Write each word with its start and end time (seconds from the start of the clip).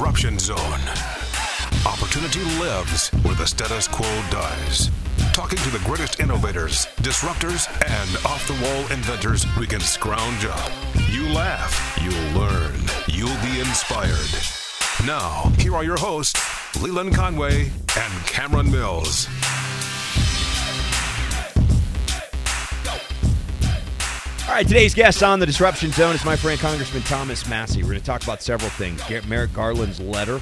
Disruption 0.00 0.38
Zone. 0.38 0.80
Opportunity 1.84 2.40
lives 2.58 3.10
where 3.22 3.34
the 3.34 3.46
status 3.46 3.86
quo 3.86 4.08
dies. 4.30 4.90
Talking 5.34 5.58
to 5.58 5.68
the 5.68 5.78
greatest 5.84 6.20
innovators, 6.20 6.86
disruptors, 7.02 7.68
and 7.86 8.24
off 8.24 8.46
the 8.46 8.54
wall 8.64 8.80
inventors 8.90 9.44
we 9.58 9.66
can 9.66 9.80
scrounge 9.80 10.46
up. 10.46 10.70
You 11.10 11.28
laugh, 11.28 11.98
you'll 12.00 12.40
learn, 12.40 12.80
you'll 13.08 13.42
be 13.42 13.60
inspired. 13.60 14.32
Now, 15.06 15.52
here 15.58 15.76
are 15.76 15.84
your 15.84 15.98
hosts, 15.98 16.40
Leland 16.80 17.14
Conway 17.14 17.70
and 17.98 18.26
Cameron 18.26 18.70
Mills. 18.70 19.28
All 24.50 24.56
right, 24.56 24.66
today's 24.66 24.94
guest 24.94 25.22
on 25.22 25.38
the 25.38 25.46
Disruption 25.46 25.92
Zone 25.92 26.12
is 26.12 26.24
my 26.24 26.34
friend 26.34 26.58
Congressman 26.58 27.04
Thomas 27.04 27.48
Massie. 27.48 27.84
We're 27.84 27.90
going 27.90 28.00
to 28.00 28.04
talk 28.04 28.24
about 28.24 28.42
several 28.42 28.68
things. 28.70 29.00
Merrick 29.28 29.52
Garland's 29.52 30.00
letter 30.00 30.40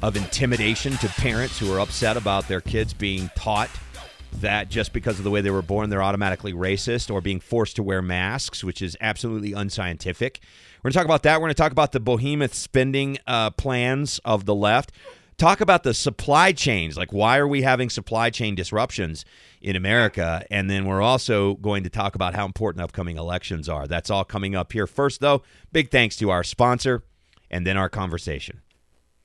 of 0.00 0.16
intimidation 0.16 0.94
to 0.94 1.08
parents 1.08 1.58
who 1.58 1.70
are 1.70 1.78
upset 1.78 2.16
about 2.16 2.48
their 2.48 2.62
kids 2.62 2.94
being 2.94 3.30
taught 3.36 3.68
that 4.40 4.70
just 4.70 4.94
because 4.94 5.18
of 5.18 5.24
the 5.24 5.30
way 5.30 5.42
they 5.42 5.50
were 5.50 5.60
born, 5.60 5.90
they're 5.90 6.02
automatically 6.02 6.54
racist 6.54 7.12
or 7.12 7.20
being 7.20 7.38
forced 7.38 7.76
to 7.76 7.82
wear 7.82 8.00
masks, 8.00 8.64
which 8.64 8.80
is 8.80 8.96
absolutely 9.02 9.52
unscientific. 9.52 10.40
We're 10.78 10.88
going 10.88 10.92
to 10.92 10.98
talk 10.98 11.04
about 11.04 11.22
that. 11.24 11.34
We're 11.34 11.48
going 11.48 11.54
to 11.54 11.62
talk 11.62 11.72
about 11.72 11.92
the 11.92 12.00
behemoth 12.00 12.54
spending 12.54 13.18
uh, 13.26 13.50
plans 13.50 14.18
of 14.24 14.46
the 14.46 14.54
left. 14.54 14.92
Talk 15.38 15.60
about 15.60 15.82
the 15.82 15.92
supply 15.92 16.52
chains. 16.52 16.96
Like, 16.96 17.12
why 17.12 17.36
are 17.38 17.48
we 17.48 17.62
having 17.62 17.90
supply 17.90 18.30
chain 18.30 18.54
disruptions? 18.54 19.24
in 19.66 19.74
America. 19.74 20.46
And 20.48 20.70
then 20.70 20.86
we're 20.86 21.02
also 21.02 21.54
going 21.54 21.82
to 21.82 21.90
talk 21.90 22.14
about 22.14 22.36
how 22.36 22.46
important 22.46 22.84
upcoming 22.84 23.16
elections 23.16 23.68
are. 23.68 23.88
That's 23.88 24.10
all 24.10 24.24
coming 24.24 24.54
up 24.54 24.72
here. 24.72 24.86
First, 24.86 25.20
though, 25.20 25.42
big 25.72 25.90
thanks 25.90 26.14
to 26.18 26.30
our 26.30 26.44
sponsor 26.44 27.02
and 27.50 27.66
then 27.66 27.76
our 27.76 27.88
conversation. 27.88 28.62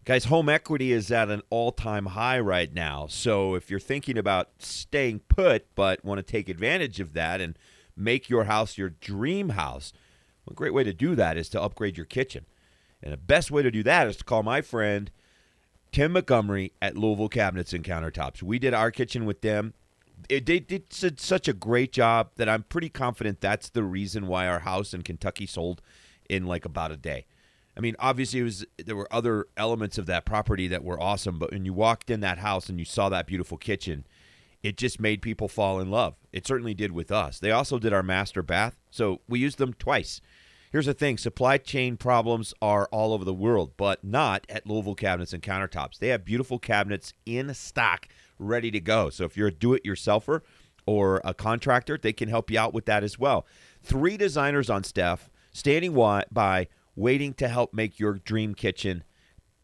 Guys, 0.04 0.26
home 0.26 0.50
equity 0.50 0.94
is 0.94 1.12
at 1.12 1.30
an 1.30 1.44
all 1.52 1.72
time 1.72 2.08
high 2.08 2.40
right 2.40 2.74
now. 2.74 3.06
So 3.06 3.54
if 3.54 3.70
you're 3.70 3.80
thinking 3.80 4.18
about 4.18 4.50
staying 4.58 5.20
put 5.30 5.68
but 5.76 6.04
want 6.04 6.18
to 6.18 6.24
take 6.24 6.50
advantage 6.50 7.00
of 7.00 7.14
that 7.14 7.40
and 7.40 7.56
make 7.96 8.28
your 8.28 8.46
house 8.46 8.80
your 8.80 8.90
dream 8.90 9.50
house, 9.50 9.94
a 10.50 10.56
great 10.56 10.74
way 10.74 10.84
to 10.84 10.92
do 10.92 11.14
that 11.14 11.38
is 11.38 11.50
to 11.50 11.62
upgrade 11.62 11.98
your 11.98 12.08
kitchen. 12.08 12.48
And 13.04 13.14
the 13.14 13.18
best 13.18 13.52
way 13.52 13.62
to 13.62 13.70
do 13.70 13.84
that 13.84 14.08
is 14.08 14.18
to 14.18 14.24
call 14.24 14.42
my 14.42 14.62
friend 14.62 15.12
Tim 15.92 16.14
Montgomery 16.14 16.74
at 16.82 16.98
Louisville 16.98 17.30
Cabinets 17.30 17.74
and 17.74 17.84
Countertops. 17.84 18.42
We 18.42 18.60
did 18.60 18.74
our 18.74 18.92
kitchen 18.92 19.26
with 19.26 19.42
them 19.42 19.74
it, 20.30 20.46
they 20.46 20.60
did 20.60 20.92
such 20.92 21.48
a 21.48 21.54
great 21.54 21.92
job 21.92 22.32
that 22.36 22.50
I'm 22.50 22.64
pretty 22.64 22.90
confident 22.90 23.42
that's 23.42 23.70
the 23.70 23.84
reason 23.84 24.28
why 24.28 24.48
our 24.48 24.60
house 24.60 24.94
in 24.94 25.02
Kentucky 25.02 25.46
sold 25.46 25.82
in 26.30 26.46
like 26.46 26.66
about 26.66 26.92
a 26.92 26.98
day. 26.98 27.26
I 27.76 27.80
mean, 27.80 27.96
obviously, 28.00 28.42
it 28.42 28.44
was 28.44 28.66
there 28.78 28.96
were 28.96 29.08
other 29.12 29.48
elements 29.56 29.98
of 29.98 30.06
that 30.08 30.26
property 30.26 30.68
that 30.68 30.84
were 30.84 31.02
awesome, 31.02 31.40
but 31.40 31.52
when 31.52 31.66
you 31.66 31.74
walked 31.74 32.10
in 32.10 32.20
that 32.20 32.40
house 32.40 32.70
and 32.70 32.80
you 32.80 32.86
saw 32.86 33.10
that 33.10 33.28
beautiful 33.28 33.58
kitchen, 33.58 34.06
it 34.62 34.78
just 34.78 35.00
made 35.00 35.22
people 35.22 35.48
fall 35.48 35.80
in 35.80 35.90
love. 35.90 36.16
It 36.34 36.46
certainly 36.46 36.74
did 36.74 36.92
with 36.92 37.12
us. 37.12 37.40
They 37.40 37.52
also 37.52 37.80
did 37.80 37.94
our 37.94 38.04
master 38.04 38.44
bath, 38.44 38.78
so 38.92 39.22
we 39.28 39.40
used 39.40 39.58
them 39.58 39.74
twice. 39.74 40.22
Here's 40.72 40.86
the 40.86 40.94
thing 40.94 41.18
supply 41.18 41.58
chain 41.58 41.98
problems 41.98 42.54
are 42.62 42.88
all 42.94 43.14
over 43.14 43.26
the 43.26 43.34
world, 43.34 43.74
but 43.76 44.06
not 44.06 44.46
at 44.48 44.66
Louisville 44.66 44.96
Cabinets 44.96 45.34
and 45.34 45.44
Countertops. 45.44 46.00
They 46.00 46.08
have 46.08 46.24
beautiful 46.24 46.60
cabinets 46.60 47.14
in 47.26 47.54
stock 47.54 48.08
ready 48.40 48.72
to 48.72 48.80
go. 48.80 49.10
So 49.10 49.26
if 49.26 49.36
you're 49.36 49.50
a 49.50 49.54
do 49.54 49.74
it 49.74 49.84
yourselfer 49.84 50.42
or 50.86 51.20
a 51.26 51.34
contractor, 51.34 51.98
they 51.98 52.14
can 52.14 52.30
help 52.30 52.50
you 52.50 52.58
out 52.58 52.74
with 52.74 52.86
that 52.86 53.04
as 53.04 53.20
well. 53.20 53.46
Three 53.84 54.16
designers 54.16 54.70
on 54.70 54.86
staff 54.86 55.30
standing 55.52 55.94
by 56.32 56.68
waiting 56.96 57.34
to 57.34 57.50
help 57.50 57.74
make 57.74 58.00
your 58.00 58.14
dream 58.14 58.56
kitchen 58.56 59.04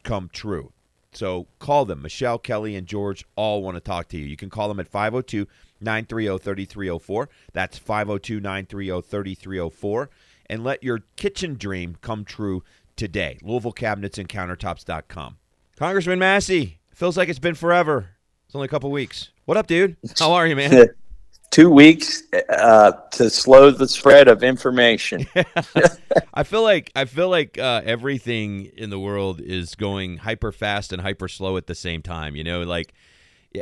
come 0.03 0.30
true. 0.33 0.73
So 1.13 1.47
call 1.59 1.85
them. 1.85 2.02
Michelle, 2.02 2.38
Kelly, 2.38 2.75
and 2.75 2.85
George 2.85 3.25
all 3.38 3.63
want 3.63 3.75
to 3.75 3.81
talk 3.81 4.09
to 4.09 4.17
you. 4.17 4.25
You 4.25 4.35
can 4.35 4.50
call 4.50 4.67
them 4.67 4.79
at 4.79 4.90
502 4.90 5.47
930 5.79 6.38
3304. 6.38 7.29
That's 7.53 7.78
502 7.78 8.41
930 8.41 9.01
3304. 9.01 10.09
And 10.50 10.63
let 10.63 10.84
your 10.84 11.03
kitchen 11.16 11.56
dream 11.56 11.97
come 12.02 12.24
true 12.24 12.63
today. 12.96 13.38
Louisville 13.41 13.72
Cabinets 13.72 14.18
and 14.18 14.30
Countertops.com. 14.30 15.38
Congressman 15.78 16.19
Massie, 16.19 16.80
feels 16.94 17.18
like 17.18 17.30
it's 17.30 17.40
been 17.40 17.56
forever. 17.56 18.09
It's 18.47 18.56
only 18.56 18.66
a 18.66 18.69
couple 18.69 18.90
weeks. 18.91 19.30
What 19.46 19.58
up, 19.58 19.68
dude? 19.68 19.96
How 20.18 20.34
are 20.34 20.47
you, 20.47 20.56
man? 20.56 20.88
Two 21.52 21.69
weeks 21.69 22.24
uh, 22.50 22.91
to 23.12 23.30
slow 23.30 23.72
the 23.72 23.88
spread 23.88 24.28
of 24.28 24.44
information. 24.44 25.25
I 26.34 26.44
feel 26.44 26.62
like 26.62 26.91
I 26.96 27.06
feel 27.06 27.29
like 27.29 27.58
uh, 27.58 27.81
everything 27.85 28.66
in 28.75 28.90
the 28.90 29.00
world 29.00 29.40
is 29.40 29.74
going 29.75 30.18
hyper 30.18 30.52
fast 30.52 30.91
and 30.91 31.02
hyper 31.02 31.28
slow 31.28 31.56
at 31.56 31.68
the 31.68 31.75
same 31.75 32.02
time. 32.02 32.35
You 32.35 32.44
know, 32.44 32.64
like 32.64 32.94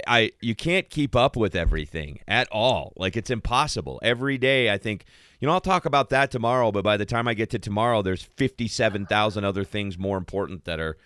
I 0.08 0.32
you 0.42 0.56
can't 0.56 0.90
keep 0.90 1.16
up 1.16 1.36
with 1.36 1.56
everything 1.56 2.20
at 2.28 2.48
all. 2.52 2.94
Like 2.96 3.16
it's 3.16 3.30
impossible. 3.30 4.00
Every 4.02 4.38
day, 4.38 4.72
I 4.72 4.78
think 4.78 5.06
you 5.46 5.48
know 5.48 5.54
I'll 5.54 5.62
talk 5.62 5.86
about 5.86 6.10
that 6.10 6.32
tomorrow. 6.32 6.72
But 6.72 6.84
by 6.84 6.98
the 6.98 7.06
time 7.06 7.28
I 7.28 7.36
get 7.36 7.52
to 7.52 7.60
tomorrow, 7.60 8.02
there's 8.02 8.24
fifty 8.24 8.68
seven 8.68 9.06
thousand 9.06 9.46
other 9.46 9.64
things 9.64 9.96
more 9.96 10.18
important 10.18 10.66
that 10.66 10.80
are 10.80 10.98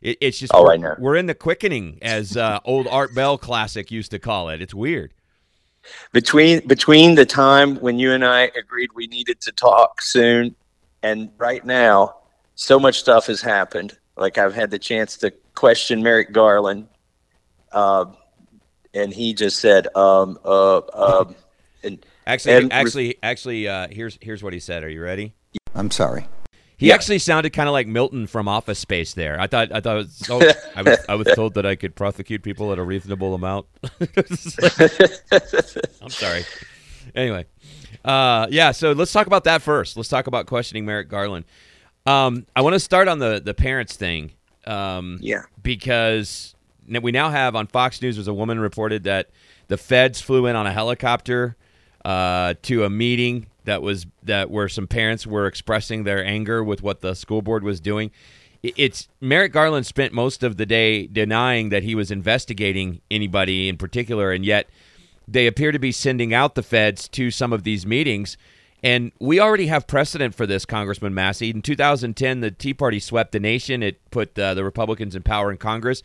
it, 0.00 0.18
it's 0.20 0.38
just 0.38 0.54
oh, 0.54 0.62
we're, 0.62 0.96
we're 1.00 1.16
in 1.16 1.26
the 1.26 1.34
quickening, 1.34 1.98
as 2.00 2.36
uh, 2.36 2.60
old 2.64 2.86
Art 2.86 3.12
Bell 3.12 3.36
classic 3.36 3.90
used 3.90 4.12
to 4.12 4.20
call 4.20 4.50
it. 4.50 4.62
It's 4.62 4.72
weird. 4.72 5.14
Between 6.12 6.64
between 6.68 7.16
the 7.16 7.26
time 7.26 7.74
when 7.80 7.98
you 7.98 8.12
and 8.12 8.24
I 8.24 8.52
agreed 8.56 8.90
we 8.94 9.08
needed 9.08 9.40
to 9.40 9.50
talk 9.50 10.00
soon, 10.00 10.54
and 11.02 11.30
right 11.36 11.66
now, 11.66 12.18
so 12.54 12.78
much 12.78 13.00
stuff 13.00 13.26
has 13.26 13.40
happened. 13.40 13.98
Like 14.16 14.38
I've 14.38 14.54
had 14.54 14.70
the 14.70 14.78
chance 14.78 15.16
to 15.16 15.32
question 15.56 16.04
Merrick 16.04 16.30
Garland, 16.30 16.86
uh, 17.72 18.04
and 18.94 19.12
he 19.12 19.34
just 19.34 19.58
said, 19.58 19.88
um, 19.96 20.38
uh, 20.44 20.82
um, 20.94 21.34
and 21.82 21.98
actually, 22.28 22.70
actually, 22.70 23.16
actually, 23.22 23.68
uh, 23.68 23.88
here's 23.90 24.18
here's 24.20 24.42
what 24.42 24.52
he 24.52 24.60
said. 24.60 24.84
Are 24.84 24.88
you 24.88 25.02
ready? 25.02 25.34
I'm 25.74 25.90
sorry. 25.90 26.26
He 26.76 26.88
yeah. 26.88 26.94
actually 26.94 27.18
sounded 27.18 27.50
kind 27.50 27.68
of 27.68 27.72
like 27.72 27.88
Milton 27.88 28.28
from 28.28 28.46
Office 28.46 28.78
Space. 28.78 29.14
There, 29.14 29.40
I 29.40 29.48
thought. 29.48 29.72
I 29.72 29.80
thought. 29.80 29.96
Was, 29.96 30.22
oh, 30.30 30.40
I, 30.76 30.82
was, 30.82 30.98
I 31.08 31.14
was 31.16 31.26
told 31.34 31.54
that 31.54 31.66
I 31.66 31.74
could 31.74 31.96
prosecute 31.96 32.42
people 32.42 32.72
at 32.72 32.78
a 32.78 32.84
reasonable 32.84 33.34
amount. 33.34 33.66
I'm 36.00 36.10
sorry. 36.10 36.44
Anyway, 37.16 37.46
uh, 38.04 38.46
yeah. 38.50 38.70
So 38.70 38.92
let's 38.92 39.12
talk 39.12 39.26
about 39.26 39.44
that 39.44 39.62
first. 39.62 39.96
Let's 39.96 40.08
talk 40.08 40.28
about 40.28 40.46
questioning 40.46 40.86
Merrick 40.86 41.08
Garland. 41.08 41.46
Um, 42.06 42.46
I 42.54 42.60
want 42.60 42.74
to 42.74 42.80
start 42.80 43.08
on 43.08 43.18
the 43.18 43.40
the 43.44 43.54
parents 43.54 43.96
thing. 43.96 44.32
Um, 44.66 45.18
yeah. 45.20 45.42
Because 45.62 46.54
we 46.86 47.10
now 47.10 47.30
have 47.30 47.56
on 47.56 47.66
Fox 47.66 48.00
News, 48.00 48.18
was 48.18 48.28
a 48.28 48.34
woman 48.34 48.60
reported 48.60 49.04
that 49.04 49.30
the 49.66 49.76
feds 49.76 50.20
flew 50.20 50.46
in 50.46 50.54
on 50.56 50.66
a 50.66 50.72
helicopter 50.72 51.56
uh, 52.08 52.54
to 52.62 52.84
a 52.84 52.90
meeting 52.90 53.46
that 53.64 53.82
was 53.82 54.06
that 54.22 54.50
where 54.50 54.66
some 54.66 54.86
parents 54.86 55.26
were 55.26 55.46
expressing 55.46 56.04
their 56.04 56.24
anger 56.24 56.64
with 56.64 56.82
what 56.82 57.02
the 57.02 57.12
school 57.12 57.42
board 57.42 57.62
was 57.62 57.80
doing. 57.80 58.10
It's 58.62 59.08
Merrick 59.20 59.52
Garland 59.52 59.84
spent 59.84 60.14
most 60.14 60.42
of 60.42 60.56
the 60.56 60.64
day 60.64 61.06
denying 61.06 61.68
that 61.68 61.82
he 61.82 61.94
was 61.94 62.10
investigating 62.10 63.02
anybody 63.10 63.68
in 63.68 63.76
particular, 63.76 64.32
and 64.32 64.42
yet 64.42 64.70
they 65.28 65.46
appear 65.46 65.70
to 65.70 65.78
be 65.78 65.92
sending 65.92 66.32
out 66.32 66.54
the 66.54 66.62
feds 66.62 67.08
to 67.08 67.30
some 67.30 67.52
of 67.52 67.62
these 67.62 67.84
meetings. 67.84 68.38
And 68.82 69.12
we 69.20 69.38
already 69.38 69.66
have 69.66 69.86
precedent 69.86 70.34
for 70.34 70.46
this, 70.46 70.64
Congressman 70.64 71.12
Massie. 71.12 71.50
In 71.50 71.60
2010, 71.60 72.40
the 72.40 72.50
Tea 72.50 72.72
Party 72.72 73.00
swept 73.00 73.32
the 73.32 73.40
nation. 73.40 73.82
It 73.82 74.00
put 74.10 74.38
uh, 74.38 74.54
the 74.54 74.64
Republicans 74.64 75.14
in 75.14 75.22
power 75.22 75.50
in 75.50 75.58
Congress. 75.58 76.02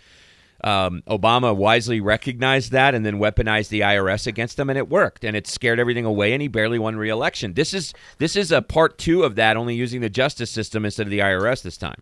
Um, 0.64 1.04
Obama 1.08 1.56
wisely 1.56 2.00
recognized 2.00 2.72
that 2.72 2.96
and 2.96 3.06
then 3.06 3.20
weaponized 3.20 3.68
the 3.70 3.82
IRS 3.82 4.28
against 4.28 4.58
them, 4.58 4.70
and 4.70 4.78
it 4.78 4.90
worked. 4.90 5.26
And 5.26 5.36
it 5.36 5.46
scared 5.46 5.80
everything 5.80 6.06
away, 6.06 6.34
and 6.34 6.42
he 6.42 6.48
barely 6.48 6.80
won 6.80 6.96
re-election. 6.96 7.54
This 7.54 7.74
is 7.74 7.94
this 8.18 8.36
is 8.36 8.52
a 8.52 8.62
part 8.62 8.98
two 8.98 9.24
of 9.24 9.36
that, 9.36 9.58
only 9.58 9.76
using 9.76 10.02
the 10.02 10.10
justice 10.10 10.52
system 10.52 10.86
instead 10.86 11.08
of 11.08 11.12
the 11.12 11.20
IRS 11.20 11.64
this 11.64 11.78
time. 11.78 12.02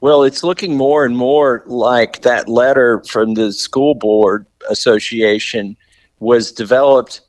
Well, 0.00 0.22
it's 0.22 0.42
looking 0.42 0.76
more 0.76 1.04
and 1.04 1.16
more 1.16 1.62
like 1.66 2.22
that 2.22 2.48
letter 2.48 3.02
from 3.04 3.34
the 3.34 3.52
school 3.52 3.94
board 3.94 4.46
association 4.70 5.76
was 6.20 6.52
developed 6.52 7.20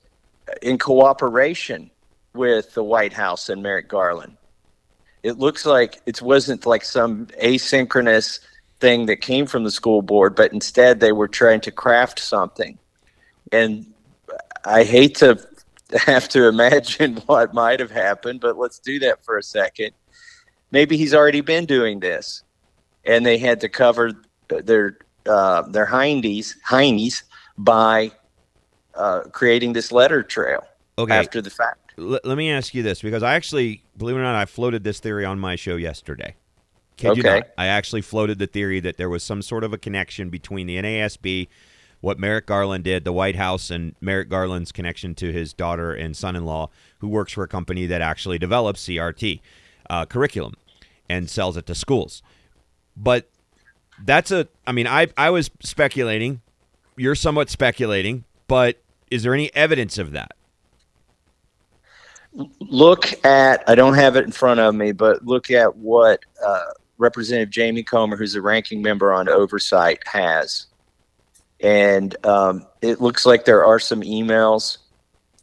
in 0.62 0.78
cooperation 0.78 1.92
with 2.34 2.74
the 2.74 2.84
White 2.84 3.14
House 3.14 3.50
and 3.50 3.62
Merrick 3.62 3.88
Garland. 3.88 4.38
It 5.24 5.38
looks 5.38 5.66
like 5.66 6.00
it 6.06 6.22
wasn't 6.22 6.66
like 6.66 6.84
some 6.84 7.28
asynchronous 7.44 8.40
thing 8.82 9.06
that 9.06 9.18
came 9.18 9.46
from 9.46 9.64
the 9.64 9.72
school 9.72 10.02
board, 10.02 10.36
but 10.36 10.52
instead 10.52 11.00
they 11.00 11.12
were 11.12 11.28
trying 11.28 11.62
to 11.62 11.72
craft 11.72 12.20
something. 12.20 12.78
And 13.52 13.94
I 14.66 14.84
hate 14.84 15.16
to 15.18 15.40
have 16.06 16.28
to 16.30 16.48
imagine 16.48 17.18
what 17.28 17.54
might 17.54 17.80
have 17.80 17.92
happened, 17.92 18.42
but 18.42 18.58
let's 18.58 18.80
do 18.80 19.00
that 19.00 19.24
for 19.24 19.38
a 19.38 19.44
second. 19.44 19.92
Maybe 20.72 20.98
he's 20.98 21.14
already 21.14 21.42
been 21.42 21.66
doing 21.66 22.00
this, 22.00 22.44
and 23.06 23.26
they 23.26 23.38
had 23.38 23.62
to 23.62 23.70
cover 23.70 24.12
their 24.48 24.98
uh, 25.26 25.64
their 25.64 25.86
hindies 25.86 26.56
hindies 26.68 27.24
by 27.58 28.12
uh, 28.96 29.22
creating 29.32 29.74
this 29.74 29.92
letter 29.92 30.24
trail 30.24 30.64
okay. 30.98 31.14
after 31.14 31.42
the 31.42 31.50
fact. 31.50 31.94
L- 31.98 32.20
let 32.24 32.38
me 32.38 32.52
ask 32.52 32.74
you 32.74 32.84
this, 32.84 33.02
because 33.02 33.22
I 33.22 33.36
actually, 33.36 33.84
believe 33.98 34.16
it 34.16 34.20
or 34.20 34.24
not, 34.24 34.36
I 34.36 34.46
floated 34.46 34.84
this 34.84 35.00
theory 35.00 35.26
on 35.26 35.40
my 35.40 35.56
show 35.56 35.76
yesterday. 35.76 36.36
Kid 36.98 37.18
you 37.18 37.24
Okay. 37.24 37.36
not. 37.38 37.48
I 37.58 37.68
actually 37.68 38.02
floated 38.02 38.40
the 38.40 38.48
theory 38.48 38.80
that 38.82 38.98
there 38.98 39.10
was 39.10 39.24
some 39.24 39.42
sort 39.42 39.64
of 39.64 39.74
a 39.74 39.78
connection 39.78 40.30
between 40.30 40.68
the 40.68 40.78
NASB, 40.78 41.48
what 42.02 42.20
Merrick 42.20 42.46
Garland 42.46 42.84
did, 42.84 43.04
the 43.06 43.14
White 43.14 43.36
House, 43.36 43.70
and 43.72 43.96
Merrick 44.02 44.30
Garland's 44.30 44.72
connection 44.72 45.16
to 45.16 45.32
his 45.32 45.54
daughter 45.54 45.94
and 45.94 46.16
son-in-law, 46.16 46.70
who 47.00 47.08
works 47.08 47.34
for 47.34 47.44
a 47.44 47.48
company 47.48 47.86
that 47.86 48.02
actually 48.02 48.38
develops 48.38 48.86
CRT 48.86 49.40
uh, 49.90 50.06
curriculum 50.06 50.54
and 51.10 51.30
sells 51.30 51.58
it 51.58 51.66
to 51.68 51.76
schools. 51.76 52.22
But 52.96 53.30
that's 54.04 54.32
a. 54.32 54.48
I 54.66 54.72
mean, 54.72 54.88
I 54.88 55.08
I 55.18 55.30
was 55.30 55.50
speculating. 55.62 56.42
You're 56.98 57.16
somewhat 57.16 57.50
speculating, 57.50 58.26
but 58.48 58.78
is 59.10 59.24
there 59.24 59.34
any 59.34 59.54
evidence 59.56 59.98
of 59.98 60.12
that? 60.12 60.34
look 62.60 63.08
at 63.26 63.62
i 63.68 63.76
don't 63.76 63.96
have 63.96 64.16
it 64.16 64.24
in 64.24 64.32
front 64.32 64.60
of 64.60 64.74
me 64.74 64.94
but 64.94 65.26
look 65.26 65.52
at 65.52 65.76
what 65.76 66.22
uh, 66.46 66.64
representative 67.02 67.50
jamie 67.50 67.84
comer 67.84 68.16
who's 68.16 68.36
a 68.36 68.42
ranking 68.42 68.82
member 68.82 69.12
on 69.12 69.28
oversight 69.28 70.00
has. 70.06 70.68
And 71.60 72.16
um, 72.26 72.66
it 72.82 73.02
looks 73.02 73.26
like 73.26 73.46
there 73.46 73.66
are 73.66 73.80
some 73.80 74.02
emails 74.02 74.78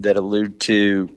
that 0.00 0.16
allude 0.16 0.60
to 0.60 1.10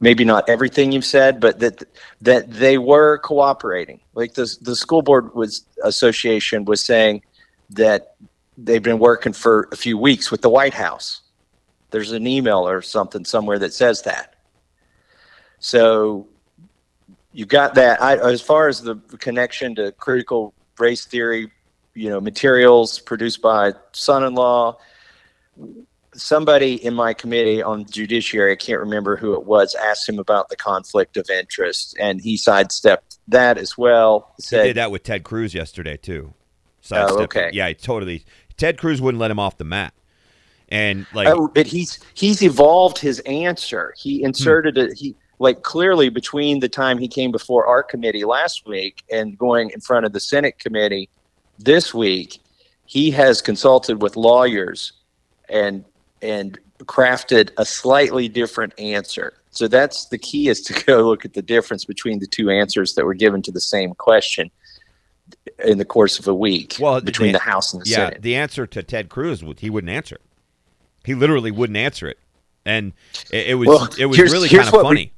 maybe 0.00 0.24
not 0.24 0.48
everything 0.48 0.92
you've 0.92 1.04
said 1.04 1.40
but 1.40 1.60
that 1.60 1.82
that 2.20 2.50
they 2.50 2.78
were 2.78 3.18
cooperating. 3.18 4.00
Like 4.14 4.34
the, 4.34 4.56
the 4.62 4.74
school 4.74 5.02
board 5.02 5.34
was 5.34 5.64
association 5.82 6.64
was 6.64 6.82
saying 6.82 7.22
that 7.70 8.16
they've 8.56 8.82
been 8.82 8.98
working 8.98 9.32
for 9.32 9.68
a 9.72 9.76
few 9.76 9.98
weeks 9.98 10.30
with 10.30 10.42
the 10.42 10.50
white 10.50 10.74
house. 10.74 11.20
There's 11.90 12.12
an 12.12 12.26
email 12.26 12.66
or 12.66 12.82
something 12.82 13.24
somewhere 13.24 13.58
that 13.58 13.72
says 13.72 14.02
that. 14.02 14.34
So 15.58 16.28
you 17.34 17.44
got 17.44 17.74
that. 17.74 18.00
I, 18.00 18.16
as 18.16 18.40
far 18.40 18.68
as 18.68 18.80
the 18.80 18.94
connection 19.18 19.74
to 19.74 19.92
critical 19.92 20.54
race 20.78 21.04
theory, 21.04 21.50
you 21.94 22.08
know, 22.08 22.20
materials 22.20 23.00
produced 23.00 23.42
by 23.42 23.72
son-in-law. 23.92 24.78
Somebody 26.14 26.76
in 26.84 26.94
my 26.94 27.12
committee 27.12 27.60
on 27.60 27.86
judiciary, 27.86 28.52
I 28.52 28.56
can't 28.56 28.78
remember 28.78 29.16
who 29.16 29.34
it 29.34 29.44
was, 29.44 29.74
asked 29.74 30.08
him 30.08 30.20
about 30.20 30.48
the 30.48 30.54
conflict 30.54 31.16
of 31.16 31.28
interest, 31.28 31.96
and 31.98 32.20
he 32.20 32.36
sidestepped 32.36 33.18
that 33.26 33.58
as 33.58 33.76
well. 33.76 34.32
He 34.36 34.42
Said, 34.42 34.64
did 34.64 34.76
that 34.76 34.92
with 34.92 35.02
Ted 35.02 35.24
Cruz 35.24 35.54
yesterday 35.54 35.96
too. 35.96 36.32
Oh, 36.32 36.36
sidestepped 36.82 37.20
it. 37.20 37.24
okay. 37.24 37.50
Yeah, 37.52 37.72
totally. 37.72 38.24
Ted 38.56 38.78
Cruz 38.78 39.00
wouldn't 39.02 39.20
let 39.20 39.32
him 39.32 39.40
off 39.40 39.58
the 39.58 39.64
mat, 39.64 39.92
and 40.68 41.04
like 41.12 41.26
Oh, 41.26 41.48
but 41.48 41.66
he's 41.66 41.98
he's 42.14 42.42
evolved 42.42 42.98
his 42.98 43.18
answer. 43.20 43.92
He 43.96 44.22
inserted 44.22 44.76
hmm. 44.76 44.82
it. 44.82 44.92
He 44.96 45.16
like 45.38 45.62
clearly 45.62 46.08
between 46.08 46.60
the 46.60 46.68
time 46.68 46.98
he 46.98 47.08
came 47.08 47.30
before 47.32 47.66
our 47.66 47.82
committee 47.82 48.24
last 48.24 48.66
week 48.66 49.02
and 49.10 49.36
going 49.38 49.70
in 49.70 49.80
front 49.80 50.06
of 50.06 50.12
the 50.12 50.20
Senate 50.20 50.58
committee 50.58 51.08
this 51.58 51.92
week, 51.94 52.40
he 52.86 53.10
has 53.10 53.40
consulted 53.42 54.00
with 54.02 54.16
lawyers 54.16 54.92
and 55.48 55.84
and 56.22 56.58
crafted 56.84 57.50
a 57.58 57.64
slightly 57.64 58.28
different 58.28 58.78
answer. 58.78 59.34
So 59.50 59.68
that's 59.68 60.06
the 60.06 60.18
key 60.18 60.48
is 60.48 60.62
to 60.62 60.84
go 60.86 61.02
look 61.08 61.24
at 61.24 61.34
the 61.34 61.42
difference 61.42 61.84
between 61.84 62.18
the 62.18 62.26
two 62.26 62.50
answers 62.50 62.94
that 62.94 63.04
were 63.04 63.14
given 63.14 63.40
to 63.42 63.52
the 63.52 63.60
same 63.60 63.94
question 63.94 64.50
in 65.64 65.78
the 65.78 65.84
course 65.84 66.18
of 66.18 66.26
a 66.28 66.34
week 66.34 66.76
Well, 66.80 67.00
between 67.00 67.32
the- 67.32 67.38
the 67.38 67.44
House 67.44 67.72
and 67.72 67.82
the 67.84 67.88
yeah, 67.88 67.96
Senate. 67.96 68.22
the 68.22 68.34
answer 68.36 68.66
to 68.66 68.82
Ted 68.82 69.08
Cruz, 69.08 69.42
would- 69.44 69.60
he 69.60 69.70
wouldn't 69.70 69.90
answer. 69.90 70.18
He 71.04 71.14
literally 71.14 71.50
wouldn't 71.50 71.76
answer 71.76 72.08
it, 72.08 72.18
and 72.64 72.92
it, 73.30 73.48
it 73.50 73.54
was 73.54 73.68
Well, 73.68 73.88
it 73.98 74.06
was 74.06 74.18
really 74.18 74.48
kind 74.48 74.66
of 74.66 74.72
what 74.72 74.84
we- 74.84 74.88
funny. 74.88 75.12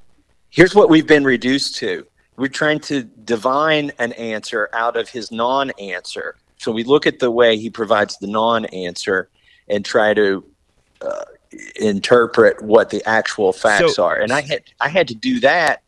Here's 0.50 0.74
what 0.74 0.88
we've 0.88 1.06
been 1.06 1.24
reduced 1.24 1.76
to. 1.76 2.06
We're 2.36 2.48
trying 2.48 2.80
to 2.80 3.02
divine 3.02 3.92
an 3.98 4.12
answer 4.12 4.68
out 4.72 4.96
of 4.96 5.08
his 5.08 5.32
non-answer. 5.32 6.36
So 6.58 6.72
we 6.72 6.84
look 6.84 7.06
at 7.06 7.18
the 7.18 7.30
way 7.30 7.56
he 7.56 7.70
provides 7.70 8.18
the 8.18 8.26
non-answer 8.26 9.28
and 9.68 9.84
try 9.84 10.14
to 10.14 10.44
uh, 11.00 11.24
interpret 11.76 12.60
what 12.62 12.90
the 12.90 13.02
actual 13.06 13.52
facts 13.52 13.96
So- 13.96 14.04
are. 14.04 14.16
And 14.16 14.32
i 14.32 14.40
had 14.40 14.62
i 14.80 14.88
had 14.88 15.08
to 15.08 15.14
do 15.14 15.40
that 15.40 15.82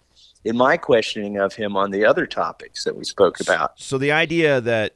in 0.44 0.56
my 0.56 0.76
questioning 0.76 1.36
of 1.38 1.54
him 1.54 1.76
on 1.76 1.90
the 1.90 2.04
other 2.04 2.26
topics 2.26 2.84
that 2.84 2.96
we 2.96 3.04
spoke 3.04 3.40
about. 3.40 3.78
So 3.80 3.98
the 3.98 4.12
idea 4.12 4.60
that 4.60 4.94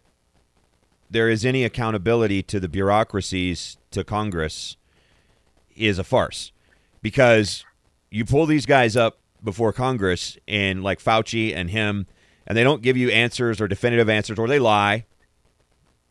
there 1.10 1.28
is 1.28 1.44
any 1.44 1.64
accountability 1.64 2.42
to 2.44 2.58
the 2.60 2.68
bureaucracies 2.68 3.76
to 3.90 4.02
Congress 4.04 4.76
is 5.76 5.98
a 5.98 6.04
farce. 6.04 6.52
Because 7.02 7.64
you 8.10 8.24
pull 8.24 8.46
these 8.46 8.64
guys 8.64 8.96
up 8.96 9.18
before 9.42 9.72
Congress 9.72 10.36
and 10.46 10.82
like 10.82 11.00
Fauci 11.00 11.54
and 11.54 11.70
him 11.70 12.06
and 12.46 12.56
they 12.56 12.64
don't 12.64 12.82
give 12.82 12.96
you 12.96 13.10
answers 13.10 13.60
or 13.60 13.68
definitive 13.68 14.08
answers 14.08 14.38
or 14.38 14.48
they 14.48 14.58
lie 14.58 15.04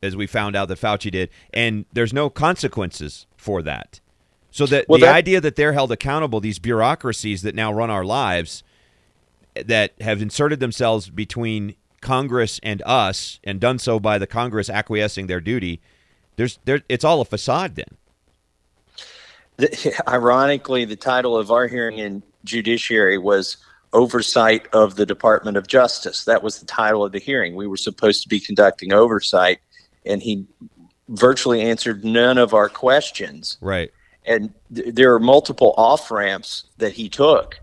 as 0.03 0.15
we 0.15 0.27
found 0.27 0.55
out 0.55 0.67
that 0.67 0.79
Fauci 0.79 1.11
did 1.11 1.29
and 1.53 1.85
there's 1.93 2.13
no 2.13 2.29
consequences 2.29 3.25
for 3.37 3.61
that. 3.61 3.99
So 4.51 4.65
that 4.65 4.87
Well, 4.89 4.99
the 4.99 5.05
that- 5.05 5.15
idea 5.15 5.39
that 5.41 5.55
they're 5.55 5.73
held 5.73 5.91
accountable 5.91 6.39
these 6.39 6.59
bureaucracies 6.59 7.41
that 7.43 7.55
now 7.55 7.71
run 7.71 7.89
our 7.89 8.03
lives 8.03 8.63
that 9.55 9.93
have 10.01 10.21
inserted 10.21 10.59
themselves 10.59 11.09
between 11.09 11.75
Congress 12.01 12.59
and 12.63 12.81
us 12.85 13.39
and 13.43 13.59
done 13.59 13.77
so 13.77 13.99
by 13.99 14.17
the 14.17 14.25
Congress 14.27 14.69
acquiescing 14.69 15.27
their 15.27 15.39
duty, 15.41 15.79
there's 16.35 16.57
there 16.65 16.81
it's 16.89 17.03
all 17.03 17.21
a 17.21 17.25
facade 17.25 17.75
then. 17.75 17.85
the, 19.57 20.01
ironically, 20.07 20.85
the 20.85 20.95
title 20.95 21.37
of 21.37 21.51
our 21.51 21.67
hearing 21.67 21.99
in 21.99 22.23
judiciary 22.43 23.17
was 23.17 23.57
Oversight 23.93 24.67
of 24.73 24.95
the 24.95 25.05
Department 25.05 25.57
of 25.57 25.67
Justice. 25.67 26.23
That 26.25 26.43
was 26.43 26.59
the 26.59 26.65
title 26.65 27.03
of 27.03 27.11
the 27.11 27.19
hearing. 27.19 27.55
We 27.55 27.67
were 27.67 27.77
supposed 27.77 28.23
to 28.23 28.29
be 28.29 28.39
conducting 28.39 28.93
oversight, 28.93 29.59
and 30.05 30.21
he 30.21 30.45
virtually 31.09 31.61
answered 31.61 32.05
none 32.05 32.37
of 32.37 32.53
our 32.53 32.69
questions. 32.69 33.57
Right. 33.61 33.91
And 34.25 34.53
th- 34.73 34.95
there 34.95 35.13
are 35.13 35.19
multiple 35.19 35.73
off 35.77 36.09
ramps 36.09 36.65
that 36.77 36.93
he 36.93 37.09
took 37.09 37.59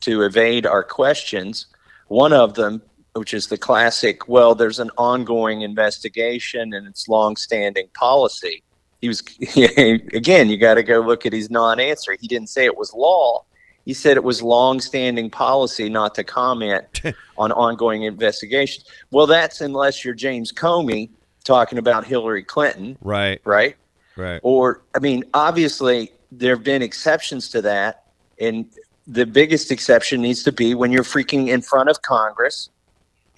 to 0.00 0.22
evade 0.22 0.66
our 0.66 0.82
questions. 0.82 1.66
One 2.08 2.32
of 2.32 2.54
them, 2.54 2.82
which 3.14 3.32
is 3.32 3.46
the 3.46 3.58
classic, 3.58 4.28
well, 4.28 4.54
there's 4.54 4.80
an 4.80 4.90
ongoing 4.98 5.62
investigation 5.62 6.74
and 6.74 6.86
it's 6.86 7.08
longstanding 7.08 7.88
policy. 7.94 8.62
He 9.00 9.08
was, 9.08 9.20
again, 9.56 10.50
you 10.50 10.58
got 10.58 10.74
to 10.74 10.82
go 10.82 11.00
look 11.00 11.24
at 11.24 11.32
his 11.32 11.50
non 11.50 11.80
answer. 11.80 12.16
He 12.20 12.28
didn't 12.28 12.48
say 12.48 12.66
it 12.66 12.76
was 12.76 12.92
law. 12.92 13.44
He 13.90 13.94
said 13.94 14.16
it 14.16 14.22
was 14.22 14.40
longstanding 14.40 15.30
policy 15.30 15.88
not 15.88 16.14
to 16.14 16.22
comment 16.22 17.02
on 17.38 17.50
ongoing 17.50 18.04
investigations. 18.04 18.84
Well, 19.10 19.26
that's 19.26 19.60
unless 19.60 20.04
you're 20.04 20.14
James 20.14 20.52
Comey 20.52 21.10
talking 21.42 21.76
about 21.76 22.04
Hillary 22.04 22.44
Clinton, 22.44 22.96
Right. 23.00 23.40
right? 23.42 23.74
Right. 24.14 24.38
or 24.44 24.82
I 24.94 25.00
mean, 25.00 25.24
obviously 25.34 26.12
there 26.30 26.54
have 26.54 26.62
been 26.62 26.82
exceptions 26.82 27.48
to 27.48 27.62
that, 27.62 28.04
and 28.40 28.64
the 29.08 29.26
biggest 29.26 29.72
exception 29.72 30.22
needs 30.22 30.44
to 30.44 30.52
be 30.52 30.72
when 30.76 30.92
you're 30.92 31.02
freaking 31.02 31.48
in 31.48 31.60
front 31.60 31.88
of 31.88 32.02
Congress, 32.02 32.70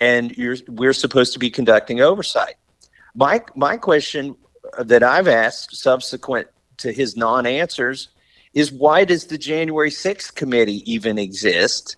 and 0.01 0.37
you're 0.37 0.57
we're 0.69 0.93
supposed 0.93 1.33
to 1.33 1.39
be 1.39 1.49
conducting 1.49 2.03
oversight. 2.03 2.57
My 3.15 3.41
my 3.57 3.79
question 3.79 4.37
that 4.79 5.03
I've 5.03 5.29
asked 5.29 5.75
subsequent 5.77 6.49
to 6.77 6.93
his 6.93 7.17
non-answers 7.17 8.09
is 8.55 8.73
why 8.73 9.05
does 9.05 9.27
the 9.27 9.39
January 9.39 9.91
6th 9.91 10.35
committee 10.35 10.83
even 10.91 11.19
exist? 11.19 11.97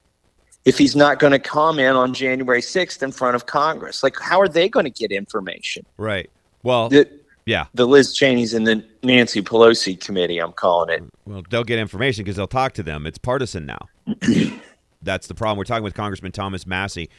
If 0.65 0.79
he's 0.79 0.97
not 0.97 1.19
going 1.19 1.33
to 1.33 1.39
comment 1.39 1.97
on 1.97 2.15
January 2.15 2.63
6th 2.63 3.03
in 3.03 3.13
front 3.13 3.37
of 3.37 3.47
Congress, 3.47 4.03
like 4.03 4.19
how 4.19 4.41
are 4.41 4.49
they 4.49 4.69
going 4.69 4.85
to 4.85 4.91
get 4.91 5.13
information? 5.13 5.85
Right. 5.99 6.31
Well, 6.63 6.89
The, 6.89 7.11
yeah. 7.45 7.67
the 7.75 7.87
Liz 7.87 8.17
Cheney's 8.17 8.55
and 8.55 8.67
the 8.67 8.83
Nancy 9.03 9.43
Pelosi 9.43 10.01
committee, 10.01 10.39
I'm 10.39 10.53
calling 10.53 10.91
it. 10.91 11.05
Well, 11.27 11.43
they'll 11.51 11.65
get 11.65 11.79
information 11.79 12.25
because 12.25 12.37
they'll 12.37 12.47
talk 12.47 12.73
to 12.75 12.83
them. 12.83 13.07
It's 13.07 13.19
partisan 13.19 13.67
now. 13.67 13.89
That's 15.03 15.27
the 15.27 15.35
problem. 15.35 15.59
We're 15.59 15.65
talking 15.65 15.85
with 15.85 15.93
Congressman 15.95 16.33
Thomas 16.33 16.67
Massie. 16.67 17.11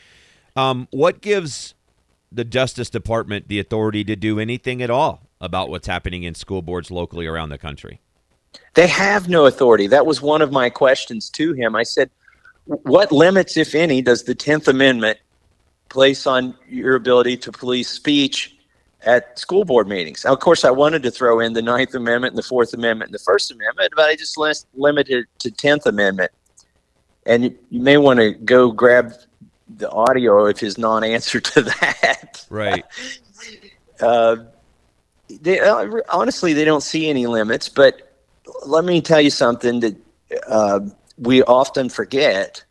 Um, 0.56 0.88
what 0.89 1.22
gives 1.22 1.75
the 2.32 2.44
Justice 2.44 2.89
Department 2.89 3.48
the 3.48 3.60
authority 3.60 4.04
to 4.06 4.15
do 4.15 4.39
anything 4.39 4.82
at 4.82 4.89
all 4.89 5.30
about 5.39 5.70
what's 5.70 5.86
happening 5.86 6.24
in 6.24 6.34
school 6.34 6.63
boards 6.63 6.89
locally 6.89 7.27
around 7.27 7.50
the 7.50 7.60
country? 7.60 8.00
They 8.74 8.88
have 8.88 9.30
no 9.30 9.46
authority. 9.46 9.88
That 9.88 10.06
was 10.06 10.22
one 10.22 10.42
of 10.42 10.52
my 10.52 10.70
questions 10.70 11.30
to 11.32 11.54
him. 11.54 11.76
I 11.76 11.84
said, 11.84 12.10
what 12.66 13.12
limits, 13.12 13.58
if 13.58 13.76
any, 13.76 14.02
does 14.02 14.24
the 14.24 14.36
10th 14.36 14.68
Amendment 14.68 15.20
place 15.90 16.26
on 16.26 16.56
your 16.68 16.96
ability 16.96 17.38
to 17.38 17.52
police 17.52 17.90
speech 17.90 18.56
at 19.02 19.38
school 19.38 19.66
board 19.66 19.88
meetings? 19.88 20.26
Now, 20.26 20.34
of 20.34 20.40
course, 20.40 20.66
I 20.66 20.72
wanted 20.72 21.04
to 21.04 21.12
throw 21.12 21.40
in 21.40 21.54
the 21.54 21.62
Ninth 21.62 21.94
Amendment 21.94 22.32
and 22.32 22.38
the 22.38 22.48
Fourth 22.48 22.74
Amendment 22.74 23.10
and 23.10 23.14
the 23.14 23.24
First 23.24 23.52
Amendment, 23.52 23.94
but 23.96 24.06
I 24.06 24.16
just 24.16 24.38
lis- 24.38 24.66
limited 24.74 25.20
it 25.20 25.40
to 25.40 25.52
10th 25.52 25.86
Amendment. 25.86 26.32
And 27.26 27.44
you, 27.46 27.58
you 27.70 27.82
may 27.82 27.98
want 27.98 28.20
to 28.20 28.32
go 28.32 28.72
grab 28.72 29.14
the 29.78 29.90
audio 29.90 30.46
of 30.46 30.60
his 30.60 30.78
non 30.78 31.04
answer 31.04 31.40
to 31.54 31.62
that. 31.62 32.46
Right. 32.50 32.84
uh, 34.02 34.38
they 35.42 35.60
uh, 35.60 35.88
honestly 36.10 36.54
they 36.54 36.66
don't 36.66 36.84
see 36.84 37.10
any 37.10 37.28
limits. 37.28 37.70
But 37.70 38.05
let 38.66 38.86
me 38.86 39.02
tell 39.02 39.22
you 39.22 39.30
something 39.30 39.80
that 39.82 39.96
uh, 40.48 40.80
we 41.18 41.44
often 41.44 41.90
forget: 41.90 42.64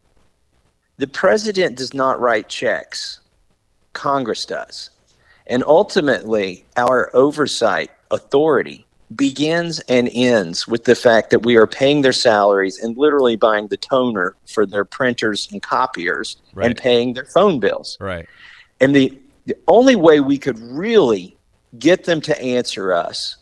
the 0.99 1.07
president 1.07 1.76
does 1.76 1.95
not 1.95 2.21
write 2.21 2.49
checks. 2.49 3.21
Congress 3.93 4.45
does. 4.45 4.90
And 5.47 5.62
ultimately, 5.66 6.64
our 6.76 7.11
oversight 7.14 7.90
authority 8.11 8.87
begins 9.14 9.78
and 9.81 10.09
ends 10.12 10.66
with 10.66 10.85
the 10.85 10.95
fact 10.95 11.31
that 11.31 11.40
we 11.40 11.57
are 11.57 11.66
paying 11.66 12.00
their 12.02 12.12
salaries 12.12 12.78
and 12.83 12.97
literally 12.97 13.37
buying 13.37 13.69
the 13.69 13.76
toner 13.76 14.35
for 14.47 14.64
their 14.66 14.85
printers 14.85 15.49
and 15.52 15.62
copiers 15.62 16.38
Right. 16.54 16.66
and 16.69 16.76
paying 16.76 17.12
their 17.12 17.26
phone 17.26 17.61
bills. 17.61 17.99
Right. 18.00 18.26
And 18.81 18.97
the, 18.97 19.16
the 19.45 19.57
only 19.69 19.95
way 19.95 20.21
we 20.21 20.38
could 20.38 20.59
really 20.59 21.37
get 21.78 22.04
them 22.04 22.21
to 22.23 22.40
answer 22.40 22.93
us 22.93 23.37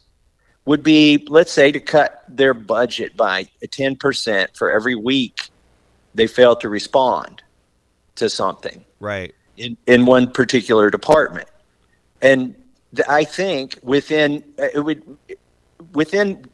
would 0.65 0.83
be, 0.83 1.27
let's 1.29 1.53
say, 1.53 1.73
to 1.73 1.81
cut 1.81 2.25
their 2.29 2.55
budget 2.55 3.17
by 3.17 3.49
10% 3.65 4.57
for 4.57 4.71
every 4.71 4.95
week 4.95 5.51
they 6.15 6.27
fail 6.27 6.55
to 6.57 6.69
respond 6.69 7.43
to 8.17 8.29
something 8.29 8.85
Right. 9.01 9.35
in, 9.57 9.77
in 9.87 10.05
one 10.07 10.31
particular 10.31 10.91
department. 10.91 11.49
And 12.21 12.55
I 13.09 13.25
think 13.25 13.79
within 13.83 14.45
uh, 14.59 14.69
it 14.75 14.81
would 14.81 15.03
within 15.95 16.45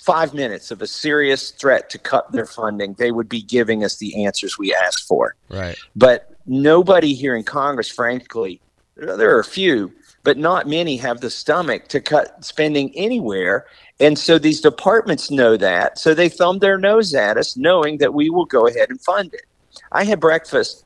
five 0.00 0.34
minutes 0.34 0.70
of 0.70 0.82
a 0.82 0.86
serious 0.86 1.50
threat 1.52 1.88
to 1.90 1.98
cut 1.98 2.32
their 2.32 2.46
funding, 2.46 2.94
they 2.94 3.12
would 3.12 3.28
be 3.28 3.42
giving 3.42 3.84
us 3.84 3.98
the 3.98 4.24
answers 4.24 4.58
we 4.58 4.74
asked 4.74 5.06
for. 5.06 5.36
Right. 5.48 5.76
But 5.94 6.34
nobody 6.46 7.14
here 7.14 7.36
in 7.36 7.44
Congress, 7.44 7.88
frankly, 7.88 8.60
there 8.96 9.34
are 9.34 9.40
a 9.40 9.44
few, 9.44 9.92
but 10.22 10.38
not 10.38 10.68
many 10.68 10.96
have 10.96 11.20
the 11.20 11.30
stomach 11.30 11.88
to 11.88 12.00
cut 12.00 12.44
spending 12.44 12.92
anywhere. 12.96 13.66
And 14.00 14.18
so 14.18 14.38
these 14.38 14.60
departments 14.60 15.30
know 15.30 15.56
that. 15.56 15.98
So 15.98 16.14
they 16.14 16.28
thumb 16.28 16.58
their 16.58 16.78
nose 16.78 17.14
at 17.14 17.36
us, 17.36 17.56
knowing 17.56 17.98
that 17.98 18.14
we 18.14 18.30
will 18.30 18.44
go 18.44 18.66
ahead 18.66 18.90
and 18.90 19.00
fund 19.00 19.32
it. 19.34 19.44
I 19.90 20.04
had 20.04 20.20
breakfast 20.20 20.84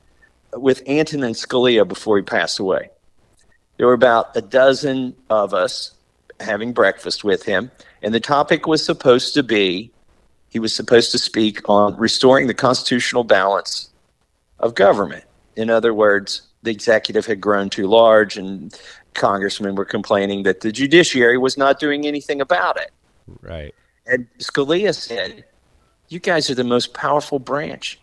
with 0.53 0.87
Antonin 0.87 1.33
Scalia 1.33 1.87
before 1.87 2.17
he 2.17 2.23
passed 2.23 2.59
away. 2.59 2.89
There 3.77 3.87
were 3.87 3.93
about 3.93 4.35
a 4.35 4.41
dozen 4.41 5.15
of 5.29 5.53
us 5.53 5.91
having 6.39 6.73
breakfast 6.73 7.23
with 7.23 7.43
him, 7.43 7.71
and 8.01 8.13
the 8.13 8.19
topic 8.19 8.67
was 8.67 8.83
supposed 8.83 9.33
to 9.33 9.43
be 9.43 9.91
he 10.49 10.59
was 10.59 10.73
supposed 10.73 11.11
to 11.11 11.17
speak 11.17 11.67
on 11.69 11.95
restoring 11.97 12.47
the 12.47 12.53
constitutional 12.53 13.23
balance 13.23 13.89
of 14.59 14.75
government. 14.75 15.25
In 15.55 15.69
other 15.69 15.93
words, 15.93 16.46
the 16.63 16.71
executive 16.71 17.25
had 17.25 17.39
grown 17.39 17.69
too 17.69 17.87
large, 17.87 18.37
and 18.37 18.77
congressmen 19.13 19.75
were 19.75 19.85
complaining 19.85 20.43
that 20.43 20.61
the 20.61 20.71
judiciary 20.71 21.37
was 21.37 21.57
not 21.57 21.79
doing 21.79 22.05
anything 22.05 22.41
about 22.41 22.77
it. 22.77 22.91
Right. 23.41 23.73
And 24.05 24.27
Scalia 24.39 24.95
said, 24.95 25.43
You 26.09 26.19
guys 26.19 26.49
are 26.49 26.55
the 26.55 26.63
most 26.63 26.93
powerful 26.93 27.39
branch. 27.39 27.99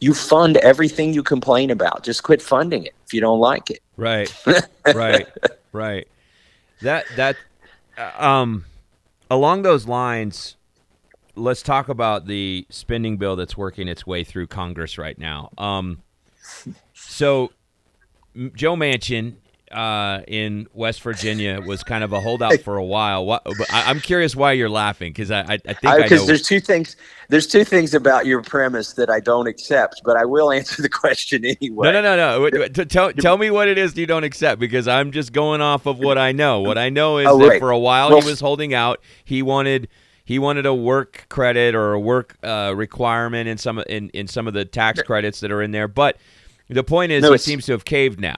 You 0.00 0.14
fund 0.14 0.58
everything 0.58 1.12
you 1.12 1.22
complain 1.22 1.70
about. 1.70 2.04
Just 2.04 2.22
quit 2.22 2.40
funding 2.40 2.84
it 2.84 2.94
if 3.06 3.12
you 3.12 3.20
don't 3.20 3.40
like 3.40 3.70
it. 3.70 3.80
Right. 3.96 4.32
right. 4.94 5.26
Right. 5.72 6.08
That 6.82 7.06
that 7.16 7.36
uh, 7.96 8.24
um 8.24 8.64
along 9.30 9.62
those 9.62 9.86
lines 9.86 10.56
let's 11.34 11.62
talk 11.62 11.88
about 11.88 12.26
the 12.26 12.66
spending 12.70 13.16
bill 13.16 13.36
that's 13.36 13.56
working 13.56 13.88
its 13.88 14.06
way 14.06 14.24
through 14.24 14.46
Congress 14.46 14.98
right 14.98 15.18
now. 15.18 15.50
Um 15.58 16.02
so 16.94 17.50
Joe 18.54 18.76
Manchin 18.76 19.36
uh, 19.72 20.20
in 20.26 20.66
West 20.72 21.02
Virginia 21.02 21.60
was 21.60 21.82
kind 21.82 22.02
of 22.02 22.12
a 22.12 22.20
holdout 22.20 22.60
for 22.60 22.76
a 22.76 22.84
while. 22.84 23.26
What, 23.26 23.44
but 23.44 23.72
I, 23.72 23.90
I'm 23.90 24.00
curious 24.00 24.34
why 24.34 24.52
you're 24.52 24.70
laughing 24.70 25.12
because 25.12 25.30
I, 25.30 25.40
I, 25.40 25.52
I 25.52 25.56
think 25.58 25.84
I, 25.84 26.02
Because 26.02 26.26
there's 26.26 26.42
two 26.42 26.60
things. 26.60 26.96
There's 27.28 27.46
two 27.46 27.64
things 27.64 27.92
about 27.92 28.24
your 28.24 28.42
premise 28.42 28.94
that 28.94 29.10
I 29.10 29.20
don't 29.20 29.46
accept, 29.46 30.02
but 30.04 30.16
I 30.16 30.24
will 30.24 30.50
answer 30.58 30.80
the 30.82 30.88
question 30.88 31.44
anyway. 31.44 31.92
No, 31.92 31.92
no, 31.92 32.02
no, 32.02 32.16
no. 32.16 32.40
Wait, 32.42 32.54
wait, 32.54 32.74
t- 32.74 32.84
Tell, 32.86 33.12
tell 33.12 33.36
me 33.36 33.50
what 33.50 33.68
it 33.68 33.76
is 33.78 33.96
you 33.96 34.06
don't 34.06 34.24
accept 34.24 34.60
because 34.60 34.88
I'm 34.88 35.12
just 35.12 35.32
going 35.32 35.60
off 35.60 35.86
of 35.86 35.98
what 35.98 36.18
I 36.18 36.32
know. 36.32 36.60
What 36.60 36.78
I 36.78 36.88
know 36.88 37.18
is 37.18 37.26
Oh, 37.28 37.38
that 37.38 37.58
for 37.58 37.70
a 37.70 37.78
while 37.78 38.10
Well, 38.10 38.20
he 38.20 38.26
was 38.26 38.40
holding 38.40 38.72
out. 38.74 39.00
He 39.24 39.42
wanted 39.42 39.88
he 40.24 40.38
wanted 40.38 40.66
a 40.66 40.74
work 40.74 41.24
credit 41.30 41.74
or 41.74 41.94
a 41.94 42.00
work 42.00 42.36
uh, 42.42 42.74
requirement 42.76 43.48
in 43.48 43.56
some 43.56 43.78
in, 43.80 44.10
in 44.10 44.28
some 44.28 44.46
of 44.46 44.54
the 44.54 44.64
tax 44.64 45.02
credits 45.02 45.40
that 45.40 45.50
are 45.50 45.62
in 45.62 45.70
there. 45.70 45.88
But 45.88 46.18
the 46.68 46.84
point 46.84 47.12
is, 47.12 47.22
No, 47.22 47.32
he 47.32 47.38
seems 47.38 47.66
to 47.66 47.72
have 47.72 47.84
caved 47.84 48.20
now. 48.20 48.36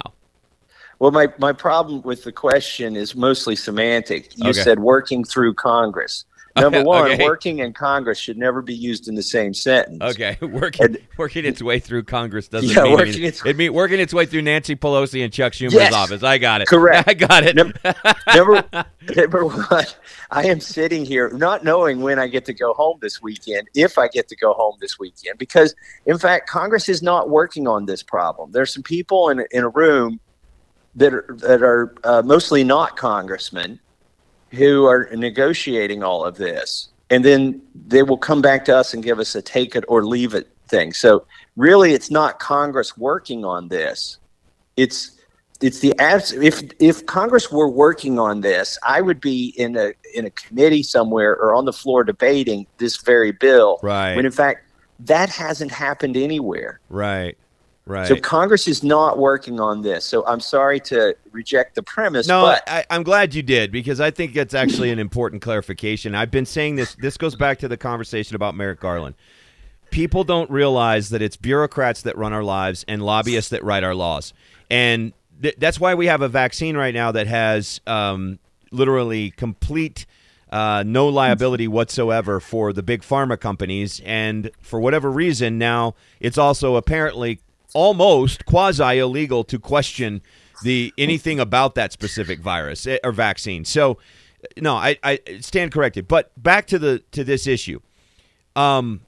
Well, 0.99 1.11
my, 1.11 1.29
my 1.39 1.53
problem 1.53 2.03
with 2.03 2.25
the 2.25 2.33
question 2.33 2.95
is 2.95 3.15
mostly 3.15 3.57
semantic. 3.57 4.37
You 4.37 4.51
Okay. 4.51 4.61
said 4.61 4.79
working 4.79 5.25
through 5.25 5.55
Congress. 5.55 6.25
Number 6.71 6.83
one, 6.85 7.13
Okay. 7.13 7.25
working 7.25 7.59
in 7.61 7.73
Congress 7.73 8.19
should 8.19 8.37
never 8.39 8.63
be 8.63 8.75
used 8.75 9.09
in 9.09 9.15
the 9.15 9.23
same 9.23 9.55
sentence. 9.55 10.03
Okay, 10.03 10.37
working 10.47 10.87
And- 10.87 10.99
working 11.17 11.45
its 11.45 11.63
way 11.63 11.79
through 11.79 12.05
Congress 12.05 12.49
doesn't 12.49 12.69
Yeah, 12.71 12.83
mean 12.85 12.93
working 12.93 13.07
anything. 13.09 13.25
its- 13.25 13.45
it 13.47 13.57
mean 13.57 13.73
working 13.73 14.01
its 14.01 14.13
way 14.15 14.27
through 14.27 14.43
Nancy 14.43 14.77
Pelosi 14.77 15.23
and 15.25 15.33
Chuck 15.33 15.53
Schumer's 15.53 15.75
Yes. 15.75 15.93
office. 15.93 16.23
I 16.23 16.39
got 16.39 16.61
it. 16.63 16.69
Correct. 16.69 17.09
I 17.11 17.15
got 17.15 17.45
it. 17.45 17.57
Num- 17.57 17.73
number, 18.35 18.65
number 19.17 19.45
one, 19.47 19.85
I 20.31 20.45
am 20.47 20.61
sitting 20.61 21.05
here 21.05 21.31
not 21.31 21.65
knowing 21.65 22.01
when 22.01 22.19
I 22.19 22.27
get 22.29 22.45
to 22.47 22.53
go 22.55 22.73
home 22.75 22.99
this 23.01 23.21
weekend, 23.23 23.69
if 23.75 23.99
I 23.99 24.09
get 24.09 24.29
to 24.29 24.37
go 24.37 24.53
home 24.53 24.77
this 24.81 24.99
weekend, 24.99 25.39
because 25.39 25.75
in 26.07 26.19
fact, 26.19 26.49
Congress 26.49 26.89
is 26.89 27.03
not 27.03 27.31
working 27.31 27.67
on 27.67 27.87
this 27.87 28.03
problem. 28.03 28.53
There's 28.53 28.73
some 28.73 28.83
people 28.83 29.29
in, 29.31 29.45
in 29.51 29.65
a 29.65 29.69
room 29.69 30.21
that 30.97 31.15
are, 31.15 31.27
that 31.39 31.63
are 31.63 31.95
uh, 32.05 32.23
mostly 32.25 32.65
not 32.65 32.97
congressmen 32.97 33.79
who 34.51 34.87
are 34.87 35.09
negotiating 35.15 36.03
all 36.03 36.25
of 36.25 36.37
this. 36.37 36.89
And 37.11 37.25
then 37.25 37.61
they 37.75 38.03
will 38.03 38.19
come 38.19 38.41
back 38.41 38.65
to 38.67 38.77
us 38.77 38.95
and 38.95 39.03
give 39.03 39.19
us 39.19 39.35
a 39.35 39.43
take 39.43 39.75
it 39.75 39.85
or 39.89 40.05
leave 40.05 40.35
it 40.35 40.49
thing. 40.69 40.93
So 40.93 41.27
really, 41.57 41.93
it's 41.93 42.11
not 42.11 42.39
Congress 42.39 42.97
working 42.97 43.45
on 43.45 43.69
this. 43.69 44.19
It's 44.77 45.19
it's 45.61 45.81
the 45.81 45.99
abs- 45.99 46.33
if 46.33 46.63
if 46.79 47.05
Congress 47.07 47.51
were 47.51 47.69
working 47.69 48.19
on 48.19 48.41
this, 48.41 48.79
I 48.87 49.01
would 49.01 49.21
be 49.21 49.53
in 49.57 49.77
a 49.77 49.93
in 50.15 50.25
a 50.25 50.31
committee 50.31 50.83
somewhere 50.83 51.37
or 51.37 51.55
on 51.55 51.65
the 51.65 51.73
floor 51.73 52.05
debating 52.05 52.67
this 52.79 52.97
very 52.97 53.33
bill. 53.33 53.79
Right. 53.83 54.15
When 54.15 54.25
in 54.25 54.33
fact 54.33 54.65
that 55.01 55.29
hasn't 55.31 55.73
happened 55.73 56.17
anywhere. 56.17 56.81
right. 56.89 57.37
Right. 57.91 58.07
So 58.07 58.15
Congress 58.15 58.69
is 58.69 58.85
not 58.85 59.19
working 59.19 59.59
on 59.59 59.83
this. 59.83 60.05
So 60.05 60.25
I'm 60.25 60.39
sorry 60.39 60.79
to 60.79 61.17
reject 61.33 61.75
the 61.75 61.83
premise. 61.83 62.29
No, 62.29 62.43
but 62.43 62.63
I, 62.69 62.85
I'm 62.89 63.03
glad 63.03 63.35
you 63.35 63.43
did 63.43 63.73
because 63.73 64.01
I 64.01 64.13
think 64.13 64.33
that's 64.33 64.55
actually 64.55 64.93
an 64.93 65.01
important 65.01 65.43
clarification. 65.43 66.15
I've 66.15 66.31
been 66.31 66.47
saying 66.47 66.77
this. 66.77 66.95
This 67.01 67.17
goes 67.17 67.35
back 67.35 67.59
to 67.59 67.69
the 67.69 67.77
conversation 67.77 68.37
about 68.37 68.55
Merrick 68.55 68.79
Garland. 68.79 69.17
People 69.91 70.23
don't 70.23 70.49
realize 70.53 71.09
that 71.09 71.21
it's 71.21 71.37
bureaucrats 71.37 72.03
that 72.03 72.17
run 72.17 72.33
our 72.33 72.45
lives 72.45 72.85
and 72.87 73.03
lobbyists 73.03 73.51
that 73.51 73.65
write 73.65 73.83
our 73.83 73.97
laws, 73.97 74.35
and 74.71 75.13
th- 75.43 75.57
that's 75.59 75.81
why 75.81 75.97
we 75.97 76.07
have 76.07 76.23
a 76.23 76.29
vaccine 76.29 76.77
right 76.77 76.95
now 76.95 77.11
that 77.11 77.27
has 77.27 77.81
um, 77.89 78.39
literally 78.71 79.33
complete. 79.33 80.07
Uh, 80.53 80.83
no 80.85 81.07
liability 81.07 81.69
whatsoever 81.69 82.41
for 82.41 82.73
the 82.73 82.83
big 82.83 83.03
pharma 83.03 83.39
companies, 83.39 84.01
and 84.05 84.51
for 84.61 84.81
whatever 84.81 85.09
reason, 85.09 85.59
now 85.59 85.95
it's 86.19 86.37
also 86.39 86.75
apparently 86.75 87.41
almost 87.75 88.45
quasi 88.47 88.99
illegal 88.99 89.45
to 89.45 89.59
question 89.59 90.23
the 90.63 90.93
anything 90.99 91.41
about 91.41 91.75
that 91.75 91.93
specific 91.93 92.41
virus 92.41 92.87
eh, 92.87 92.99
or 93.03 93.13
vaccine. 93.13 93.65
So, 93.65 93.99
no, 94.57 94.75
I, 94.77 94.99
I 95.03 95.19
stand 95.41 95.73
corrected. 95.73 96.07
But 96.09 96.31
back 96.41 96.67
to 96.69 96.79
the 96.79 97.03
to 97.13 97.25
this 97.25 97.47
issue. 97.47 97.81
Um, 98.57 99.01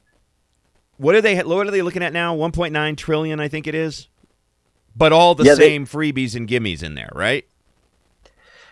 what 0.97 1.15
are 1.15 1.21
they? 1.21 1.37
What 1.43 1.67
are 1.67 1.71
they 1.71 1.83
looking 1.83 2.03
at 2.03 2.13
now? 2.13 2.35
One 2.35 2.53
point 2.53 2.73
nine 2.73 2.97
trillion, 2.97 3.41
I 3.41 3.49
think 3.49 3.67
it 3.67 3.75
is. 3.75 4.09
But 4.95 5.13
all 5.13 5.35
the 5.35 5.45
Yeah, 5.45 5.55
they- 5.55 5.69
same 5.69 5.87
freebies 5.87 6.35
and 6.35 6.49
gimmies 6.49 6.83
in 6.83 6.95
there, 6.95 7.11
right? 7.15 7.47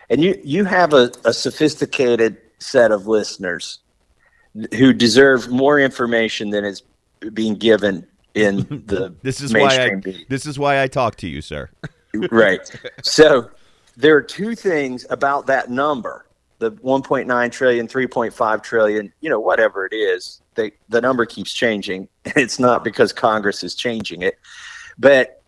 and 0.09 0.21
you 0.21 0.39
you 0.43 0.65
have 0.65 0.93
a, 0.93 1.09
a 1.23 1.33
sophisticated 1.33 2.35
set 2.59 2.91
of 2.91 3.07
listeners 3.07 3.79
who 4.75 4.91
deserve 4.93 5.49
more 5.49 5.79
information 5.79 6.49
than 6.49 6.65
is 6.65 6.83
being 7.33 7.55
given 7.55 8.05
in 8.33 8.57
the 8.87 9.13
This 9.21 9.41
is 9.41 9.53
why 9.53 9.77
I 9.77 9.95
media. 9.95 10.25
this 10.29 10.45
is 10.45 10.57
why 10.57 10.81
I 10.81 10.87
talk 10.87 11.15
to 11.17 11.27
you, 11.27 11.41
sir. 11.41 11.69
right. 12.31 12.59
So 13.03 13.49
there 13.97 14.15
are 14.15 14.21
two 14.21 14.55
things 14.55 15.05
about 15.09 15.47
that 15.47 15.69
number 15.69 16.25
the 16.61 16.71
1.9 16.71 17.51
trillion, 17.51 17.87
3.5 17.87 18.63
trillion, 18.63 19.11
you 19.19 19.29
know, 19.29 19.39
whatever 19.39 19.83
it 19.85 19.93
is, 19.93 20.41
they, 20.53 20.71
the 20.89 21.01
number 21.01 21.25
keeps 21.25 21.51
changing. 21.51 22.07
It's 22.35 22.59
not 22.59 22.83
because 22.83 23.11
Congress 23.11 23.63
is 23.63 23.73
changing 23.75 24.21
it. 24.21 24.39
But 24.97 25.41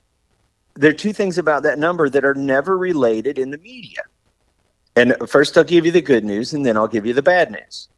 there 0.74 0.90
are 0.90 0.96
two 0.96 1.14
things 1.14 1.38
about 1.38 1.62
that 1.64 1.78
number 1.78 2.10
that 2.10 2.26
are 2.26 2.34
never 2.34 2.78
related 2.78 3.38
in 3.38 3.52
the 3.52 3.60
media. 3.60 4.02
And 4.96 5.16
first, 5.28 5.56
I'll 5.56 5.64
give 5.64 5.86
you 5.86 5.92
the 5.92 6.02
good 6.02 6.26
news, 6.26 6.54
and 6.54 6.66
then 6.66 6.78
I'll 6.78 6.88
give 6.88 7.06
you 7.06 7.14
the 7.14 7.22
bad 7.22 7.52
news. 7.52 7.90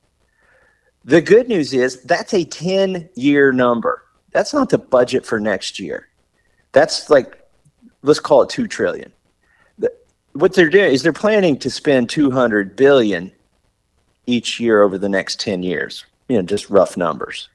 The 1.05 1.21
good 1.21 1.47
news 1.47 1.73
is 1.73 2.01
that's 2.01 2.33
a 2.33 2.43
10 2.43 3.09
year 3.15 3.53
number. 3.53 4.03
That's 4.35 4.53
not 4.53 4.69
the 4.69 4.77
budget 4.77 5.25
for 5.25 5.39
next 5.39 5.79
year. 5.79 6.09
That's 6.73 7.09
like 7.09 7.41
let's 8.03 8.19
call 8.19 8.41
it 8.43 8.49
2 8.49 8.67
trillion 8.67 9.11
The- 9.79 9.93
what 10.33 10.53
they're 10.53 10.69
doing 10.69 10.91
is 10.91 11.01
they're 11.03 11.13
planning 11.13 11.57
to 11.59 11.69
spend 11.71 12.09
200 12.09 12.75
billion 12.75 13.31
each 14.27 14.59
year 14.59 14.83
over 14.83 14.97
the 14.97 15.07
next 15.09 15.39
10 15.39 15.63
years 15.63 16.05
you 16.27 16.35
know 16.35 16.43
just 16.43 16.69
rough 16.69 16.97
numbers 16.97 17.47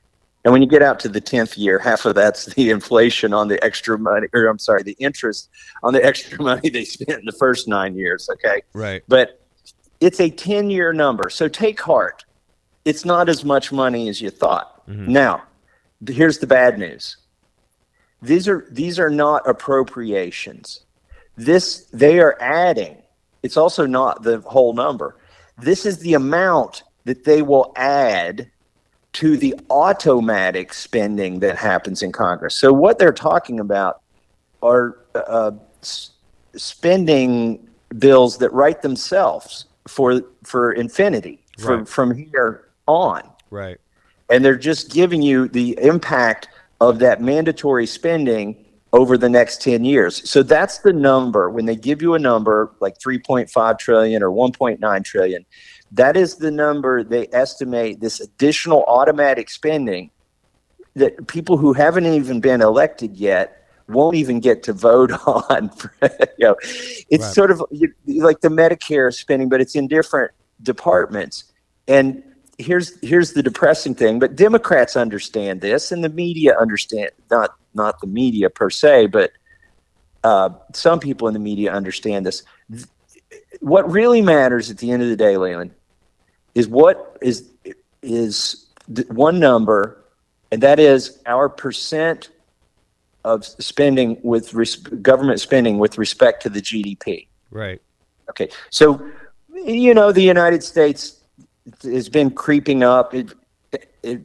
And 0.45 0.53
when 0.53 0.63
you 0.63 0.69
get 0.69 0.83
out 0.83 0.99
to 1.01 1.09
the 1.11 1.21
10th 1.21 1.59
year, 1.59 1.79
half 1.79 2.07
of 2.07 2.15
that's 2.15 2.47
the 2.55 2.71
inflation 2.71 3.35
on 3.35 3.49
the 3.49 3.63
extra 3.63 3.99
money, 3.99 4.27
or 4.33 4.47
I'm 4.47 4.59
sorry, 4.59 4.83
the 4.83 4.97
interest 4.99 5.51
on 5.83 5.93
the 5.93 6.03
extra 6.11 6.43
money 6.43 6.71
they 6.71 6.85
spent 6.87 7.19
in 7.21 7.27
the 7.27 7.39
first 7.45 7.69
nine 7.69 7.95
years. 7.95 8.31
Okay. 8.35 8.63
Right. 8.73 9.03
But 9.07 9.27
it's 10.01 10.19
a 10.19 10.31
10 10.31 10.71
year 10.71 10.95
number. 10.95 11.29
So 11.29 11.47
take 11.47 11.79
heart. 11.79 12.25
It's 12.87 13.05
not 13.05 13.29
as 13.29 13.45
much 13.45 13.71
money 13.71 14.09
as 14.09 14.23
you 14.23 14.31
thought. 14.31 14.69
Mm-hmm. 14.89 15.13
Now, 15.13 15.43
here's 16.09 16.39
the 16.39 16.47
bad 16.47 16.79
news. 16.79 17.17
These 18.23 18.49
are 18.49 18.67
these 18.71 18.99
are 18.99 19.11
not 19.11 19.49
appropriations. 19.49 20.81
This 21.37 21.87
they 21.93 22.21
are 22.21 22.37
adding. 22.41 22.99
It's 23.43 23.57
also 23.57 23.87
not 23.87 24.23
the 24.23 24.41
whole 24.41 24.75
number. 24.75 25.17
This 25.59 25.87
is 25.87 25.99
the 25.99 26.15
amount 26.15 26.83
that 27.05 27.25
they 27.25 27.43
will 27.43 27.73
add 27.77 28.51
to 29.15 29.37
the 29.37 29.55
automatic 29.71 30.73
spending 30.73 31.41
that 31.41 31.57
happens 31.57 32.03
in 32.03 32.13
Congress. 32.13 32.55
So 32.55 32.73
what 32.73 32.99
they're 32.99 33.13
talking 33.13 33.59
about 33.59 34.03
are 34.63 34.99
uh, 35.15 35.53
s- 35.83 36.11
spending 36.55 37.67
bills 37.99 38.39
that 38.39 38.53
write 38.53 38.83
themselves 38.83 39.65
for 39.89 40.21
for 40.45 40.73
infinity 40.73 41.43
from 41.59 41.79
Right. 41.81 41.89
from 41.89 42.15
here 42.15 42.69
on 42.87 43.23
Right. 43.51 43.79
And 44.31 44.45
they're 44.45 44.57
just 44.57 44.91
giving 44.93 45.23
you 45.23 45.49
the 45.49 45.79
impact 45.83 46.49
of 46.81 46.99
that 47.01 47.21
mandatory 47.21 47.87
spending 47.87 48.65
over 48.93 49.17
the 49.17 49.29
next 49.29 49.63
10 49.63 49.85
years. 49.85 50.29
So 50.29 50.43
that's 50.43 50.79
the 50.79 50.93
number 50.93 51.49
when 51.51 51.67
they 51.67 51.77
give 51.77 52.03
you 52.03 52.15
a 52.15 52.19
number 52.19 52.73
like 52.81 52.99
3.5 52.99 53.79
trillion 53.79 54.23
or 54.23 54.31
1.9 54.31 55.05
trillion. 55.05 55.45
That 55.93 56.17
is 56.17 56.37
the 56.37 56.51
number 56.51 57.05
they 57.05 57.29
estimate 57.33 58.01
this 58.01 58.21
additional 58.21 58.85
automatic 58.89 59.51
spending 59.51 60.11
that 60.95 61.27
people 61.29 61.57
who 61.57 61.73
haven't 61.73 62.07
even 62.07 62.41
been 62.41 62.61
elected 62.61 63.17
yet 63.17 63.69
won't 63.89 64.17
even 64.17 64.41
get 64.41 64.63
to 64.65 64.73
vote 64.73 65.13
on. 65.27 65.71
you 66.03 66.09
know, 66.47 66.57
it's 66.63 67.25
Right. 67.25 67.35
sort 67.35 67.51
of 67.51 67.61
like 68.07 68.41
the 68.41 68.49
Medicare 68.49 69.13
spending, 69.13 69.49
but 69.49 69.61
it's 69.61 69.75
in 69.77 69.89
different 69.89 70.33
departments. 70.63 71.45
And 71.89 72.23
here's 72.61 72.99
here's 73.01 73.33
the 73.33 73.43
depressing 73.43 73.95
thing, 73.95 74.19
but 74.19 74.37
Democrats 74.37 74.97
understand 74.97 75.61
this, 75.61 75.93
and 75.93 76.05
the 76.05 76.09
media 76.09 76.57
understand 76.59 77.11
not 77.31 77.55
not 77.75 78.01
the 78.01 78.07
media 78.07 78.51
per 78.51 78.71
se, 78.71 79.07
but 79.07 79.33
uh, 80.25 80.51
some 80.73 81.01
people 81.01 81.29
in 81.29 81.35
the 81.35 81.41
media 81.41 81.73
understand 81.73 82.27
this. 82.27 82.43
Th- 82.71 82.85
What 83.61 83.91
really 83.91 84.21
matters 84.21 84.71
at 84.71 84.79
the 84.79 84.91
end 84.91 85.03
of 85.03 85.09
the 85.09 85.17
day, 85.17 85.37
Leland, 85.37 85.73
is 86.55 86.69
what 86.69 87.17
is 87.23 87.49
is 88.03 88.67
th- 88.95 89.09
one 89.09 89.39
number, 89.39 90.05
and 90.53 90.63
that 90.63 90.79
is 90.79 91.21
our 91.27 91.49
percent 91.49 92.31
of 93.25 93.45
spending 93.45 94.19
with 94.23 94.55
res- 94.55 94.77
government 94.77 95.41
spending 95.41 95.79
with 95.79 95.99
respect 95.99 96.43
to 96.43 96.49
the 96.49 96.61
GDP. 96.61 97.29
Right. 97.51 97.81
Okay, 98.31 98.49
so 98.71 99.05
you 99.53 99.93
know 99.95 100.13
the 100.13 100.23
United 100.23 100.63
States 100.63 101.20
has 101.83 102.09
been 102.09 102.31
creeping 102.31 102.83
up. 102.83 103.15
It, 103.15 103.33
it, 104.03 104.23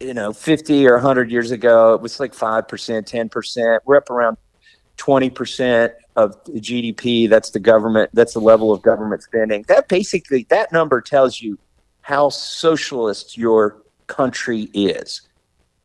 you 0.00 0.14
know, 0.14 0.32
fifty 0.32 0.86
or 0.86 0.98
hundred 0.98 1.30
years 1.30 1.50
ago, 1.50 1.94
it 1.94 2.00
was 2.00 2.20
like 2.20 2.34
five 2.34 2.68
percent, 2.68 3.06
ten 3.06 3.28
percent. 3.28 3.82
We're 3.86 3.96
up 3.96 4.10
around 4.10 4.36
twenty 4.96 5.30
percent 5.30 5.92
of 6.16 6.42
GDP. 6.44 7.28
That's 7.28 7.50
the 7.50 7.60
government. 7.60 8.10
That's 8.12 8.34
the 8.34 8.40
level 8.40 8.72
of 8.72 8.82
government 8.82 9.22
spending. 9.22 9.64
That 9.68 9.88
basically 9.88 10.46
that 10.50 10.72
number 10.72 11.00
tells 11.00 11.40
you 11.40 11.58
how 12.02 12.28
socialist 12.28 13.36
your 13.36 13.82
country 14.06 14.68
is, 14.74 15.22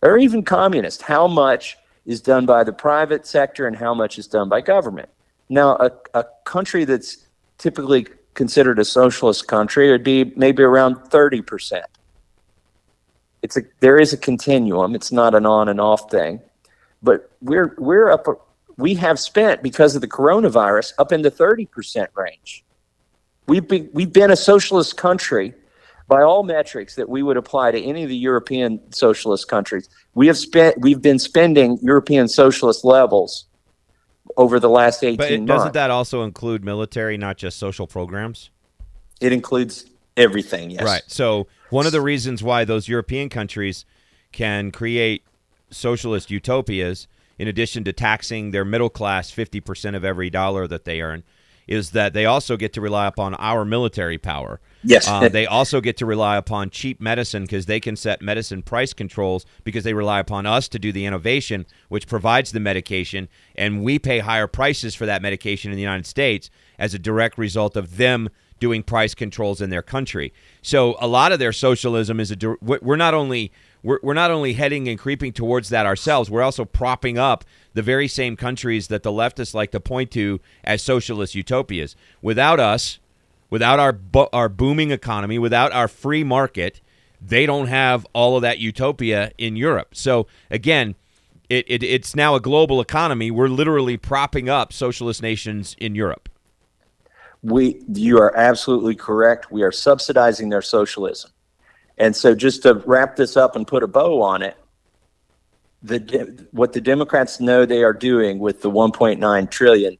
or 0.01 0.17
even 0.17 0.43
communist. 0.43 1.01
How 1.01 1.27
much 1.27 1.77
is 2.05 2.21
done 2.21 2.45
by 2.45 2.63
the 2.63 2.73
private 2.73 3.25
sector 3.25 3.67
and 3.67 3.75
how 3.75 3.93
much 3.93 4.17
is 4.17 4.27
done 4.27 4.49
by 4.49 4.61
government. 4.61 5.09
Now, 5.49 5.75
a, 5.77 5.91
a 6.13 6.25
country 6.45 6.85
that's 6.85 7.27
typically 7.57 8.07
considered 8.33 8.79
a 8.79 8.85
socialist 8.85 9.47
country 9.47 9.89
it 9.89 9.91
would 9.91 10.03
be 10.03 10.33
maybe 10.35 10.63
around 10.63 10.95
30%. 10.95 11.81
It's 13.41 13.57
a, 13.57 13.61
there 13.79 13.99
is 13.99 14.13
a 14.13 14.17
continuum. 14.17 14.95
It's 14.95 15.11
not 15.11 15.35
an 15.35 15.45
on 15.45 15.67
and 15.67 15.81
off 15.81 16.09
thing. 16.11 16.41
But 17.01 17.31
we're, 17.41 17.75
we're 17.77 18.11
up, 18.11 18.25
we 18.77 18.93
have 18.95 19.19
spent 19.19 19.63
because 19.63 19.95
of 19.95 20.01
the 20.01 20.07
coronavirus 20.07 20.93
up 20.99 21.11
in 21.11 21.23
the 21.23 21.31
30% 21.31 22.07
range. 22.15 22.63
We've 23.47 23.67
been, 23.67 23.89
we've 23.93 24.13
been 24.13 24.31
a 24.31 24.35
socialist 24.35 24.97
country 24.97 25.53
by 26.07 26.21
all 26.21 26.43
metrics 26.43 26.95
that 26.95 27.09
we 27.09 27.23
would 27.23 27.37
apply 27.37 27.71
to 27.71 27.81
any 27.81 28.03
of 28.03 28.09
the 28.09 28.17
European 28.17 28.79
socialist 28.91 29.47
countries. 29.47 29.89
We 30.13 30.27
have 30.27 30.37
spent, 30.37 30.79
we've 30.79 31.01
been 31.01 31.19
spending 31.19 31.79
European 31.81 32.27
socialist 32.27 32.85
levels 32.85 33.45
over 34.37 34.59
the 34.59 34.69
last 34.69 35.03
18 35.03 35.17
But 35.17 35.31
it, 35.31 35.37
months. 35.39 35.49
doesn't 35.49 35.73
that 35.73 35.91
also 35.91 36.23
include 36.23 36.63
military, 36.63 37.17
not 37.17 37.37
just 37.37 37.57
social 37.57 37.87
programs? 37.87 38.49
It 39.19 39.31
includes 39.31 39.85
everything, 40.17 40.71
yes. 40.71 40.83
Right. 40.83 41.03
So 41.07 41.47
one 41.69 41.85
of 41.85 41.91
the 41.91 42.01
reasons 42.01 42.43
why 42.43 42.65
those 42.65 42.87
European 42.87 43.29
countries 43.29 43.85
can 44.31 44.71
create 44.71 45.23
socialist 45.69 46.31
utopias, 46.31 47.07
in 47.37 47.47
addition 47.47 47.83
to 47.85 47.93
taxing 47.93 48.51
their 48.51 48.65
middle 48.65 48.89
class 48.89 49.31
fifty 49.31 49.59
percent 49.59 49.95
of 49.95 50.03
every 50.03 50.29
dollar 50.29 50.67
that 50.67 50.85
they 50.85 51.01
earn, 51.01 51.23
is 51.71 51.91
that 51.91 52.11
they 52.11 52.25
also 52.25 52.57
get 52.57 52.73
to 52.73 52.81
rely 52.81 53.07
upon 53.07 53.33
our 53.35 53.63
military 53.63 54.17
power. 54.17 54.59
Yes. 54.83 55.07
Uh, 55.07 55.29
they 55.29 55.45
also 55.45 55.79
get 55.79 55.95
to 55.97 56.05
rely 56.05 56.35
upon 56.35 56.69
cheap 56.69 56.99
medicine 56.99 57.43
because 57.43 57.65
they 57.65 57.79
can 57.79 57.95
set 57.95 58.21
medicine 58.21 58.61
price 58.61 58.91
controls 58.91 59.45
because 59.63 59.85
they 59.85 59.93
rely 59.93 60.19
upon 60.19 60.45
us 60.45 60.67
to 60.67 60.77
do 60.77 60.91
the 60.91 61.05
innovation, 61.05 61.65
which 61.87 62.07
provides 62.07 62.51
the 62.51 62.59
medication, 62.59 63.29
and 63.55 63.83
we 63.83 63.97
pay 63.97 64.19
higher 64.19 64.47
prices 64.47 64.95
for 64.95 65.05
that 65.05 65.21
medication 65.21 65.71
in 65.71 65.77
the 65.77 65.81
United 65.81 66.05
States 66.05 66.49
as 66.77 66.93
a 66.93 66.99
direct 66.99 67.37
result 67.37 67.77
of 67.77 67.95
them 67.95 68.29
doing 68.59 68.83
price 68.83 69.15
controls 69.15 69.61
in 69.61 69.69
their 69.69 69.81
country. 69.81 70.33
So 70.61 70.97
a 70.99 71.07
lot 71.07 71.31
of 71.31 71.39
their 71.39 71.53
socialism 71.53 72.19
is 72.19 72.31
a 72.31 72.37
we're 72.61 72.97
not 72.97 73.13
only 73.13 73.51
we're, 73.83 73.99
we're 74.03 74.13
not 74.13 74.31
only 74.31 74.53
heading 74.53 74.87
and 74.87 74.99
creeping 74.99 75.33
towards 75.33 75.69
that 75.69 75.85
ourselves, 75.85 76.29
we're 76.29 76.41
also 76.41 76.65
propping 76.65 77.17
up 77.17 77.43
the 77.73 77.81
very 77.81 78.07
same 78.07 78.35
countries 78.35 78.87
that 78.87 79.03
the 79.03 79.11
leftists 79.11 79.53
like 79.53 79.71
to 79.71 79.79
point 79.79 80.11
to 80.11 80.39
as 80.63 80.81
socialist 80.81 81.35
utopias. 81.35 81.95
Without 82.21 82.59
us, 82.59 82.99
without 83.49 83.79
our 83.79 83.91
bo- 83.91 84.29
our 84.33 84.49
booming 84.49 84.91
economy, 84.91 85.39
without 85.39 85.71
our 85.71 85.87
free 85.87 86.23
market, 86.23 86.81
they 87.21 87.45
don't 87.45 87.67
have 87.67 88.05
all 88.13 88.35
of 88.35 88.41
that 88.41 88.59
utopia 88.59 89.31
in 89.37 89.55
Europe. 89.55 89.95
So 89.95 90.27
again, 90.49 90.95
it, 91.49 91.65
it 91.67 91.83
it's 91.83 92.15
now 92.15 92.35
a 92.35 92.39
global 92.39 92.81
economy. 92.81 93.31
We're 93.31 93.49
literally 93.49 93.97
propping 93.97 94.49
up 94.49 94.73
socialist 94.73 95.21
nations 95.21 95.75
in 95.79 95.95
Europe. 95.95 96.29
we 97.43 97.81
you 97.93 98.17
are 98.19 98.35
absolutely 98.37 98.95
correct. 98.95 99.51
We 99.51 99.63
are 99.63 99.71
subsidizing 99.71 100.49
their 100.49 100.61
socialism. 100.61 101.31
And 102.01 102.15
so 102.15 102.33
just 102.33 102.63
to 102.63 102.81
wrap 102.87 103.15
this 103.15 103.37
up 103.37 103.55
and 103.55 103.65
put 103.65 103.83
a 103.83 103.87
bow 103.87 104.23
on 104.23 104.41
it, 104.41 104.57
the 105.83 106.47
what 106.51 106.73
the 106.73 106.81
Democrats 106.81 107.39
know 107.39 107.63
they 107.63 107.83
are 107.83 107.93
doing 107.93 108.39
with 108.39 108.63
the 108.63 108.71
1.9 108.71 109.51
trillion, 109.51 109.97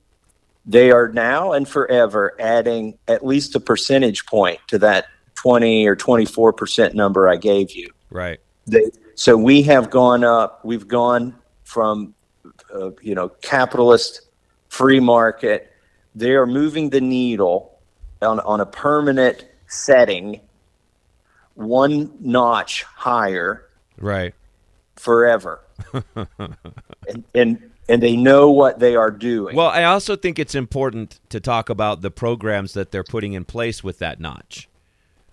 they 0.66 0.90
are 0.90 1.10
now 1.10 1.54
and 1.54 1.68
forever 1.68 2.36
adding 2.40 2.98
at 3.08 3.24
least 3.24 3.56
a 3.56 3.60
percentage 3.60 4.26
point 4.26 4.60
to 4.68 4.80
that 4.80 5.06
20 5.36 5.86
or 5.86 5.96
24 5.96 6.54
percent 6.54 6.96
number 6.96 7.30
I 7.30 7.36
gave 7.36 7.72
you. 7.72 7.92
Right. 8.10 8.40
They, 8.66 8.90
so 9.14 9.38
we 9.38 9.62
have 9.64 9.92
gone 9.92 10.24
up. 10.24 10.66
We've 10.66 10.88
gone 10.88 11.36
from, 11.66 12.16
uh, 12.74 12.92
you 13.04 13.14
know, 13.14 13.30
capitalist, 13.44 14.22
free 14.70 15.00
market. 15.00 15.72
They 16.16 16.32
are 16.32 16.48
moving 16.48 16.90
the 16.90 17.02
needle 17.02 17.78
on 18.24 18.40
on 18.40 18.60
a 18.60 18.66
permanent 18.66 19.46
setting, 19.68 20.42
one 21.64 22.12
notch 22.20 22.84
higher 22.84 23.66
Right. 23.98 24.34
forever. 24.96 25.62
and, 26.16 27.24
and 27.34 27.72
and 27.90 28.02
they 28.02 28.16
know 28.16 28.50
what 28.52 28.80
they 28.80 28.96
are 28.96 29.12
doing. 29.12 29.56
Well, 29.56 29.68
I 29.68 29.84
also 29.84 30.16
think 30.16 30.40
it's 30.40 30.56
important 30.56 31.20
to 31.30 31.40
talk 31.42 31.70
about 31.70 32.02
the 32.02 32.12
programs 32.12 32.74
that 32.74 32.92
they're 32.92 33.04
putting 33.04 33.34
in 33.34 33.44
place 33.44 33.84
with 33.84 34.00
that 34.00 34.20
notch. 34.20 34.70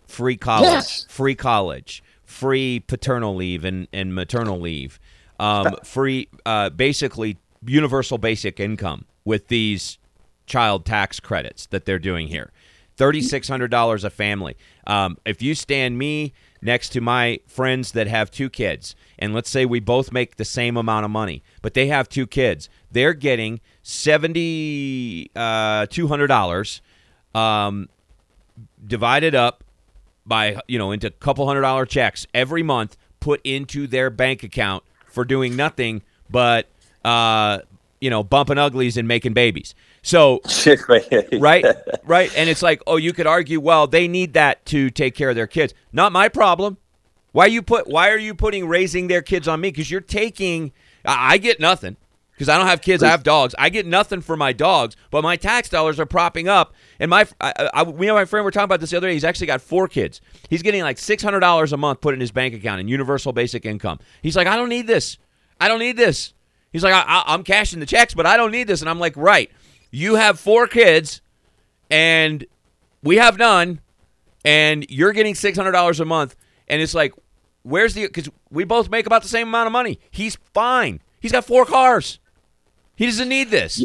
Free 0.09 0.37
college, 0.37 0.69
Yes. 0.71 1.07
free 1.09 1.35
college, 1.37 2.03
free 2.25 2.81
paternal 2.81 3.37
leave 3.37 3.65
and, 3.65 3.87
and 3.93 4.13
maternal 4.15 4.59
leave, 4.59 4.99
um, 5.39 5.77
free, 5.85 6.29
uh, 6.47 6.71
basically 6.71 7.37
universal 7.65 8.19
basic 8.19 8.59
income 8.59 9.05
with 9.25 9.49
these 9.49 9.99
child 10.47 10.85
tax 10.85 11.21
credits 11.21 11.67
that 11.67 11.85
they're 11.85 11.99
doing 11.99 12.27
here. 12.29 12.51
$3,600 12.99 14.05
a 14.05 14.11
family. 14.11 14.57
Um, 14.87 15.17
if 15.25 15.41
you 15.41 15.55
stand 15.55 15.97
me 15.97 16.33
next 16.61 16.91
to 16.91 17.01
my 17.01 17.41
friends 17.47 17.93
that 17.93 18.09
have 18.09 18.31
two 18.31 18.51
kids, 18.51 18.97
and 19.19 19.33
let's 19.33 19.49
say 19.49 19.65
we 19.65 19.81
both 19.81 20.13
make 20.13 20.37
the 20.37 20.45
same 20.45 20.77
amount 20.77 21.05
of 21.05 21.11
money, 21.11 21.43
but 21.63 21.75
they 21.75 21.87
have 21.87 22.09
two 22.09 22.27
kids, 22.27 22.69
they're 22.91 23.15
getting 23.15 23.61
seventy 23.83 25.31
uh, 25.37 25.87
um, 27.35 27.89
divided 28.85 29.35
up 29.35 29.65
by 30.27 30.61
you 30.67 30.79
know 30.79 30.93
into 30.93 31.07
a 31.07 31.11
couple 31.11 31.47
hundred 31.47 31.63
dollar 31.63 31.87
checks 31.87 32.27
every 32.35 32.63
month 32.63 32.97
put 33.21 33.41
into 33.45 33.87
their 33.87 34.11
bank 34.11 34.43
account 34.43 34.85
for 35.07 35.25
doing 35.25 35.57
nothing 35.57 36.03
but 36.31 36.69
uh, 37.05 37.59
you 38.01 38.11
know 38.11 38.23
bumping 38.23 38.59
uglies 38.59 38.97
and 38.97 39.09
making 39.09 39.33
babies. 39.33 39.75
So 40.03 40.41
right, 41.41 41.65
right, 42.05 42.33
and 42.37 42.49
it's 42.49 42.63
like, 42.63 42.83
oh, 42.87 42.97
you 42.97 43.13
could 43.13 43.27
argue, 43.27 43.61
well, 43.61 43.87
they 43.87 44.09
need 44.09 44.35
that 44.35 44.65
to 44.67 44.91
take 44.91 45.15
care 45.15 45.31
of 45.31 45.37
their 45.37 45.47
kids. 45.47 45.75
Not 45.93 46.13
my 46.13 46.29
problem. 46.29 46.79
Why 47.33 47.47
you 47.47 47.63
put? 47.63 47.87
Why 47.87 48.11
are 48.11 48.19
you 48.19 48.35
putting 48.35 48.67
raising 48.67 49.09
their 49.09 49.23
kids 49.23 49.47
on 49.47 49.61
me? 49.61 49.71
Because 49.71 49.91
you're 49.91 50.01
taking. 50.01 50.73
I, 51.05 51.39
get 51.39 51.61
nothing 51.61 51.97
because 52.33 52.49
I 52.49 52.59
don't 52.59 52.67
have 52.67 52.83
kids. 52.83 53.03
I 53.03 53.09
have 53.09 53.23
dogs. 53.23 53.55
I 53.59 53.69
get 53.69 53.87
nothing 53.87 54.21
for 54.21 54.37
my 54.37 54.53
dogs, 54.53 54.97
but 55.11 55.23
my 55.23 55.37
tax 55.37 55.69
dollars 55.69 55.99
are 55.99 56.07
propping 56.07 56.49
up. 56.49 56.75
And 57.01 57.09
my, 57.09 57.27
I, 57.41 57.71
I, 57.73 57.83
we 57.85 58.09
and 58.09 58.17
my 58.17 58.25
friend 58.25 58.45
were 58.45 58.51
talking 58.51 58.65
about 58.65 58.81
this 58.81 58.91
the 58.91 58.97
other 58.97 59.09
day. 59.09 59.15
He's 59.15 59.25
actually 59.25 59.47
got 59.47 59.61
four 59.61 59.89
kids. 59.89 60.21
He's 60.51 60.63
getting 60.63 60.83
like 60.83 60.99
six 60.99 61.23
hundred 61.23 61.41
dollars 61.41 61.73
a 61.73 61.77
month 61.77 62.01
put 62.01 62.15
in 62.15 62.21
his 62.21 62.31
bank 62.31 62.55
account 62.55 62.81
in 62.81 62.89
universal 62.89 63.33
basic 63.33 63.65
income. 63.65 63.99
He's 64.23 64.37
like, 64.37 64.47
I 64.47 64.57
don't 64.57 64.69
need 64.69 64.87
this. 64.87 65.19
I 65.61 65.69
don't 65.69 65.81
need 65.81 65.97
this. 65.97 66.35
He's 66.73 66.85
like, 66.85 66.95
I, 66.95 67.23
I'm 67.27 67.45
cashing 67.45 67.81
the 67.81 67.87
checks, 67.87 68.15
but 68.15 68.27
I 68.27 68.37
don't 68.37 68.51
need 68.51 68.67
this. 68.67 68.81
And 68.81 68.91
I'm 68.91 68.99
like, 68.99 69.17
right. 69.17 69.51
You 69.91 70.17
have 70.17 70.39
four 70.39 70.67
kids, 70.67 71.21
and 71.91 72.45
we 73.03 73.17
have 73.17 73.39
none, 73.39 73.81
and 74.45 74.87
you're 74.89 75.13
getting 75.13 75.35
six 75.35 75.57
hundred 75.57 75.73
dollars 75.73 76.01
a 76.01 76.05
month, 76.05 76.37
and 76.69 76.83
it's 76.83 76.95
like, 76.95 77.13
where's 77.63 77.95
the? 77.95 78.07
Because 78.07 78.29
we 78.51 78.65
both 78.65 78.91
make 78.91 79.07
about 79.07 79.23
the 79.23 79.29
same 79.29 79.49
amount 79.49 79.67
of 79.67 79.73
money. 79.73 79.99
He's 80.11 80.37
fine. 80.53 81.01
He's 81.21 81.33
got 81.33 81.45
four 81.45 81.65
cars. 81.65 82.19
He 82.97 83.07
doesn't 83.07 83.29
need 83.29 83.51
this. 83.51 83.85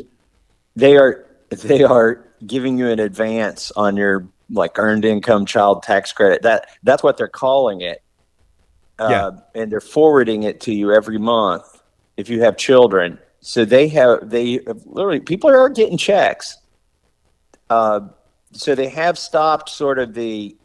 They 0.75 0.97
are 0.97 1.25
they 1.49 1.83
are 1.83 2.25
giving 2.45 2.77
you 2.77 2.89
an 2.89 2.99
advance 2.99 3.71
on 3.75 3.95
your 3.95 4.27
like 4.49 4.77
earned 4.77 5.05
income 5.05 5.45
child 5.45 5.83
tax 5.83 6.11
credit. 6.11 6.41
That 6.41 6.67
that's 6.83 7.03
what 7.03 7.17
they're 7.17 7.27
calling 7.27 7.81
it. 7.81 8.01
Uh, 8.99 9.07
yeah. 9.09 9.61
and 9.61 9.71
they're 9.71 9.81
forwarding 9.81 10.43
it 10.43 10.61
to 10.61 10.73
you 10.73 10.93
every 10.93 11.17
month 11.17 11.81
if 12.15 12.29
you 12.29 12.41
have 12.41 12.57
children. 12.57 13.17
So 13.45 13.65
they 13.65 13.89
have 13.89 14.29
they 14.29 14.59
literally 14.85 15.19
people 15.19 15.49
are 15.49 15.69
getting 15.69 15.97
checks. 15.97 16.57
Uh, 17.69 18.07
so 18.53 18.73
they 18.73 18.87
have 18.87 19.17
stopped 19.17 19.69
sort 19.69 19.99
of 19.99 20.13
the 20.13 20.55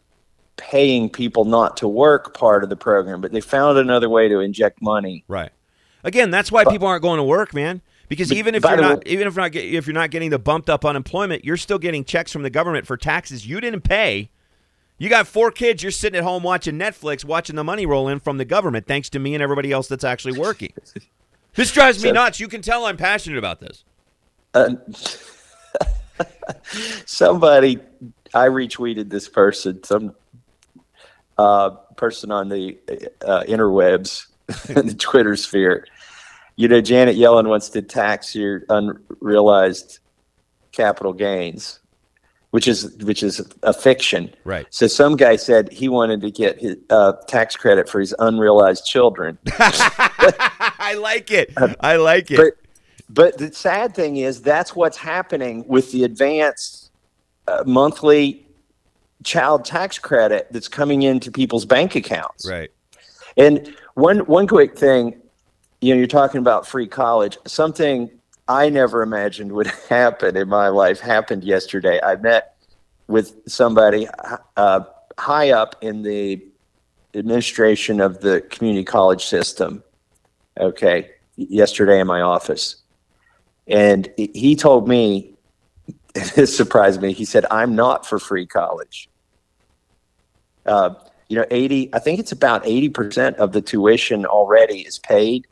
paying 0.55 1.09
people 1.09 1.43
not 1.43 1.75
to 1.77 1.89
work 1.89 2.33
part 2.33 2.63
of 2.63 2.69
the 2.69 2.77
program, 2.77 3.19
but 3.19 3.33
they 3.33 3.41
found 3.41 3.77
another 3.77 4.07
way 4.07 4.29
to 4.29 4.39
inject 4.39 4.81
money. 4.81 5.25
Right. 5.27 5.51
Again, 6.05 6.31
that's 6.31 6.53
why 6.53 6.63
people 6.63 6.87
aren't 6.87 7.01
going 7.01 7.17
to 7.17 7.23
work, 7.23 7.53
man. 7.53 7.81
Because 8.07 8.31
even 8.31 8.55
if 8.55 8.63
you're 8.63 8.77
not, 8.77 8.99
way, 8.99 9.03
even 9.07 9.27
if 9.27 9.35
not, 9.35 9.53
if 9.53 9.85
you're 9.85 9.93
not 9.93 10.09
getting 10.09 10.29
the 10.29 10.39
bumped 10.39 10.69
up 10.69 10.85
unemployment, 10.85 11.43
you're 11.43 11.57
still 11.57 11.79
getting 11.79 12.05
checks 12.05 12.31
from 12.31 12.43
the 12.43 12.49
government 12.49 12.87
for 12.87 12.95
taxes 12.95 13.45
you 13.45 13.59
didn't 13.59 13.81
pay. 13.81 14.29
You 14.97 15.09
got 15.09 15.27
four 15.27 15.51
kids. 15.51 15.83
You're 15.83 15.91
sitting 15.91 16.17
at 16.17 16.23
home 16.23 16.43
watching 16.43 16.79
Netflix, 16.79 17.25
watching 17.25 17.57
the 17.57 17.63
money 17.63 17.85
roll 17.85 18.07
in 18.07 18.19
from 18.19 18.37
the 18.37 18.45
government, 18.45 18.87
thanks 18.87 19.09
to 19.09 19.19
me 19.19 19.33
and 19.33 19.43
everybody 19.43 19.71
else 19.71 19.87
that's 19.87 20.05
actually 20.05 20.39
working. 20.39 20.73
This 21.55 21.71
drives 21.71 22.03
me 22.03 22.11
nuts. 22.11 22.39
You 22.39 22.47
can 22.47 22.61
tell 22.61 22.85
I'm 22.85 22.97
passionate 22.97 23.37
about 23.37 23.59
this. 23.59 23.83
Uh, 24.53 24.75
somebody, 27.05 27.79
I 28.33 28.47
retweeted 28.47 29.09
this 29.09 29.27
person, 29.27 29.83
some 29.83 30.15
uh, 31.37 31.71
person 31.95 32.31
on 32.31 32.49
the 32.49 32.77
uh, 33.25 33.43
interwebs, 33.47 34.27
the 34.47 34.95
Twitter 34.97 35.35
sphere. 35.35 35.85
You 36.55 36.67
know, 36.67 36.81
Janet 36.81 37.15
Yellen 37.15 37.47
wants 37.47 37.69
to 37.69 37.81
tax 37.81 38.35
your 38.35 38.63
unrealized 38.69 39.99
capital 40.71 41.13
gains, 41.13 41.78
which 42.51 42.67
is 42.67 42.95
which 43.03 43.21
is 43.21 43.41
a 43.63 43.73
fiction. 43.73 44.33
Right. 44.43 44.65
So 44.69 44.87
some 44.87 45.15
guy 45.15 45.35
said 45.35 45.71
he 45.71 45.87
wanted 45.89 46.21
to 46.21 46.31
get 46.31 46.59
his 46.59 46.77
uh, 46.89 47.13
tax 47.27 47.55
credit 47.55 47.87
for 47.87 47.99
his 47.99 48.15
unrealized 48.19 48.85
children. 48.85 49.37
I 49.59 50.97
like 50.99 51.31
it. 51.31 51.53
I 51.79 51.97
like 51.97 52.31
it. 52.31 52.37
But, 52.37 52.53
but 53.09 53.37
the 53.37 53.53
sad 53.53 53.93
thing 53.93 54.17
is 54.17 54.41
that's 54.41 54.75
what's 54.75 54.97
happening 54.97 55.63
with 55.67 55.91
the 55.91 56.03
advanced 56.03 56.91
uh, 57.47 57.63
monthly 57.65 58.45
child 59.23 59.65
tax 59.65 59.99
credit 59.99 60.47
that's 60.51 60.67
coming 60.67 61.03
into 61.03 61.31
people's 61.31 61.65
bank 61.65 61.95
accounts. 61.95 62.49
Right. 62.49 62.71
And 63.37 63.75
one 63.93 64.19
one 64.19 64.47
quick 64.47 64.77
thing, 64.77 65.21
you 65.81 65.93
know, 65.93 65.99
you're 65.99 66.07
talking 66.07 66.39
about 66.39 66.67
free 66.67 66.87
college. 66.87 67.37
Something 67.45 68.09
I 68.49 68.69
never 68.69 69.03
imagined 69.03 69.51
would 69.53 69.67
happen 69.89 70.35
in 70.35 70.49
my 70.49 70.67
life 70.69 70.99
happened 70.99 71.43
yesterday. 71.43 72.01
I 72.03 72.15
met 72.15 72.55
with 73.07 73.35
somebody 73.47 74.07
uh, 74.57 74.81
high 75.17 75.51
up 75.51 75.75
in 75.81 76.01
the 76.01 76.43
administration 77.15 78.01
of 78.01 78.21
the 78.21 78.41
community 78.41 78.83
college 78.83 79.25
system, 79.25 79.83
okay, 80.59 81.09
yesterday 81.35 81.99
in 81.99 82.07
my 82.07 82.21
office. 82.21 82.75
And 83.67 84.11
he 84.17 84.55
told 84.55 84.87
me, 84.87 85.33
it 86.15 86.47
surprised 86.47 87.01
me, 87.01 87.13
he 87.13 87.25
said, 87.25 87.45
I'm 87.51 87.75
not 87.75 88.05
for 88.05 88.19
free 88.19 88.45
college. 88.45 89.09
Uh, 90.65 90.95
you 91.29 91.37
know, 91.37 91.45
80, 91.51 91.93
I 91.93 91.99
think 91.99 92.19
it's 92.19 92.31
about 92.31 92.63
80% 92.63 93.35
of 93.35 93.51
the 93.53 93.61
tuition 93.61 94.25
already 94.25 94.79
is 94.79 94.97
paid 94.97 95.45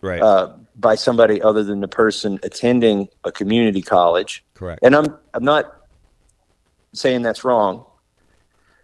right. 0.00 0.20
Uh, 0.20 0.52
by 0.80 0.94
somebody 0.94 1.42
other 1.42 1.62
than 1.62 1.80
the 1.80 1.88
person 1.88 2.40
attending 2.42 3.08
a 3.24 3.30
community 3.32 3.82
college. 3.82 4.44
Correct. 4.54 4.80
And 4.82 4.96
I'm, 4.96 5.16
I'm 5.34 5.44
not 5.44 5.76
saying 6.92 7.22
that's 7.22 7.44
wrong. 7.44 7.84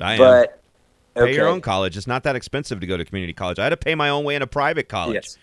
I 0.01 0.15
am. 0.15 0.19
But 0.19 0.63
pay 1.15 1.35
your 1.35 1.49
own 1.49 1.61
college. 1.61 1.97
It's 1.97 2.07
not 2.07 2.25
that 2.25 2.37
expensive 2.37 2.81
to 2.81 2.87
go 2.87 2.97
to 2.97 3.05
community 3.05 3.33
college. 3.33 3.59
I 3.59 3.65
had 3.65 3.71
to 3.71 3.77
pay 3.77 3.95
my 3.95 4.11
own 4.11 4.25
way 4.25 4.35
in 4.35 4.43
a 4.43 4.47
private 4.47 4.89
college. 4.89 5.15
Yes. 5.15 5.39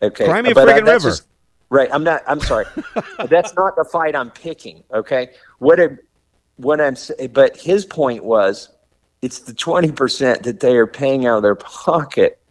Okay. 0.00 0.24
Cry 0.24 0.40
me 0.42 0.50
a 0.50 0.52
uh, 0.52 0.66
friggin' 0.66 0.86
river. 0.86 1.10
Just, 1.10 1.26
right. 1.68 1.88
I'm 1.92 2.02
not. 2.02 2.22
I'm 2.26 2.40
sorry. 2.40 2.64
that's 3.28 3.54
not 3.54 3.76
the 3.76 3.84
fight 3.84 4.16
I'm 4.16 4.30
picking. 4.30 4.82
Okay. 4.92 5.30
What 5.58 5.78
it, 5.78 6.04
what 6.56 6.80
I'm 6.80 6.96
but 7.32 7.56
his 7.56 7.84
point 7.84 8.24
was, 8.24 8.70
it's 9.20 9.40
the 9.40 9.54
twenty 9.54 9.92
percent 9.92 10.42
that 10.44 10.60
they 10.60 10.76
are 10.76 10.86
paying 10.86 11.26
out 11.26 11.36
of 11.36 11.42
their 11.42 11.54
pocket 11.54 12.41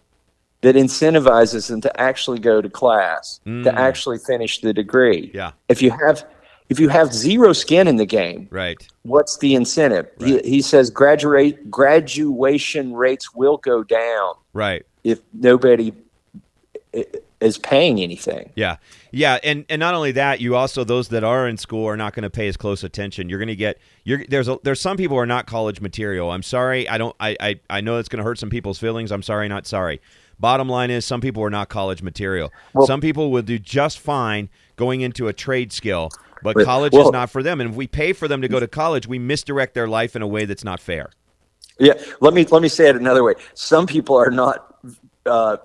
that 0.61 0.75
incentivizes 0.75 1.69
them 1.69 1.81
to 1.81 2.01
actually 2.01 2.39
go 2.39 2.61
to 2.61 2.69
class, 2.69 3.39
mm. 3.45 3.63
to 3.63 3.77
actually 3.77 4.19
finish 4.19 4.61
the 4.61 4.73
degree. 4.73 5.31
Yeah. 5.33 5.51
If 5.69 5.81
you 5.81 5.91
have 5.91 6.23
if 6.69 6.79
you 6.79 6.87
have 6.87 7.13
zero 7.13 7.51
skin 7.51 7.87
in 7.87 7.97
the 7.97 8.05
game, 8.05 8.47
right? 8.49 8.77
What's 9.03 9.37
the 9.39 9.55
incentive? 9.55 10.09
Right. 10.19 10.43
He, 10.45 10.49
he 10.49 10.61
says 10.61 10.89
graduate 10.89 11.69
graduation 11.69 12.93
rates 12.93 13.35
will 13.35 13.57
go 13.57 13.83
down, 13.83 14.35
right? 14.53 14.85
If 15.03 15.19
nobody 15.33 15.93
is 17.41 17.57
paying 17.57 17.99
anything. 17.99 18.51
Yeah, 18.55 18.77
yeah, 19.11 19.39
and 19.43 19.65
and 19.67 19.79
not 19.79 19.95
only 19.95 20.13
that, 20.13 20.39
you 20.39 20.55
also 20.55 20.85
those 20.85 21.09
that 21.09 21.25
are 21.25 21.47
in 21.47 21.57
school 21.57 21.87
are 21.87 21.97
not 21.97 22.13
going 22.13 22.23
to 22.23 22.29
pay 22.29 22.47
as 22.47 22.55
close 22.55 22.83
attention. 22.83 23.27
You're 23.27 23.39
going 23.39 23.47
to 23.49 23.55
get 23.55 23.77
you're 24.05 24.23
there's 24.29 24.47
a, 24.47 24.57
there's 24.63 24.79
some 24.79 24.95
people 24.95 25.17
who 25.17 25.21
are 25.21 25.25
not 25.25 25.47
college 25.47 25.81
material. 25.81 26.31
I'm 26.31 26.43
sorry, 26.43 26.87
I 26.87 26.97
don't 26.97 27.15
I 27.19 27.35
I, 27.39 27.59
I 27.69 27.81
know 27.81 27.97
it's 27.97 28.07
going 28.07 28.19
to 28.19 28.23
hurt 28.23 28.39
some 28.39 28.49
people's 28.49 28.79
feelings. 28.79 29.11
I'm 29.11 29.23
sorry, 29.23 29.49
not 29.49 29.67
sorry. 29.67 29.99
Bottom 30.41 30.67
line 30.67 30.89
is, 30.89 31.05
some 31.05 31.21
people 31.21 31.43
are 31.43 31.49
not 31.49 31.69
college 31.69 32.01
material. 32.01 32.51
Well, 32.73 32.87
some 32.87 32.99
people 32.99 33.31
will 33.31 33.43
do 33.43 33.59
just 33.59 33.99
fine 33.99 34.49
going 34.75 35.01
into 35.01 35.27
a 35.27 35.33
trade 35.33 35.71
skill 35.71 36.09
but 36.43 36.57
college 36.65 36.93
well, 36.93 37.07
is 37.07 37.11
not 37.11 37.29
for 37.29 37.43
them. 37.43 37.61
And 37.61 37.69
if 37.69 37.75
we 37.75 37.87
pay 37.87 38.13
for 38.13 38.27
them 38.27 38.41
to 38.41 38.47
go 38.47 38.59
to 38.59 38.67
college, 38.67 39.07
we 39.07 39.19
misdirect 39.19 39.73
their 39.73 39.87
life 39.87 40.15
in 40.15 40.21
a 40.21 40.27
way 40.27 40.45
that's 40.45 40.63
not 40.63 40.79
fair. 40.79 41.11
Yeah, 41.79 41.93
let 42.19 42.33
me 42.33 42.45
let 42.45 42.61
me 42.61 42.67
say 42.67 42.89
it 42.89 42.95
another 42.95 43.23
way. 43.23 43.33
Some 43.53 43.87
people 43.87 44.15
are 44.15 44.31
not. 44.31 44.75
Uh, 45.25 45.57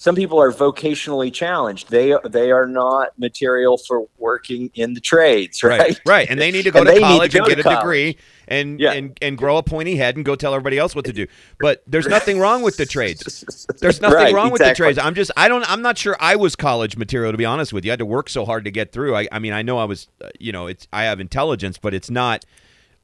some 0.00 0.14
people 0.14 0.40
are 0.40 0.52
vocationally 0.52 1.32
challenged. 1.32 1.90
They 1.90 2.14
they 2.24 2.52
are 2.52 2.66
not 2.66 3.18
material 3.18 3.76
for 3.76 4.06
working 4.16 4.70
in 4.74 4.94
the 4.94 5.00
trades, 5.00 5.64
right? 5.64 5.80
Right, 5.80 6.00
right. 6.06 6.30
and 6.30 6.40
they 6.40 6.52
need 6.52 6.62
to 6.62 6.70
go 6.70 6.84
to 6.84 7.00
college 7.00 7.32
to 7.32 7.38
go 7.38 7.44
and 7.44 7.50
get 7.50 7.58
a 7.58 7.62
college. 7.64 7.80
degree 7.80 8.16
and, 8.46 8.78
yeah. 8.78 8.92
and 8.92 9.18
and 9.20 9.36
grow 9.36 9.56
a 9.56 9.62
pointy 9.62 9.96
head 9.96 10.14
and 10.14 10.24
go 10.24 10.36
tell 10.36 10.54
everybody 10.54 10.78
else 10.78 10.94
what 10.94 11.04
to 11.06 11.12
do. 11.12 11.26
But 11.58 11.82
there's 11.88 12.06
nothing 12.06 12.38
wrong 12.38 12.62
with 12.62 12.76
the 12.76 12.86
trades. 12.86 13.66
There's 13.80 14.00
nothing 14.00 14.16
right, 14.16 14.32
wrong 14.32 14.52
exactly. 14.52 14.52
with 14.52 14.60
the 14.60 14.74
trades. 14.74 14.98
I'm 14.98 15.16
just 15.16 15.32
I 15.36 15.48
don't 15.48 15.68
I'm 15.68 15.82
not 15.82 15.98
sure 15.98 16.16
I 16.20 16.36
was 16.36 16.54
college 16.54 16.96
material 16.96 17.32
to 17.32 17.38
be 17.38 17.44
honest 17.44 17.72
with 17.72 17.84
you. 17.84 17.90
I 17.90 17.94
had 17.94 17.98
to 17.98 18.06
work 18.06 18.28
so 18.28 18.44
hard 18.44 18.64
to 18.66 18.70
get 18.70 18.92
through. 18.92 19.16
I 19.16 19.26
I 19.32 19.40
mean 19.40 19.52
I 19.52 19.62
know 19.62 19.78
I 19.78 19.84
was 19.84 20.06
uh, 20.22 20.28
you 20.38 20.52
know 20.52 20.68
it's 20.68 20.86
I 20.92 21.04
have 21.04 21.18
intelligence, 21.18 21.76
but 21.76 21.92
it's 21.92 22.08
not. 22.08 22.44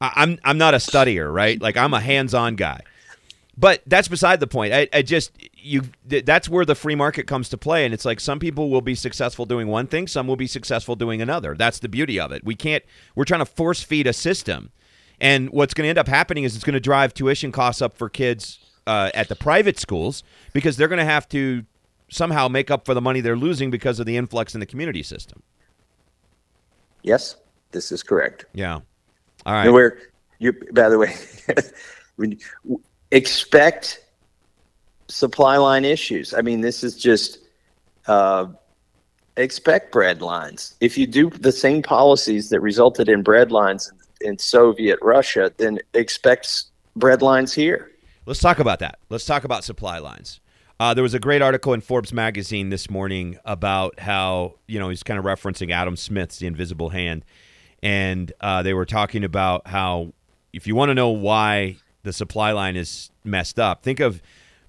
I'm 0.01 0.39
I'm 0.45 0.59
not 0.59 0.75
a 0.75 0.79
studier, 0.79 1.33
right? 1.33 1.61
Like 1.61 1.77
I'm 1.77 1.93
a 1.93 2.01
hands-on 2.01 2.55
guy. 2.55 2.83
But 3.57 3.83
that's 3.87 4.09
beside 4.09 4.41
the 4.41 4.47
point. 4.47 4.75
I, 4.75 4.89
I 4.93 5.03
just 5.03 5.31
you 5.55 5.83
that's 6.07 6.49
where 6.49 6.65
the 6.65 6.75
free 6.75 6.97
market 6.97 7.27
comes 7.27 7.49
to 7.51 7.59
play, 7.59 7.85
and 7.85 7.95
it's 7.95 8.05
like 8.05 8.19
some 8.19 8.39
people 8.39 8.69
will 8.69 8.81
be 8.81 8.95
successful 8.95 9.47
doing 9.47 9.69
one 9.69 9.87
thing, 9.87 10.09
some 10.09 10.27
will 10.27 10.37
be 10.37 10.49
successful 10.49 10.97
doing 10.97 11.23
another. 11.23 11.55
That's 11.55 11.79
the 11.79 11.89
beauty 11.89 12.19
of 12.19 12.33
it. 12.33 12.45
We 12.45 12.57
can't. 12.57 12.83
We're 13.15 13.25
trying 13.25 13.41
to 13.41 13.47
force 13.47 13.83
feed 13.83 14.07
a 14.07 14.13
system 14.13 14.71
and 15.21 15.51
what's 15.51 15.75
going 15.75 15.85
to 15.85 15.89
end 15.89 15.99
up 15.99 16.09
happening 16.09 16.45
is 16.45 16.55
it's 16.55 16.65
going 16.65 16.75
to 16.75 16.81
drive 16.81 17.15
tuition 17.15 17.53
costs 17.53 17.81
up 17.81 17.97
for 17.97 18.09
kids 18.09 18.59
uh, 18.87 19.11
at 19.15 19.29
the 19.29 19.37
private 19.37 19.79
schools 19.79 20.23
because 20.53 20.77
they're 20.77 20.89
going 20.89 20.99
to 20.99 21.05
have 21.05 21.29
to 21.31 21.65
somehow 22.11 22.49
make 22.49 22.71
up 22.71 22.85
for 22.85 22.95
the 22.95 23.01
money 23.01 23.21
they're 23.21 23.37
losing 23.37 23.71
because 23.71 23.99
of 23.99 24.07
the 24.07 24.17
influx 24.17 24.55
in 24.55 24.61
the 24.61 24.67
community 24.67 25.03
system. 25.03 25.43
Yes, 27.03 27.37
this 27.71 27.93
is 27.93 28.03
correct. 28.03 28.47
Yeah. 28.55 28.81
All 29.47 29.53
right. 29.53 29.69
where 29.69 29.99
you, 30.39 30.53
by 30.73 30.89
the 30.89 30.99
way, 30.99 31.15
when 32.17 32.39
expect 33.15 34.05
supply 35.09 35.57
line 35.57 35.85
issues. 35.85 36.35
I 36.35 36.43
mean, 36.43 36.61
this 36.61 36.83
is 36.83 36.97
just 36.97 37.39
uh, 38.09 38.47
expect 39.37 39.93
bread 39.93 40.21
lines. 40.21 40.75
If 40.81 40.99
you 40.99 41.07
do 41.07 41.31
the 41.31 41.53
same 41.53 41.81
policies 41.83 42.51
that 42.51 42.61
resulted 42.61 43.09
in 43.09 43.23
bread 43.23 43.53
lines 43.53 43.91
in, 44.21 44.39
Soviet 44.39 44.99
Russia, 45.01 45.53
then 45.59 45.79
expect 45.95 46.65
bread 46.97 47.23
lines 47.23 47.53
here. 47.53 47.93
Let's 48.27 48.41
talk 48.41 48.59
about 48.59 48.81
that. 48.81 48.99
Let's 49.11 49.27
talk 49.27 49.45
about 49.45 49.65
supply 49.65 49.99
lines. 49.99 50.41
Uh, 50.81 50.93
there 50.93 51.03
was 51.03 51.15
a 51.15 51.21
great 51.21 51.41
article 51.41 51.73
in 51.73 51.81
Forbes 51.81 52.13
magazine 52.13 52.71
this 52.71 52.91
morning 52.91 53.39
about 53.45 54.01
how 54.01 54.55
you 54.67 54.81
know 54.81 54.89
he's 54.89 55.05
kind 55.05 55.21
of 55.21 55.25
referencing 55.25 55.71
Adam 55.71 55.97
Smith's 55.97 56.39
The 56.39 56.49
Invisible 56.49 56.89
Hand, 56.89 57.25
and 57.81 58.33
uh, 58.41 58.65
they 58.65 58.75
were 58.75 58.87
talking 58.87 59.23
about 59.23 59.69
how 59.69 60.13
if 60.53 60.67
you 60.67 60.75
want 60.75 60.91
to 60.91 60.95
know 60.95 61.11
why 61.11 61.77
the 62.05 62.13
supply 62.13 62.53
line 62.53 62.77
is 62.77 63.11
messed 63.25 63.59
up, 63.59 63.83
think 63.83 63.99
of 63.99 64.23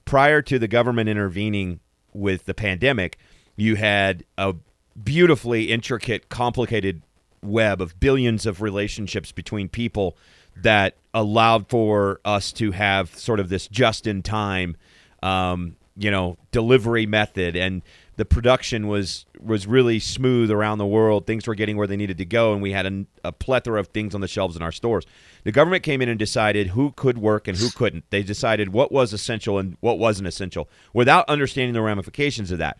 prior 0.05 0.41
to 0.41 0.57
the 0.57 0.67
government 0.67 1.07
intervening 1.07 1.79
with 2.13 2.45
the 2.45 2.53
pandemic, 2.53 3.17
you 3.55 3.75
had 3.75 4.23
a 4.37 4.55
beautifully 5.01 5.71
intricate, 5.71 6.29
complicated 6.29 7.01
web 7.43 7.81
of 7.81 7.99
billions 7.99 8.45
of 8.45 8.61
relationships 8.61 9.31
between 9.31 9.69
people 9.69 10.17
that 10.55 10.95
allowed 11.13 11.69
for 11.69 12.19
us 12.25 12.51
to 12.53 12.71
have 12.71 13.15
sort 13.17 13.39
of 13.39 13.49
this 13.49 13.67
just 13.67 14.07
in 14.07 14.23
time 14.23 14.75
um, 15.21 15.75
you 15.97 16.11
know 16.11 16.37
delivery 16.51 17.05
method. 17.05 17.55
And 17.55 17.81
the 18.17 18.25
production 18.25 18.87
was 18.87 19.25
was 19.39 19.67
really 19.67 19.99
smooth 19.99 20.49
around 20.49 20.77
the 20.77 20.85
world. 20.85 21.25
Things 21.25 21.47
were 21.47 21.55
getting 21.55 21.77
where 21.77 21.87
they 21.87 21.97
needed 21.97 22.17
to 22.17 22.25
go 22.25 22.53
and 22.53 22.61
we 22.61 22.71
had 22.71 22.85
a, 22.85 23.05
a, 23.23 23.31
plethora 23.31 23.79
of 23.79 23.87
things 23.87 24.15
on 24.15 24.21
the 24.21 24.27
shelves 24.27 24.55
in 24.55 24.61
our 24.61 24.71
stores. 24.71 25.05
The 25.43 25.51
government 25.51 25.83
came 25.83 26.01
in 26.01 26.09
and 26.09 26.17
decided 26.17 26.67
who 26.67 26.91
could 26.91 27.17
work 27.17 27.47
and 27.47 27.57
who 27.57 27.69
couldn't. 27.69 28.09
They 28.09 28.23
decided 28.23 28.69
what 28.69 28.91
was 28.91 29.13
essential 29.13 29.59
and 29.59 29.77
what 29.81 29.99
wasn't 29.99 30.27
essential 30.27 30.69
without 30.93 31.29
understanding 31.29 31.73
the 31.73 31.81
ramifications 31.81 32.51
of 32.51 32.57
that. 32.59 32.77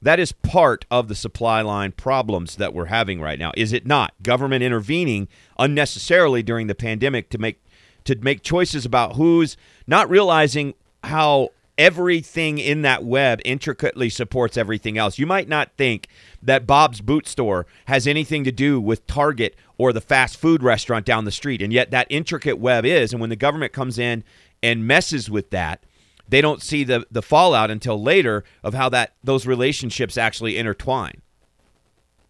That 0.00 0.18
is 0.18 0.32
part 0.32 0.84
of 0.90 1.08
the 1.08 1.14
supply 1.14 1.60
line 1.60 1.92
problems 1.92 2.56
that 2.56 2.72
we're 2.72 2.86
having 2.86 3.20
right 3.20 3.38
now 3.38 3.52
is 3.56 3.72
it 3.72 3.86
not? 3.86 4.14
Government 4.22 4.62
intervening 4.62 5.28
unnecessarily 5.58 6.42
during 6.42 6.66
the 6.66 6.74
pandemic 6.74 7.28
to 7.30 7.38
make 7.38 7.62
to 8.04 8.16
make 8.16 8.42
choices 8.42 8.86
about 8.86 9.16
who's 9.16 9.56
not 9.86 10.08
realizing 10.08 10.72
how 11.04 11.50
everything 11.78 12.58
in 12.58 12.82
that 12.82 13.04
web 13.04 13.40
intricately 13.44 14.10
supports 14.10 14.56
everything 14.56 14.98
else. 14.98 15.18
You 15.18 15.26
might 15.26 15.48
not 15.48 15.70
think 15.78 16.08
that 16.42 16.66
Bob's 16.66 17.00
Boot 17.00 17.28
Store 17.28 17.66
has 17.86 18.06
anything 18.06 18.44
to 18.44 18.52
do 18.52 18.80
with 18.80 19.06
Target 19.06 19.54
or 19.78 19.92
the 19.92 20.00
fast 20.00 20.36
food 20.36 20.62
restaurant 20.62 21.06
down 21.06 21.24
the 21.24 21.30
street, 21.30 21.62
and 21.62 21.72
yet 21.72 21.92
that 21.92 22.08
intricate 22.10 22.58
web 22.58 22.84
is. 22.84 23.12
And 23.12 23.20
when 23.20 23.30
the 23.30 23.36
government 23.36 23.72
comes 23.72 23.98
in 23.98 24.24
and 24.62 24.86
messes 24.86 25.30
with 25.30 25.50
that, 25.50 25.84
they 26.28 26.40
don't 26.42 26.60
see 26.60 26.84
the 26.84 27.06
the 27.10 27.22
fallout 27.22 27.70
until 27.70 28.02
later 28.02 28.44
of 28.62 28.74
how 28.74 28.88
that 28.90 29.14
those 29.24 29.46
relationships 29.46 30.18
actually 30.18 30.58
intertwine. 30.58 31.22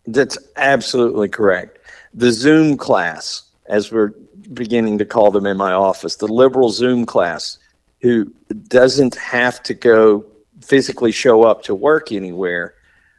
That's 0.07 0.39
absolutely 0.57 1.29
correct. 1.29 1.79
The 2.15 2.31
Zoom 2.31 2.77
class, 2.77 3.43
as 3.67 3.91
we're 3.91 4.13
beginning 4.55 4.99
to 4.99 5.05
call 5.05 5.31
them 5.31 5.47
in 5.47 5.57
my 5.57 5.73
office, 5.73 6.17
the 6.17 6.29
liberal 6.29 6.71
Zoom 6.71 7.05
class 7.05 7.59
who 8.01 8.33
doesn't 8.69 9.15
have 9.17 9.63
to 9.65 9.75
go 9.75 10.25
physically 10.63 11.13
show 11.13 11.45
up 11.45 11.63
to 11.63 11.75
work 11.75 12.13
anywhere 12.13 12.75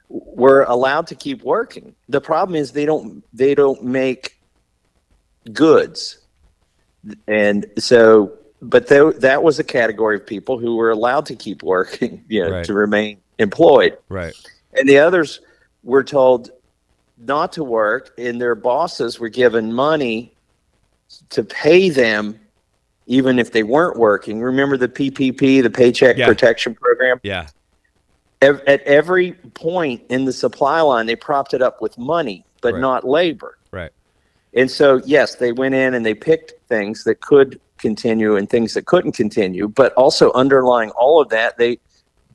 we're 0.09 0.63
allowed 0.63 1.07
to 1.07 1.15
keep 1.15 1.43
working. 1.43 1.95
The 2.09 2.19
problem 2.19 2.55
is 2.55 2.71
they 2.71 2.85
don't 2.85 3.23
they 3.33 3.55
don't 3.55 3.83
make 3.83 4.39
goods. 5.53 6.17
And 7.27 7.65
so 7.77 8.33
but 8.61 8.87
th- 8.89 9.15
that 9.17 9.41
was 9.41 9.59
a 9.59 9.63
category 9.63 10.17
of 10.17 10.25
people 10.25 10.57
who 10.57 10.75
were 10.75 10.89
allowed 10.89 11.25
to 11.27 11.35
keep 11.35 11.63
working 11.63 12.25
you 12.29 12.43
know 12.43 12.51
right. 12.51 12.65
to 12.65 12.73
remain 12.73 13.21
employed. 13.37 13.97
Right. 14.09 14.33
And 14.73 14.89
the 14.89 14.97
others 14.97 15.41
were 15.83 16.03
told 16.03 16.51
not 17.17 17.53
to 17.53 17.63
work 17.63 18.13
and 18.17 18.41
their 18.41 18.55
bosses 18.55 19.19
were 19.19 19.29
given 19.29 19.73
money 19.73 20.33
to 21.29 21.43
pay 21.43 21.89
them 21.89 22.39
even 23.09 23.39
if 23.39 23.51
they 23.51 23.63
weren't 23.63 23.97
working. 23.97 24.39
Remember 24.39 24.77
the 24.77 24.87
PPP, 24.87 25.63
the 25.63 25.69
Paycheck 25.69 26.15
yeah. 26.15 26.27
Protection 26.27 26.75
Program? 26.75 27.19
Yeah. 27.23 27.47
At 28.41 28.81
every 28.83 29.33
point 29.33 30.03
in 30.09 30.25
the 30.25 30.31
supply 30.31 30.79
line, 30.79 31.07
they 31.07 31.15
propped 31.15 31.53
it 31.53 31.61
up 31.61 31.81
with 31.81 31.97
money, 31.97 32.45
but 32.61 32.75
right. 32.75 32.79
not 32.79 33.05
labor. 33.05 33.57
Right. 33.71 33.91
And 34.53 34.69
so, 34.69 35.01
yes, 35.05 35.35
they 35.35 35.51
went 35.51 35.75
in 35.75 35.93
and 35.95 36.05
they 36.05 36.13
picked 36.13 36.53
things 36.69 37.03
that 37.03 37.19
could 37.21 37.59
continue 37.79 38.35
and 38.35 38.47
things 38.47 38.75
that 38.75 38.85
couldn't 38.85 39.13
continue, 39.13 39.67
but 39.67 39.91
also 39.93 40.31
underlying 40.33 40.91
all 40.91 41.19
of 41.19 41.29
that, 41.29 41.57
they 41.57 41.79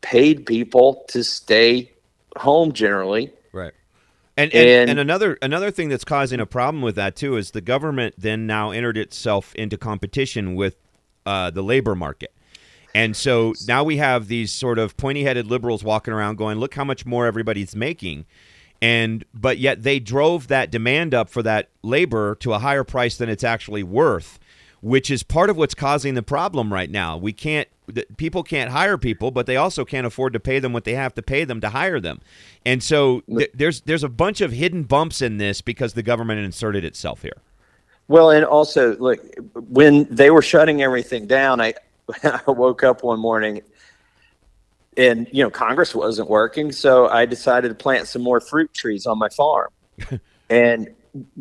paid 0.01 0.45
people 0.45 1.05
to 1.09 1.23
stay 1.23 1.91
home 2.37 2.73
generally. 2.73 3.33
Right. 3.53 3.73
And, 4.37 4.53
and, 4.53 4.69
and, 4.69 4.91
and, 4.91 4.99
another 4.99 5.39
another 5.43 5.71
thing 5.71 5.89
that's 5.89 6.05
causing 6.05 6.41
a 6.41 6.47
problem 6.47 6.83
with 6.83 6.97
that 6.97 7.15
too 7.15 7.37
is 7.37 7.53
the 7.53 7.61
government 7.61 8.15
then 8.19 8.47
now 8.47 8.73
entered 8.73 8.97
itself 8.97 9.55
into 9.55 9.79
competition 9.79 10.57
with 10.57 10.77
uh, 11.25 11.51
the 11.51 11.63
labor 11.63 11.95
market. 11.95 12.33
And 12.97 13.17
so 13.17 13.55
now 13.67 13.85
we 13.85 13.97
have 13.99 14.29
these 14.29 14.53
sort 14.53 14.79
of 14.79 14.97
pointy-headed 14.97 15.47
liberals 15.47 15.85
walking 15.85 16.13
around 16.13 16.37
going, 16.37 16.59
"Look 16.59 16.75
how 16.75 16.85
much 16.85 17.07
more 17.07 17.27
everybody's 17.27 17.77
making." 17.77 18.27
And 18.83 19.25
but 19.33 19.59
yet 19.59 19.85
they 19.85 20.01
drove 20.01 20.49
that 20.49 20.71
demand 20.71 21.15
up 21.15 21.29
for 21.29 21.43
that 21.45 21.69
labor 21.83 22.35
to 22.37 22.55
a 22.55 22.59
higher 22.59 22.85
price 22.85 23.17
than 23.17 23.29
it's 23.29 23.45
actually 23.45 23.85
worth 23.85 24.41
which 24.85 25.11
is 25.11 25.23
part 25.23 25.49
of 25.49 25.57
what's 25.57 25.75
causing 25.75 26.13
the 26.13 26.23
problem 26.23 26.71
right 26.71 26.91
now. 26.91 27.17
We 27.17 27.33
can't 27.33 27.69
people 28.17 28.43
can't 28.43 28.71
hire 28.71 28.97
people, 28.99 29.31
but 29.31 29.47
they 29.47 29.57
also 29.57 29.85
can't 29.85 30.07
afford 30.07 30.33
to 30.33 30.41
pay 30.41 30.59
them 30.59 30.73
what 30.73 30.85
they 30.85 30.95
have 30.95 31.15
to 31.15 31.23
pay 31.23 31.45
them 31.45 31.61
to 31.61 31.71
hire 31.71 32.01
them. 32.01 32.21
And 32.65 32.83
so 32.83 33.23
th- 33.29 33.51
there's 33.55 33.83
there's 33.83 34.05
a 34.05 34.09
bunch 34.09 34.41
of 34.41 34.53
hidden 34.53 34.85
bumps 34.85 35.21
in 35.21 35.39
this 35.39 35.61
because 35.61 35.95
the 35.95 36.03
government 36.03 36.41
inserted 36.41 36.85
itself 36.85 37.23
here. 37.23 37.37
Well, 38.09 38.31
and 38.31 38.45
also 38.45 38.97
look 38.97 39.21
when 39.55 40.05
they 40.11 40.31
were 40.31 40.43
shutting 40.43 40.83
everything 40.83 41.27
down, 41.27 41.61
I 41.61 41.75
I 42.23 42.51
woke 42.51 42.83
up 42.83 43.03
one 43.03 43.21
morning 43.21 43.63
and 44.97 45.27
you 45.33 45.43
know 45.43 45.51
Congress 45.51 45.95
wasn't 45.95 46.29
working, 46.29 46.73
so 46.73 47.09
I 47.09 47.27
decided 47.27 47.69
to 47.69 47.75
plant 47.75 48.09
some 48.09 48.23
more 48.23 48.41
fruit 48.41 48.73
trees 48.73 49.07
on 49.07 49.19
my 49.19 49.29
farm. 49.29 49.71
and 50.51 50.89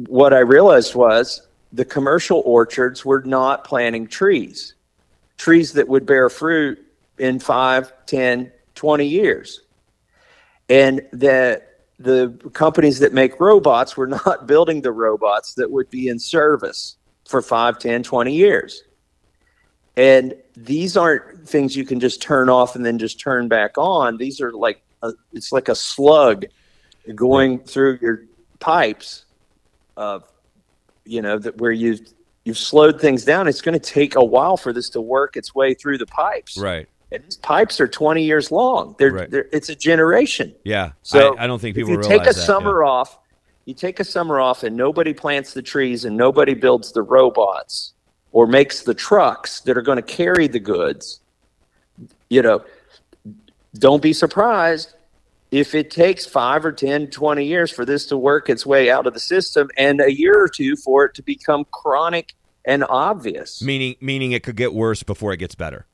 what 0.08 0.34
I 0.34 0.40
realized 0.40 0.96
was 0.96 1.48
the 1.72 1.86
commercial 1.86 2.44
orchards 2.46 3.04
were 3.04 3.22
not 3.24 3.64
planting 3.64 4.08
trees, 4.08 4.76
trees 5.44 5.74
that 5.74 5.86
would 5.90 6.06
bear 6.06 6.30
fruit 6.30 6.80
in 7.18 7.38
5, 7.38 8.06
10, 8.06 8.50
20 8.76 9.06
years. 9.06 9.60
And 10.70 11.02
that 11.12 11.82
the 12.00 12.30
companies 12.54 13.00
that 13.00 13.12
make 13.12 13.38
robots 13.42 13.98
were 13.98 14.08
not 14.08 14.48
building 14.48 14.82
the 14.82 14.94
robots 14.94 15.56
that 15.56 15.70
would 15.70 15.90
be 15.90 16.08
in 16.08 16.18
service 16.18 16.96
for 17.28 17.42
5, 17.42 17.78
10, 17.78 18.04
20 18.04 18.34
years. 18.34 18.84
And 19.98 20.34
these 20.56 20.96
aren't 20.96 21.46
things 21.46 21.76
you 21.76 21.84
can 21.84 22.00
just 22.00 22.22
turn 22.22 22.50
off 22.50 22.78
and 22.78 22.86
then 22.86 22.98
just 22.98 23.20
turn 23.20 23.50
back 23.50 23.78
on. 23.78 24.16
These 24.16 24.40
are 24.40 24.54
like 24.54 24.82
a, 25.02 25.12
it's 25.34 25.52
like 25.52 25.68
a 25.68 25.76
slug 25.76 26.46
going 27.16 27.60
through 27.60 28.00
your 28.02 28.24
pipes 28.62 29.26
of 29.98 30.24
you 31.06 31.22
know 31.22 31.38
that 31.38 31.58
where 31.58 31.74
you've 31.74 32.14
you've 32.46 32.58
slowed 32.58 33.00
things 33.00 33.26
down 33.26 33.48
it's 33.48 33.62
going 33.62 33.78
to 33.78 33.94
take 33.94 34.16
a 34.16 34.24
while 34.24 34.58
for 34.58 34.74
this 34.74 34.90
to 34.90 35.02
work 35.02 35.36
its 35.36 35.56
way 35.56 35.74
through 35.74 35.98
the 35.98 36.06
pipes 36.06 36.58
right 36.58 36.88
and 37.12 37.24
these 37.24 37.38
pipes 37.38 37.80
are 37.80 37.88
20 37.88 38.24
years 38.24 38.52
long 38.52 38.96
they're, 38.98 39.12
right. 39.12 39.32
they're 39.32 39.48
it's 39.52 39.70
a 39.70 39.76
generation 39.76 40.54
yeah 40.64 40.92
so 41.02 41.36
I, 41.36 41.44
I 41.44 41.48
don't 41.48 41.60
think 41.60 41.76
people 41.76 41.94
if 41.94 41.98
you 41.98 42.04
take 42.04 42.22
a 42.22 42.26
that, 42.26 42.36
summer 42.36 42.84
yeah. 42.84 42.90
off 42.90 43.20
you 43.66 43.74
take 43.74 44.00
a 44.00 44.04
summer 44.04 44.40
off 44.40 44.64
and 44.64 44.76
nobody 44.76 45.14
plants 45.14 45.54
the 45.54 45.62
trees 45.62 46.06
and 46.06 46.18
nobody 46.18 46.54
builds 46.54 46.92
the 46.92 47.02
robots 47.02 47.94
or 48.32 48.48
makes 48.48 48.82
the 48.82 48.94
trucks 48.94 49.62
that 49.62 49.78
are 49.78 49.82
going 49.82 49.96
to 49.96 50.02
carry 50.02 50.48
the 50.48 50.60
goods 50.60 51.22
you 52.30 52.42
know 52.42 52.64
don't 53.76 54.02
be 54.02 54.14
surprised 54.14 54.96
if 55.54 55.76
it 55.76 55.92
takes 55.92 56.26
five 56.26 56.66
or 56.66 56.72
10, 56.72 57.12
20 57.12 57.46
years 57.46 57.70
for 57.70 57.86
this 57.86 58.08
to 58.08 58.18
work 58.18 58.50
its 58.50 58.66
way 58.66 58.89
out 58.89 59.06
of 59.06 59.13
the 59.13 59.20
system 59.20 59.70
and 59.78 60.02
a 60.02 60.12
year 60.12 60.34
or 60.36 60.48
two 60.48 60.76
for 60.76 61.06
it 61.06 61.13
to 61.13 61.22
become 61.22 61.63
chronic 61.70 62.34
and 62.66 62.84
obvious. 62.89 63.62
Meaning, 63.62 63.96
meaning 64.02 64.32
it 64.32 64.42
could 64.42 64.56
get 64.56 64.74
worse 64.74 65.04
before 65.04 65.32
it 65.32 65.38
gets 65.38 65.54
better. 65.54 65.86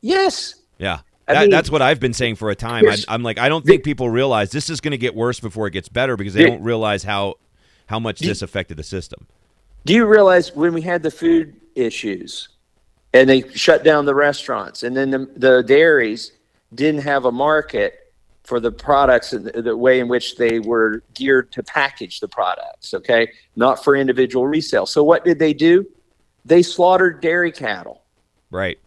Yes. 0.00 0.56
Yeah. 0.78 0.98
That, 1.26 1.42
mean, 1.42 1.50
that's 1.50 1.70
what 1.70 1.82
I've 1.82 2.00
been 2.00 2.14
saying 2.14 2.34
for 2.34 2.50
a 2.50 2.56
time. 2.56 2.84
I, 2.88 2.96
am 3.08 3.22
like, 3.22 3.38
I 3.38 3.48
don't 3.48 3.64
think 3.64 3.84
people 3.84 4.10
realize 4.10 4.50
this 4.50 4.68
is 4.68 4.80
going 4.80 4.90
to 4.90 4.98
get 4.98 5.14
worse 5.14 5.38
before 5.38 5.68
it 5.68 5.70
gets 5.70 5.88
better 5.88 6.16
because 6.16 6.34
they 6.34 6.44
don't 6.44 6.62
realize 6.62 7.04
how 7.04 7.36
how 7.86 8.00
much 8.00 8.18
this 8.18 8.42
affected 8.42 8.76
the 8.76 8.82
system. 8.82 9.28
Do 9.84 9.94
you 9.94 10.06
realize 10.06 10.54
when 10.56 10.74
we 10.74 10.82
had 10.82 11.04
the 11.04 11.12
food 11.12 11.54
issues 11.76 12.48
and 13.12 13.30
they 13.30 13.48
shut 13.50 13.84
down 13.84 14.04
the 14.04 14.16
restaurants 14.16 14.82
and 14.82 14.96
then 14.96 15.10
the, 15.10 15.30
the 15.36 15.62
dairies 15.62 16.32
didn't 16.74 17.02
have 17.02 17.24
a 17.24 17.30
market 17.30 18.05
for 18.46 18.60
the 18.60 18.70
products 18.70 19.32
and 19.32 19.46
the, 19.46 19.76
way 19.76 19.98
in 19.98 20.08
which 20.08 20.36
they 20.36 20.60
were 20.60 21.02
geared 21.14 21.50
to 21.52 21.62
package 21.62 22.20
the 22.20 22.28
products, 22.28 22.94
okay? 22.94 23.30
Not 23.56 23.82
for 23.82 23.96
individual 23.96 24.46
resale. 24.46 24.86
So 24.86 25.02
what 25.02 25.24
did 25.24 25.38
they 25.38 25.52
do? 25.52 25.84
They 26.44 26.62
slaughtered 26.62 27.20
dairy 27.20 27.50
cattle. 27.50 28.02
Right. 28.50 28.78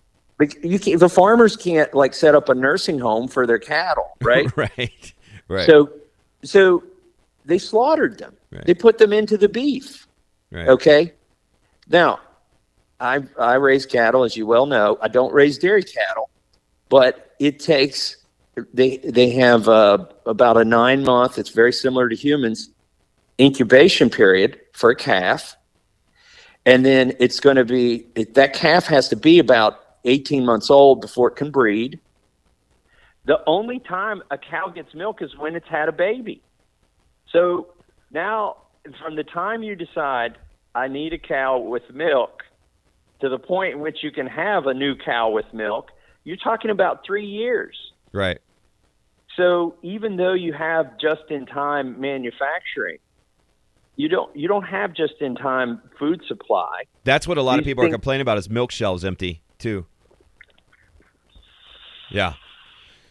You 0.63 0.79
can, 0.79 0.97
the 0.97 1.09
farmers 1.09 1.57
can't 1.57 1.93
like 1.93 2.13
set 2.13 2.33
up 2.33 2.47
a 2.47 2.55
nursing 2.55 2.97
home 2.97 3.27
for 3.27 3.45
their 3.45 3.59
cattle, 3.59 4.17
right? 4.21 4.47
right. 4.55 5.13
Right. 5.49 5.65
So, 5.65 5.91
so 6.43 6.83
they 7.43 7.57
slaughtered 7.57 8.17
them. 8.17 8.37
Right. 8.51 8.65
They 8.65 8.73
put 8.73 8.97
them 8.97 9.11
into 9.11 9.37
the 9.37 9.49
beef. 9.49 10.07
right. 10.51 10.69
Okay. 10.69 11.13
Now, 11.89 12.19
I 12.99 13.23
I 13.39 13.55
raise 13.55 13.85
cattle, 13.85 14.23
as 14.23 14.37
you 14.37 14.45
well 14.45 14.65
know. 14.65 14.97
I 15.01 15.07
don't 15.07 15.33
raise 15.33 15.57
dairy 15.57 15.83
cattle, 15.83 16.29
but 16.89 17.35
it 17.39 17.59
takes 17.59 18.17
they 18.73 18.97
they 18.97 19.29
have 19.31 19.67
uh, 19.67 20.05
about 20.25 20.57
a 20.57 20.65
nine 20.65 21.03
month. 21.03 21.37
It's 21.37 21.49
very 21.49 21.73
similar 21.73 22.09
to 22.09 22.15
humans 22.15 22.69
incubation 23.39 24.09
period 24.09 24.59
for 24.73 24.89
a 24.89 24.95
calf, 24.95 25.55
and 26.65 26.85
then 26.85 27.13
it's 27.19 27.39
going 27.39 27.55
to 27.55 27.65
be 27.65 28.07
it, 28.15 28.33
that 28.33 28.53
calf 28.53 28.85
has 28.87 29.09
to 29.09 29.15
be 29.15 29.39
about 29.39 29.79
eighteen 30.05 30.45
months 30.45 30.69
old 30.69 31.01
before 31.01 31.29
it 31.29 31.35
can 31.35 31.51
breed. 31.51 31.99
The 33.25 33.41
only 33.45 33.79
time 33.79 34.23
a 34.31 34.37
cow 34.37 34.69
gets 34.69 34.93
milk 34.93 35.21
is 35.21 35.37
when 35.37 35.55
it's 35.55 35.67
had 35.67 35.89
a 35.89 35.91
baby. 35.91 36.41
So 37.31 37.67
now, 38.11 38.57
from 39.01 39.15
the 39.15 39.23
time 39.23 39.61
you 39.61 39.75
decide 39.75 40.37
I 40.73 40.87
need 40.87 41.13
a 41.13 41.17
cow 41.17 41.59
with 41.59 41.83
milk 41.93 42.43
to 43.21 43.29
the 43.29 43.37
point 43.37 43.73
in 43.75 43.79
which 43.81 43.97
you 44.01 44.11
can 44.11 44.27
have 44.27 44.65
a 44.65 44.73
new 44.73 44.95
cow 44.95 45.29
with 45.29 45.45
milk, 45.53 45.91
you're 46.23 46.37
talking 46.37 46.71
about 46.71 47.05
three 47.05 47.25
years. 47.25 47.75
Right. 48.11 48.39
So 49.39 49.75
even 49.83 50.17
though 50.17 50.33
you 50.33 50.51
have 50.51 50.99
just-in-time 50.99 52.01
manufacturing, 52.01 52.97
you 53.95 54.09
don't 54.09 54.35
you 54.35 54.49
don't 54.49 54.63
have 54.63 54.93
just-in-time 54.93 55.81
food 55.97 56.21
supply. 56.27 56.83
That's 57.05 57.25
what 57.25 57.37
a 57.37 57.41
lot 57.41 57.57
of 57.57 57.63
people 57.63 57.85
are 57.85 57.89
complaining 57.89 58.21
about 58.21 58.37
is 58.37 58.49
milk 58.49 58.69
shelves 58.69 59.05
empty 59.05 59.41
too. 59.57 59.85
Yeah. 62.11 62.33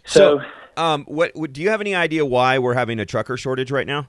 So, 0.04 0.40
So, 0.76 0.82
um, 0.82 1.04
what, 1.06 1.34
what 1.34 1.54
do 1.54 1.62
you 1.62 1.70
have 1.70 1.80
any 1.80 1.94
idea 1.94 2.26
why 2.26 2.58
we're 2.58 2.74
having 2.74 3.00
a 3.00 3.06
trucker 3.06 3.38
shortage 3.38 3.70
right 3.70 3.86
now? 3.86 4.08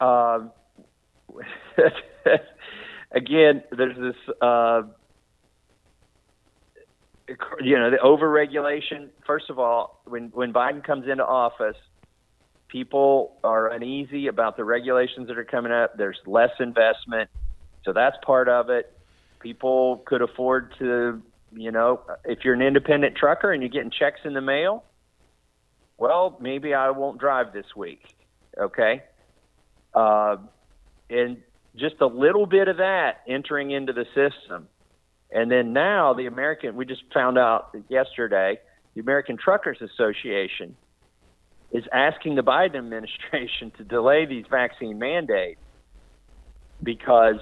uh, 0.00 0.40
again, 3.12 3.62
there's 3.76 3.96
this 3.96 4.34
uh, 4.40 4.82
you 7.60 7.78
know 7.78 7.90
the 7.90 7.98
overregulation. 7.98 9.08
First 9.26 9.50
of 9.50 9.58
all, 9.58 10.02
when 10.06 10.30
when 10.34 10.52
Biden 10.52 10.84
comes 10.84 11.08
into 11.08 11.24
office, 11.24 11.76
people 12.68 13.36
are 13.44 13.68
uneasy 13.68 14.26
about 14.26 14.56
the 14.56 14.64
regulations 14.64 15.28
that 15.28 15.38
are 15.38 15.44
coming 15.44 15.72
up. 15.72 15.96
There's 15.96 16.18
less 16.26 16.50
investment, 16.58 17.30
so 17.84 17.92
that's 17.92 18.16
part 18.24 18.48
of 18.48 18.70
it. 18.70 18.92
People 19.40 20.02
could 20.06 20.22
afford 20.22 20.74
to, 20.78 21.22
you 21.52 21.70
know, 21.70 22.00
if 22.24 22.40
you're 22.44 22.54
an 22.54 22.62
independent 22.62 23.16
trucker 23.16 23.52
and 23.52 23.62
you're 23.62 23.70
getting 23.70 23.90
checks 23.90 24.20
in 24.24 24.34
the 24.34 24.40
mail, 24.40 24.84
well, 25.96 26.36
maybe 26.40 26.74
I 26.74 26.90
won't 26.90 27.18
drive 27.18 27.52
this 27.52 27.76
week. 27.76 28.02
Okay, 28.58 29.02
uh, 29.94 30.36
and 31.08 31.38
just 31.76 31.96
a 32.00 32.06
little 32.06 32.46
bit 32.46 32.68
of 32.68 32.78
that 32.78 33.22
entering 33.28 33.70
into 33.70 33.92
the 33.92 34.04
system. 34.06 34.68
And 35.32 35.50
then 35.50 35.72
now 35.72 36.14
the 36.14 36.26
American, 36.26 36.76
we 36.76 36.84
just 36.84 37.02
found 37.14 37.38
out 37.38 37.76
yesterday, 37.88 38.58
the 38.94 39.00
American 39.00 39.36
Truckers 39.36 39.78
Association 39.80 40.76
is 41.72 41.84
asking 41.92 42.34
the 42.34 42.42
Biden 42.42 42.74
administration 42.76 43.72
to 43.78 43.84
delay 43.84 44.26
these 44.26 44.44
vaccine 44.50 44.98
mandates 44.98 45.60
because 46.82 47.36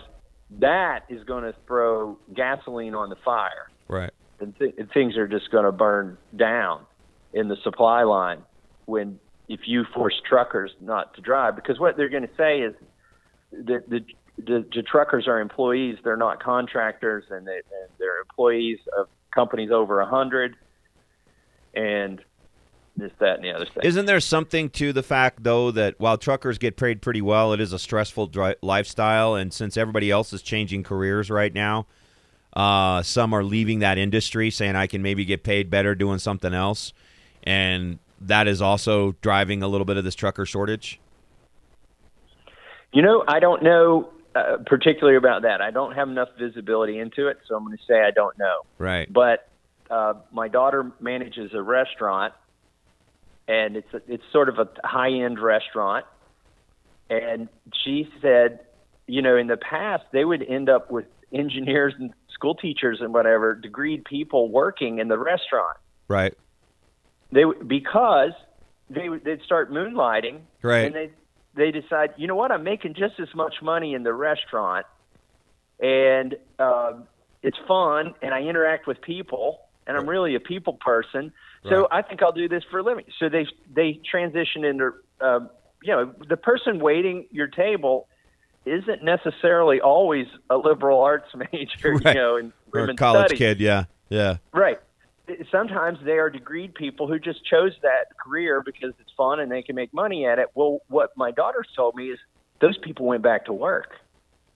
that 0.59 1.01
is 1.09 1.25
going 1.25 1.45
to 1.45 1.55
throw 1.67 2.19
gasoline 2.35 2.95
on 2.95 3.11
the 3.11 3.17
fire. 3.25 3.71
Right. 3.89 4.11
And, 4.41 4.57
th- 4.59 4.75
and 4.79 4.91
things 4.93 5.17
are 5.17 5.29
just 5.29 5.51
going 5.51 5.65
to 5.65 5.73
burn 5.73 6.19
down 6.37 6.85
in 7.33 7.49
the 7.49 7.57
supply 7.63 8.03
line 8.03 8.43
when 8.87 9.19
if 9.49 9.61
you 9.67 9.85
force 9.95 10.15
truckers 10.29 10.71
not 10.81 11.15
to 11.15 11.21
drive 11.21 11.57
because 11.57 11.79
what 11.79 11.97
they're 11.97 12.09
going 12.09 12.27
to 12.27 12.37
say 12.37 12.61
is 12.61 12.75
that 13.53 13.89
the, 13.89 14.01
the 14.47 14.65
the 14.75 14.83
truckers 14.83 15.27
are 15.27 15.41
employees 15.41 15.99
they're 16.05 16.17
not 16.17 16.43
contractors 16.43 17.25
and, 17.31 17.47
they, 17.47 17.57
and 17.57 17.91
they're 17.99 18.21
employees 18.21 18.79
of 18.97 19.09
companies 19.35 19.71
over 19.71 20.01
a 20.01 20.07
hundred. 20.07 20.57
And 21.75 22.21
this 22.97 23.13
that 23.21 23.37
and 23.37 23.45
the 23.45 23.53
other 23.53 23.67
thing. 23.67 23.85
Isn't 23.85 24.07
there 24.07 24.21
something 24.21 24.71
to 24.71 24.93
the 24.93 25.03
fact, 25.03 25.45
though, 25.45 25.71
that 25.71 25.95
while 25.99 26.19
truckers 26.19 26.59
get 26.59 26.77
paid 26.77 27.01
pretty 27.01 27.23
well, 27.23 27.53
it 27.53 27.61
is 27.61 27.73
a 27.73 27.79
stressful 27.79 28.27
dri- 28.29 28.57
lifestyle, 28.61 29.35
and 29.35 29.53
since 29.53 29.77
everybody 29.77 30.11
else 30.11 30.33
is 30.33 30.43
changing 30.43 30.83
careers 30.83 31.31
right 31.31 31.55
now, 31.55 31.87
uh, 32.55 33.03
some 33.03 33.33
are 33.33 33.45
leaving 33.45 33.79
that 33.81 33.99
industry, 33.99 34.51
saying 34.51 34.75
I 34.75 34.89
can 34.89 35.03
maybe 35.03 35.25
get 35.25 35.45
paid 35.45 35.71
better 35.71 35.95
doing 35.95 36.19
something 36.19 36.53
else, 36.53 36.93
and 37.45 38.01
that 38.21 38.49
is 38.49 38.61
also 38.61 39.15
driving 39.23 39.63
a 39.63 39.69
little 39.69 39.85
bit 39.85 39.97
of 39.97 40.03
this 40.03 40.17
trucker 40.17 40.45
shortage. 40.45 40.99
You 42.93 43.03
know, 43.03 43.23
I 43.29 43.39
don't 43.39 43.63
know 43.63 44.11
uh, 44.35 44.59
particularly 44.67 45.17
about 45.17 45.43
that. 45.43 45.61
I 45.61 45.71
don't 45.71 45.95
have 45.95 46.09
enough 46.09 46.29
visibility 46.39 46.99
into 46.99 47.29
it, 47.29 47.39
so 47.47 47.57
I'm 47.57 47.65
going 47.65 47.77
to 47.77 47.83
say 47.85 48.01
I 48.01 48.11
don't 48.11 48.39
know. 48.39 48.61
Right. 48.79 49.11
But 49.13 49.49
uh, 49.91 50.15
my 50.33 50.49
daughter 50.49 50.93
manages 51.01 51.53
a 51.55 51.63
restaurant, 51.63 52.35
and 53.47 53.77
it's 53.77 53.93
a, 53.95 54.01
it's 54.07 54.25
sort 54.33 54.49
of 54.49 54.59
a 54.59 54.69
high 54.85 55.13
end 55.13 55.39
restaurant. 55.41 56.05
And 57.11 57.49
she 57.85 58.09
said, 58.21 58.61
you 59.07 59.23
know, 59.23 59.37
in 59.37 59.47
the 59.47 59.57
past 59.57 60.05
they 60.13 60.25
would 60.25 60.43
end 60.43 60.69
up 60.69 60.91
with 60.91 61.07
engineers 61.33 61.95
and 61.99 62.13
school 62.33 62.55
teachers 62.55 62.99
and 63.01 63.13
whatever 63.15 63.55
degreed 63.57 64.05
people 64.05 64.49
working 64.51 64.99
in 64.99 65.09
the 65.09 65.19
restaurant. 65.19 65.77
Right. 66.07 66.35
They 67.33 67.45
because 67.67 68.33
they 68.91 69.09
would- 69.09 69.25
they'd 69.25 69.43
start 69.43 69.71
moonlighting, 69.71 70.41
Right. 70.63 70.87
and 70.87 70.95
they 70.95 71.11
they 71.55 71.71
decide, 71.71 72.15
you 72.17 72.27
know 72.27 72.35
what, 72.37 72.53
I'm 72.53 72.65
making 72.65 72.95
just 72.95 73.19
as 73.21 73.29
much 73.35 73.57
money 73.63 73.95
in 73.95 74.03
the 74.03 74.13
restaurant, 74.13 74.87
and 75.81 76.37
um, 76.59 77.05
it's 77.43 77.59
fun, 77.67 78.15
and 78.23 78.35
I 78.35 78.43
interact 78.43 78.87
with 78.87 79.01
people, 79.01 79.61
and 79.87 79.97
I'm 79.97 80.09
really 80.09 80.35
a 80.35 80.41
people 80.41 80.75
person. 80.75 81.33
So 81.65 81.81
Right. 81.83 81.89
I 81.91 82.03
think 82.03 82.23
I'll 82.23 82.33
do 82.33 82.49
this 82.49 82.63
for 82.71 82.79
a 82.79 82.83
living. 82.83 83.05
So 83.19 83.29
they 83.29 83.47
they 83.75 84.01
transition 84.09 84.65
into, 84.65 84.93
um, 85.21 85.51
you 85.83 85.93
know, 85.95 86.15
the 86.29 86.37
person 86.37 86.79
waiting 86.81 87.27
your 87.31 87.47
table 87.49 88.07
isn't 88.65 89.03
necessarily 89.03 89.81
always 89.81 90.27
a 90.51 90.57
liberal 90.57 91.01
arts 91.01 91.29
major, 91.53 91.95
Right. 91.95 92.15
you 92.15 92.21
know, 92.21 92.37
in 92.37 92.53
Or 92.73 92.81
a 92.85 92.95
college 92.95 93.27
studies. 93.27 93.39
kid. 93.39 93.61
Yeah. 93.61 93.85
Yeah. 94.09 94.37
Right. 94.53 94.79
Sometimes 95.51 95.99
they 96.05 96.19
are 96.19 96.31
degreed 96.31 96.75
people 96.75 97.07
who 97.09 97.19
just 97.19 97.45
chose 97.45 97.73
that 97.83 98.17
career 98.17 98.63
because 98.65 98.93
it's 99.01 99.11
fun 99.17 99.41
and 99.41 99.51
they 99.51 99.63
can 99.63 99.75
make 99.77 99.93
money 99.93 100.27
at 100.27 100.39
it. 100.39 100.49
Well, 100.55 100.81
what 100.89 101.11
my 101.17 101.31
daughter's 101.31 101.69
told 101.75 101.95
me 101.95 102.11
is 102.11 102.19
those 102.61 102.79
people 102.79 103.07
went 103.07 103.23
back 103.23 103.45
to 103.47 103.53
work. 103.53 103.93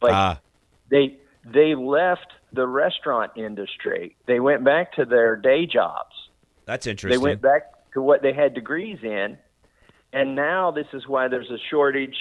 Like 0.00 0.12
Ah. 0.12 0.40
they 0.88 1.16
they 1.44 1.74
left 1.74 2.26
the 2.52 2.66
restaurant 2.66 3.32
industry. 3.36 4.16
They 4.26 4.40
went 4.40 4.64
back 4.64 4.92
to 4.94 5.04
their 5.04 5.36
day 5.36 5.66
jobs. 5.66 6.14
that's 6.66 6.86
interesting. 6.86 7.18
They 7.20 7.24
went 7.24 7.40
back 7.42 7.90
to 7.94 8.02
what 8.02 8.22
they 8.22 8.32
had 8.32 8.54
degrees 8.54 8.98
in. 9.02 9.38
And 10.12 10.34
now 10.36 10.70
this 10.70 10.86
is 10.92 11.06
why 11.08 11.28
there's 11.28 11.50
a 11.50 11.58
shortage 11.70 12.16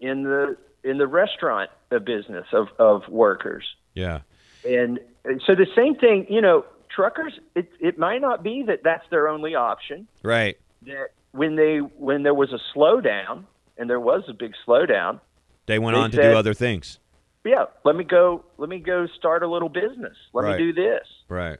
in 0.00 0.22
the 0.22 0.56
in 0.84 0.98
the 0.98 1.06
restaurant 1.06 1.70
uh, 1.90 1.98
business 1.98 2.46
of, 2.52 2.68
of 2.78 3.02
workers. 3.08 3.64
yeah. 3.94 4.20
And 4.64 5.00
so 5.46 5.54
the 5.54 5.66
same 5.74 5.94
thing, 5.94 6.26
you 6.28 6.40
know, 6.40 6.64
truckers. 6.94 7.32
It 7.54 7.70
it 7.80 7.98
might 7.98 8.20
not 8.20 8.42
be 8.42 8.62
that 8.66 8.80
that's 8.84 9.04
their 9.10 9.28
only 9.28 9.54
option. 9.54 10.06
Right. 10.22 10.58
That 10.86 11.08
when 11.32 11.56
they 11.56 11.78
when 11.78 12.22
there 12.22 12.34
was 12.34 12.52
a 12.52 12.58
slowdown, 12.76 13.44
and 13.78 13.88
there 13.88 14.00
was 14.00 14.22
a 14.28 14.32
big 14.32 14.52
slowdown, 14.66 15.20
They 15.66 15.78
went 15.78 15.94
They 15.96 16.00
on 16.00 16.10
to 16.12 16.22
do 16.22 16.34
other 16.36 16.54
things. 16.54 16.98
yeah, 17.44 17.66
let 17.84 17.96
me 17.96 18.04
go. 18.04 18.44
Let 18.58 18.68
me 18.68 18.78
go 18.78 19.06
start 19.18 19.42
a 19.42 19.48
little 19.48 19.68
business. 19.68 20.16
Let 20.32 20.44
Right. 20.44 20.58
me 20.60 20.66
do 20.66 20.72
this. 20.72 21.06
Right. 21.28 21.58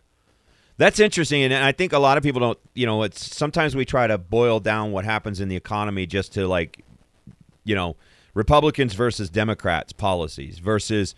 That's 0.76 0.98
interesting, 0.98 1.42
and 1.42 1.52
I 1.52 1.72
think 1.72 1.92
a 1.92 1.98
lot 1.98 2.16
of 2.16 2.22
people 2.22 2.40
don't. 2.40 2.58
You 2.74 2.86
know, 2.86 3.02
it's 3.02 3.36
sometimes 3.36 3.76
we 3.76 3.84
try 3.84 4.06
to 4.06 4.16
boil 4.18 4.60
down 4.60 4.92
what 4.92 5.04
happens 5.04 5.38
in 5.40 5.48
the 5.48 5.56
economy 5.56 6.06
just 6.06 6.32
to 6.34 6.46
like, 6.48 6.82
you 7.64 7.74
know, 7.74 7.96
Republicans 8.32 8.94
versus 8.94 9.28
Democrats 9.28 9.92
policies 9.92 10.58
versus, 10.58 11.14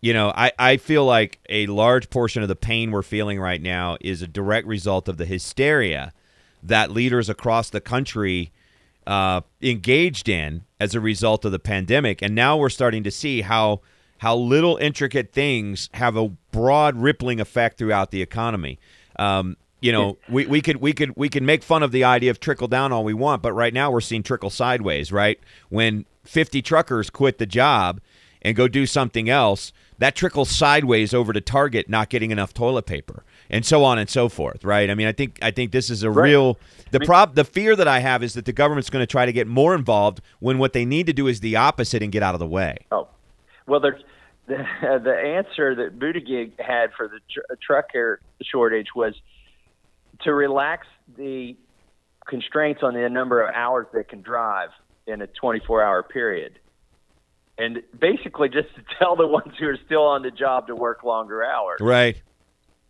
you 0.00 0.12
know, 0.12 0.32
I 0.34 0.52
I 0.58 0.76
feel 0.76 1.04
like 1.04 1.38
a 1.48 1.66
large 1.66 2.10
portion 2.10 2.42
of 2.42 2.48
the 2.48 2.56
pain 2.56 2.90
we're 2.90 3.02
feeling 3.02 3.38
right 3.40 3.60
now 3.60 3.96
is 4.00 4.22
a 4.22 4.26
direct 4.26 4.66
result 4.66 5.08
of 5.08 5.16
the 5.18 5.26
hysteria 5.26 6.12
that 6.62 6.90
leaders 6.90 7.28
across 7.28 7.70
the 7.70 7.80
country 7.80 8.52
uh, 9.06 9.40
engaged 9.62 10.28
in 10.28 10.62
as 10.78 10.94
a 10.94 11.00
result 11.00 11.44
of 11.44 11.52
the 11.52 11.58
pandemic, 11.58 12.22
and 12.22 12.34
now 12.34 12.56
we're 12.56 12.70
starting 12.70 13.02
to 13.04 13.10
see 13.10 13.42
how 13.42 13.80
how 14.18 14.36
little 14.36 14.76
intricate 14.76 15.32
things 15.32 15.88
have 15.94 16.16
a 16.16 16.28
broad 16.52 16.96
rippling 16.96 17.40
effect 17.40 17.78
throughout 17.78 18.10
the 18.10 18.20
economy. 18.22 18.78
Um, 19.16 19.56
you 19.80 19.92
know, 19.92 20.18
we, 20.28 20.44
we 20.46 20.60
could 20.60 20.76
we 20.76 20.92
could 20.92 21.14
we 21.16 21.28
can 21.28 21.46
make 21.46 21.62
fun 21.62 21.82
of 21.82 21.90
the 21.90 22.04
idea 22.04 22.30
of 22.30 22.40
trickle 22.40 22.68
down 22.68 22.92
all 22.92 23.04
we 23.04 23.14
want, 23.14 23.42
but 23.42 23.52
right 23.52 23.72
now 23.72 23.90
we're 23.90 24.02
seeing 24.02 24.22
trickle 24.22 24.50
sideways. 24.50 25.10
Right 25.12 25.40
when 25.68 26.04
fifty 26.24 26.62
truckers 26.62 27.10
quit 27.10 27.38
the 27.38 27.46
job, 27.46 28.00
and 28.42 28.56
go 28.56 28.68
do 28.68 28.86
something 28.86 29.28
else, 29.28 29.72
that 30.00 30.16
trickles 30.16 30.50
sideways 30.50 31.14
over 31.14 31.32
to 31.32 31.40
Target 31.40 31.88
not 31.88 32.10
getting 32.10 32.30
enough 32.32 32.52
toilet 32.52 32.86
paper, 32.86 33.22
and 33.48 33.64
so 33.64 33.84
on 33.84 33.98
and 33.98 34.10
so 34.10 34.28
forth. 34.28 34.64
Right? 34.64 34.90
I 34.90 34.94
mean, 34.94 35.06
I 35.06 35.12
think 35.12 35.38
I 35.40 35.50
think 35.52 35.70
this 35.72 35.88
is 35.88 36.02
a 36.02 36.10
Right. 36.10 36.24
real 36.30 36.58
the 36.90 37.00
prob 37.00 37.36
the 37.36 37.44
fear 37.44 37.76
that 37.76 37.86
I 37.86 38.00
have 38.00 38.22
is 38.22 38.34
that 38.34 38.44
the 38.44 38.52
government's 38.52 38.90
going 38.90 39.02
to 39.02 39.06
try 39.06 39.24
to 39.24 39.32
get 39.32 39.46
more 39.46 39.74
involved 39.74 40.20
when 40.40 40.58
what 40.58 40.72
they 40.72 40.84
need 40.84 41.06
to 41.06 41.12
do 41.12 41.28
is 41.28 41.40
the 41.40 41.54
opposite 41.56 42.02
and 42.02 42.10
get 42.10 42.22
out 42.22 42.34
of 42.34 42.40
the 42.40 42.46
way. 42.46 42.76
Oh, 42.90 43.08
well, 43.66 43.80
there's 43.80 44.02
the 44.46 44.56
the 45.04 45.16
answer 45.16 45.74
that 45.76 45.98
Buttigieg 45.98 46.58
had 46.60 46.92
for 46.96 47.06
the 47.06 47.20
tr- 47.32 47.54
trucker 47.64 48.20
shortage 48.42 48.88
was 48.96 49.14
to 50.24 50.34
relax 50.34 50.86
the 51.16 51.56
constraints 52.26 52.82
on 52.82 52.94
the 52.94 53.08
number 53.08 53.42
of 53.42 53.54
hours 53.54 53.86
they 53.92 54.04
can 54.04 54.20
drive 54.22 54.68
in 55.06 55.22
a 55.22 55.26
24-hour 55.26 56.02
period, 56.04 56.59
and 57.60 57.82
basically 57.98 58.48
just 58.48 58.74
to 58.74 58.82
tell 58.98 59.14
the 59.16 59.26
ones 59.26 59.52
who 59.58 59.66
are 59.66 59.78
still 59.86 60.02
on 60.02 60.22
the 60.22 60.30
job 60.30 60.66
to 60.66 60.74
work 60.74 61.04
longer 61.04 61.44
hours. 61.44 61.80
Right. 61.80 62.20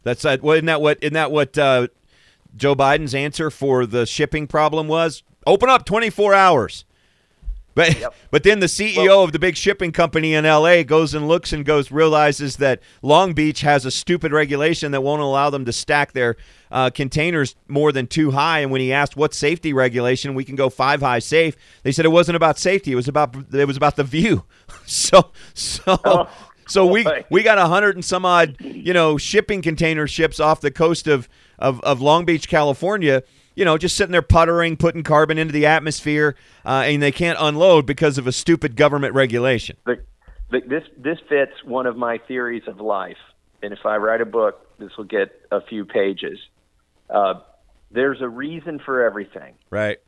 That's 0.02 0.24
uh, 0.24 0.38
well, 0.40 0.54
isn't 0.54 0.66
that 0.66 0.80
what 0.80 0.98
isn't 1.02 1.14
that 1.14 1.30
what 1.30 1.58
uh, 1.58 1.88
Joe 2.56 2.74
Biden's 2.74 3.14
answer 3.14 3.50
for 3.50 3.84
the 3.84 4.06
shipping 4.06 4.46
problem 4.46 4.88
was? 4.88 5.22
Open 5.46 5.68
up 5.68 5.84
24 5.84 6.34
hours. 6.34 6.84
But 7.80 7.98
Yep. 7.98 8.14
but 8.30 8.42
then 8.42 8.60
the 8.60 8.66
CEO 8.66 9.24
of 9.24 9.32
the 9.32 9.38
big 9.38 9.56
shipping 9.56 9.90
company 9.90 10.34
in 10.34 10.44
LA 10.44 10.82
goes 10.82 11.14
and 11.14 11.26
looks 11.26 11.52
and 11.52 11.64
goes 11.64 11.90
realizes 11.90 12.56
that 12.56 12.80
Long 13.00 13.32
Beach 13.32 13.62
has 13.62 13.86
a 13.86 13.90
stupid 13.90 14.32
regulation 14.32 14.92
that 14.92 15.02
won't 15.02 15.22
allow 15.22 15.48
them 15.48 15.64
to 15.64 15.72
stack 15.72 16.12
their 16.12 16.36
uh, 16.70 16.90
containers 16.90 17.56
more 17.68 17.90
than 17.90 18.06
two 18.06 18.32
high. 18.32 18.60
And 18.60 18.70
when 18.70 18.80
he 18.82 18.92
asked 18.92 19.16
what 19.16 19.32
safety 19.32 19.72
regulation 19.72 20.34
we 20.34 20.44
can 20.44 20.56
go 20.56 20.68
five 20.68 21.00
high 21.00 21.20
safe, 21.20 21.56
they 21.82 21.92
said 21.92 22.04
it 22.04 22.08
wasn't 22.10 22.36
about 22.36 22.58
safety. 22.58 22.92
It 22.92 22.96
was 22.96 23.08
about 23.08 23.34
it 23.54 23.66
was 23.66 23.76
about 23.76 23.96
the 23.96 24.04
view. 24.04 24.44
so 24.86 25.30
so. 25.54 26.28
So 26.68 26.86
we 26.86 27.04
we 27.30 27.42
got 27.42 27.58
a 27.58 27.66
hundred 27.66 27.96
and 27.96 28.04
some 28.04 28.24
odd, 28.24 28.56
you 28.60 28.92
know, 28.92 29.18
shipping 29.18 29.60
container 29.60 30.06
ships 30.06 30.38
off 30.38 30.60
the 30.60 30.70
coast 30.70 31.08
of, 31.08 31.28
of, 31.58 31.80
of 31.80 32.00
Long 32.00 32.24
Beach, 32.24 32.48
California. 32.48 33.24
You 33.55 33.64
know, 33.64 33.76
just 33.78 33.96
sitting 33.96 34.12
there 34.12 34.22
puttering, 34.22 34.76
putting 34.76 35.03
carbon 35.03 35.36
into 35.38 35.53
the 35.53 35.66
atmosphere, 35.66 36.36
uh, 36.64 36.84
and 36.86 37.03
they 37.03 37.12
can't 37.12 37.36
unload 37.40 37.84
because 37.86 38.16
of 38.16 38.26
a 38.26 38.32
stupid 38.32 38.76
government 38.76 39.14
regulation. 39.14 39.76
the, 39.84 39.96
the, 40.51 40.61
this 40.66 40.84
this 40.96 41.18
fits 41.28 41.53
one 41.64 41.86
of 41.86 41.96
my 41.96 42.18
theories 42.28 42.62
of 42.66 42.80
life, 42.80 43.18
and 43.62 43.72
if 43.72 43.84
I 43.84 43.96
write 43.96 44.20
a 44.20 44.26
book, 44.26 44.66
this 44.78 44.96
will 44.96 45.05
get 45.05 45.30
a 45.51 45.61
few 45.61 45.84
pages. 45.84 46.38
Uh, 47.11 47.34
there's 47.90 48.20
a 48.20 48.28
reason 48.28 48.78
for 48.84 49.05
everything, 49.05 49.55
Right. 49.68 49.98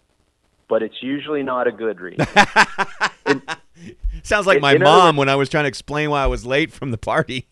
but 0.69 0.83
it's 0.85 1.03
usually 1.03 1.43
not 1.43 1.67
a 1.67 1.73
good 1.73 2.01
reason. 2.01 2.27
Sounds 4.23 4.47
like 4.47 4.61
my 4.61 4.75
in 4.75 4.83
other 4.83 4.85
mom 4.85 5.17
when 5.17 5.29
I 5.29 5.35
was 5.35 5.49
trying 5.49 5.65
to 5.65 5.69
explain 5.69 6.11
why 6.11 6.23
I 6.23 6.27
was 6.27 6.47
late 6.47 6.71
from 6.73 6.93
the 6.93 6.99
party. 6.99 7.49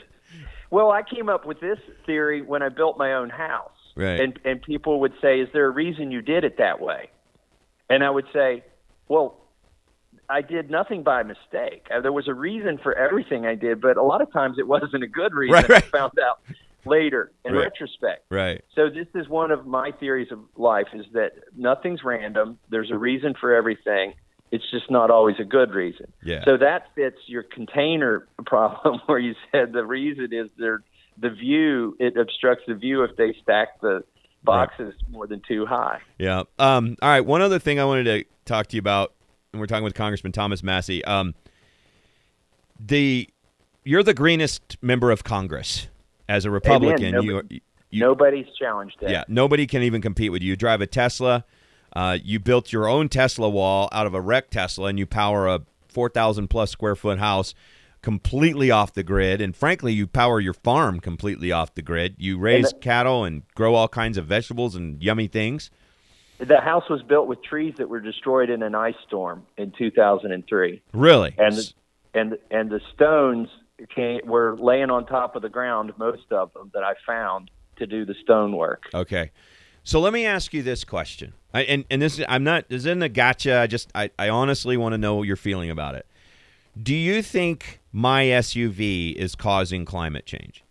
well, 0.70 0.90
I 0.90 1.02
came 1.02 1.28
up 1.28 1.46
with 1.46 1.60
this 1.60 1.78
theory 2.06 2.42
when 2.42 2.62
I 2.62 2.68
built 2.68 2.98
my 2.98 3.14
own 3.14 3.30
house, 3.30 3.70
Right. 4.00 4.20
and 4.20 4.38
and 4.44 4.62
people 4.62 5.00
would 5.00 5.12
say, 5.20 5.40
"Is 5.40 5.48
there 5.52 5.66
a 5.66 5.70
reason 5.70 6.10
you 6.10 6.22
did 6.22 6.44
it 6.44 6.56
that 6.58 6.80
way?" 6.80 7.10
And 7.88 8.02
I 8.04 8.10
would 8.10 8.26
say, 8.32 8.64
"Well." 9.08 9.36
I 10.28 10.42
did 10.42 10.70
nothing 10.70 11.02
by 11.02 11.24
mistake. 11.24 11.88
Uh, 11.92 12.00
There 12.00 12.12
was 12.12 12.28
a 12.28 12.34
reason 12.34 12.78
for 12.78 12.94
everything 12.94 13.46
I 13.46 13.56
did, 13.56 13.80
but 13.80 13.96
a 13.96 14.02
lot 14.02 14.20
of 14.22 14.32
times 14.32 14.60
it 14.60 14.66
wasn't 14.68 15.02
a 15.02 15.08
good 15.08 15.34
reason. 15.34 15.54
Right, 15.54 15.68
right. 15.68 15.84
I 15.84 15.98
found 15.98 16.12
out 16.20 16.38
later 16.84 17.32
in 17.44 17.52
Right. 17.52 17.64
retrospect. 17.64 18.26
right. 18.30 18.62
So 18.76 18.88
this 18.90 19.08
is 19.16 19.28
one 19.28 19.50
of 19.50 19.66
my 19.66 19.90
theories 19.90 20.30
of 20.30 20.38
life 20.56 20.86
is 20.92 21.04
that 21.14 21.32
nothing's 21.56 22.04
random. 22.04 22.58
There's 22.68 22.92
a 22.92 22.98
reason 22.98 23.34
for 23.40 23.52
everything. 23.54 24.14
It's 24.52 24.68
just 24.70 24.88
not 24.88 25.10
always 25.10 25.40
a 25.40 25.44
good 25.44 25.72
reason. 25.74 26.12
Yeah. 26.22 26.44
So 26.44 26.56
that 26.58 26.94
fits 26.94 27.18
your 27.26 27.42
container 27.42 28.28
problem 28.46 29.00
where 29.06 29.18
you 29.18 29.34
said 29.50 29.72
the 29.72 29.84
reason 29.84 30.28
is 30.32 30.48
they're 30.58 30.82
the 31.20 31.30
view 31.30 31.96
it 32.00 32.16
obstructs 32.16 32.64
the 32.66 32.74
view 32.74 33.02
if 33.04 33.16
they 33.16 33.34
stack 33.42 33.80
the 33.80 34.02
boxes 34.42 34.94
more 35.10 35.26
than 35.26 35.42
two 35.46 35.66
high. 35.66 36.00
Yeah. 36.18 36.44
Um, 36.58 36.96
all 37.02 37.08
right. 37.08 37.20
One 37.20 37.42
other 37.42 37.58
thing 37.58 37.78
I 37.78 37.84
wanted 37.84 38.04
to 38.04 38.24
talk 38.44 38.68
to 38.68 38.76
you 38.76 38.80
about, 38.80 39.12
and 39.52 39.60
we're 39.60 39.66
talking 39.66 39.84
with 39.84 39.94
Congressman 39.94 40.32
Thomas 40.32 40.62
Massie. 40.62 41.04
Um, 41.04 41.34
the 42.78 43.28
you're 43.84 44.02
the 44.02 44.14
greenest 44.14 44.78
member 44.80 45.10
of 45.10 45.24
Congress 45.24 45.88
as 46.28 46.44
a 46.44 46.50
Republican. 46.50 47.14
Amen. 47.14 47.22
You, 47.22 47.42
you, 47.50 47.60
Nobody's 48.00 48.46
challenged 48.58 48.96
that. 49.00 49.10
yeah. 49.10 49.24
Nobody 49.28 49.66
can 49.66 49.82
even 49.82 50.00
compete 50.00 50.30
with 50.30 50.42
you. 50.42 50.50
You 50.50 50.56
drive 50.56 50.80
a 50.80 50.86
Tesla. 50.86 51.44
Uh, 51.92 52.16
you 52.22 52.38
built 52.38 52.72
your 52.72 52.88
own 52.88 53.08
Tesla 53.08 53.50
wall 53.50 53.88
out 53.90 54.06
of 54.06 54.14
a 54.14 54.20
wrecked 54.20 54.52
Tesla, 54.52 54.88
and 54.88 54.98
you 54.98 55.06
power 55.06 55.48
a 55.48 55.62
four 55.88 56.08
thousand 56.08 56.48
plus 56.48 56.70
square 56.70 56.94
foot 56.94 57.18
house 57.18 57.54
completely 58.02 58.70
off 58.70 58.94
the 58.94 59.02
grid. 59.02 59.40
And 59.40 59.54
frankly, 59.54 59.92
you 59.92 60.06
power 60.06 60.40
your 60.40 60.54
farm 60.54 61.00
completely 61.00 61.52
off 61.52 61.74
the 61.74 61.82
grid. 61.82 62.16
You 62.18 62.38
raise 62.38 62.70
the- 62.70 62.78
cattle 62.78 63.24
and 63.24 63.42
grow 63.54 63.74
all 63.74 63.88
kinds 63.88 64.16
of 64.16 64.26
vegetables 64.26 64.74
and 64.74 65.02
yummy 65.02 65.26
things. 65.26 65.70
The 66.38 66.60
house 66.60 66.88
was 66.88 67.02
built 67.02 67.26
with 67.26 67.42
trees 67.42 67.74
that 67.76 67.90
were 67.90 68.00
destroyed 68.00 68.48
in 68.48 68.62
an 68.62 68.74
ice 68.74 68.94
storm 69.06 69.46
in 69.58 69.72
2003. 69.72 70.80
Really? 70.92 71.34
and 71.36 71.56
the, 71.56 71.72
and 72.14 72.38
and 72.50 72.70
the 72.70 72.80
stones 72.94 73.48
came, 73.94 74.20
were 74.24 74.56
laying 74.58 74.90
on 74.90 75.06
top 75.06 75.36
of 75.36 75.42
the 75.42 75.50
ground, 75.50 75.92
most 75.98 76.32
of 76.32 76.52
them 76.54 76.70
that 76.72 76.82
I 76.82 76.94
found 77.06 77.50
to 77.76 77.86
do 77.86 78.04
the 78.06 78.14
stonework. 78.22 78.84
Okay. 78.94 79.32
So 79.84 80.00
let 80.00 80.12
me 80.12 80.26
ask 80.26 80.52
you 80.52 80.62
this 80.62 80.84
question. 80.84 81.32
I, 81.52 81.62
and 81.62 81.84
and 81.90 82.00
this 82.00 82.20
I'm 82.28 82.44
not 82.44 82.68
this 82.68 82.80
isn't 82.80 83.02
a 83.02 83.08
gotcha. 83.08 83.58
I 83.58 83.66
just 83.66 83.90
I, 83.94 84.10
I 84.18 84.28
honestly 84.28 84.76
want 84.76 84.92
to 84.92 84.98
know 84.98 85.16
what 85.16 85.24
you're 85.24 85.36
feeling 85.36 85.70
about 85.70 85.94
it. 85.94 86.06
Do 86.80 86.94
you 86.94 87.22
think 87.22 87.79
my 87.92 88.24
SUV 88.24 89.14
is 89.14 89.34
causing 89.34 89.84
climate 89.84 90.26
change? 90.26 90.64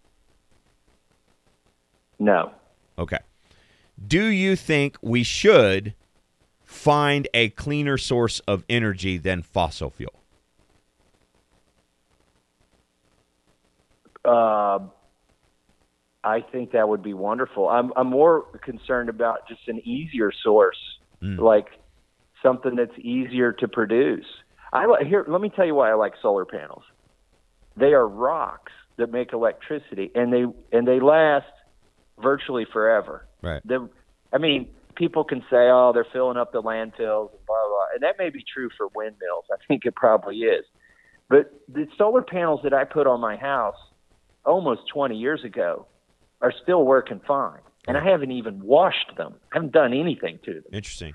No, 2.20 2.52
Okay. 3.00 3.20
Do 4.06 4.26
you 4.26 4.56
think 4.58 4.98
we 5.02 5.24
should 5.24 5.94
find 6.66 7.28
a 7.34 7.50
cleaner 7.50 7.98
source 7.98 8.40
of 8.42 8.64
energy 8.70 9.18
than 9.18 9.42
fossil 9.42 9.90
fuel? 9.90 10.14
uh, 14.26 14.80
I 16.24 16.42
think 16.52 16.74
that 16.74 16.90
would 16.90 17.02
be 17.02 17.14
wonderful. 17.14 17.70
I'm 17.70 17.94
I'm 17.96 18.08
more 18.08 18.44
concerned 18.62 19.08
about 19.10 19.48
just 19.48 19.68
an 19.68 19.80
easier 19.88 20.32
source, 20.44 20.78
like 21.22 21.68
something 22.44 22.76
that's 22.76 22.98
easier 23.00 23.54
to 23.54 23.68
produce. 23.68 24.26
I 24.74 24.86
here. 25.08 25.26
Let 25.28 25.40
me 25.40 25.50
tell 25.50 25.66
you 25.66 25.76
why 25.76 25.90
I 25.90 25.94
like 25.94 26.14
solar 26.22 26.46
panels. 26.46 26.84
They 27.80 27.94
are 27.94 28.08
rocks 28.08 28.72
that 28.98 29.12
make 29.12 29.34
electricity, 29.34 30.12
and 30.14 30.32
they 30.32 30.46
and 30.76 30.88
they 30.88 31.00
last 31.00 31.46
virtually 32.22 32.66
forever. 32.72 33.26
Right. 33.42 33.62
the 33.66 33.90
I 34.34 34.38
mean, 34.38 34.70
people 34.96 35.24
can 35.24 35.40
say, 35.50 35.70
"Oh, 35.70 35.92
they're 35.94 36.06
filling 36.12 36.38
up 36.38 36.52
the 36.52 36.62
landfills," 36.62 37.32
and 37.32 37.46
blah 37.48 37.68
blah, 37.68 37.86
and 37.94 38.04
that 38.04 38.16
may 38.20 38.30
be 38.30 38.44
true 38.54 38.70
for 38.78 38.88
windmills. 38.94 39.46
I 39.52 39.56
think 39.68 39.86
it 39.86 39.96
probably 39.96 40.40
is. 40.40 40.66
But 41.30 41.54
the 41.68 41.88
solar 41.98 42.22
panels 42.22 42.62
that 42.64 42.74
I 42.74 42.84
put 42.84 43.08
on 43.08 43.22
my 43.22 43.36
house 43.36 43.78
almost 44.46 44.82
20 44.92 45.16
years 45.16 45.44
ago 45.44 45.86
are 46.42 46.52
still 46.64 46.84
working 46.84 47.22
fine, 47.28 47.60
and 47.88 47.96
I 47.98 48.04
haven't 48.04 48.32
even 48.32 48.62
washed 48.64 49.16
them. 49.16 49.36
I 49.52 49.58
haven't 49.58 49.74
done 49.74 49.94
anything 49.94 50.40
to 50.46 50.56
them. 50.56 50.64
Interesting. 50.74 51.14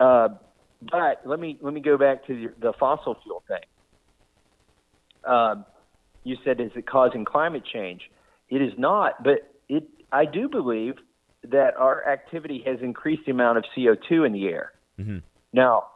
Uh, 0.00 0.30
but 0.90 1.20
let 1.24 1.38
me 1.38 1.58
let 1.60 1.74
me 1.74 1.80
go 1.80 1.96
back 1.96 2.26
to 2.26 2.34
the, 2.34 2.68
the 2.68 2.72
fossil 2.78 3.16
fuel 3.22 3.42
thing. 3.46 3.60
Um, 5.24 5.64
you 6.24 6.36
said, 6.44 6.60
is 6.60 6.70
it 6.74 6.86
causing 6.86 7.24
climate 7.24 7.64
change? 7.70 8.10
It 8.48 8.62
is 8.62 8.72
not, 8.78 9.22
but 9.22 9.50
it. 9.68 9.88
I 10.12 10.24
do 10.24 10.48
believe 10.48 10.94
that 11.44 11.76
our 11.76 12.06
activity 12.08 12.62
has 12.66 12.78
increased 12.80 13.22
the 13.26 13.32
amount 13.32 13.58
of 13.58 13.64
CO2 13.76 14.24
in 14.26 14.32
the 14.32 14.46
air. 14.46 14.72
Mhm. 15.00 15.22
Now, 15.52 15.86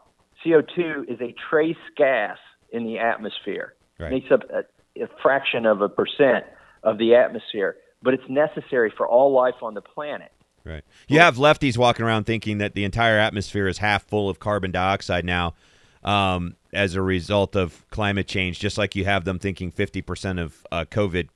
CO2 0.44 1.04
is 1.08 1.20
a 1.20 1.34
trace 1.48 1.76
gas 1.96 2.38
in 2.70 2.84
the 2.84 2.98
atmosphere. 2.98 3.74
Right. 3.98 4.10
Makes 4.10 4.30
up 4.32 4.42
a, 4.50 4.64
a 5.02 5.06
fraction 5.22 5.66
of 5.66 5.80
a 5.80 5.88
percent 5.88 6.44
of 6.82 6.98
the 6.98 7.14
atmosphere, 7.14 7.76
but 8.02 8.14
it's 8.14 8.28
necessary 8.28 8.92
for 8.96 9.06
all 9.06 9.32
life 9.32 9.62
on 9.62 9.74
the 9.74 9.80
planet. 9.80 10.32
Right. 10.64 10.82
You 11.06 11.20
have 11.20 11.36
lefties 11.36 11.78
walking 11.78 12.04
around 12.04 12.24
thinking 12.24 12.58
that 12.58 12.74
the 12.74 12.82
entire 12.84 13.18
atmosphere 13.18 13.68
is 13.68 13.78
half 13.78 14.04
full 14.04 14.28
of 14.28 14.40
carbon 14.40 14.72
dioxide 14.72 15.24
now 15.24 15.54
um, 16.07 16.57
as 16.72 16.94
a 16.94 17.02
result 17.02 17.54
of 17.57 17.84
climate 17.90 18.26
change, 18.26 18.59
just 18.59 18.78
like 18.78 18.94
you 18.96 19.04
have 19.04 19.24
them 19.24 19.38
thinking 19.38 19.70
50% 19.72 20.40
of 20.40 20.64
uh, 20.72 20.84
COVID, 20.90 21.28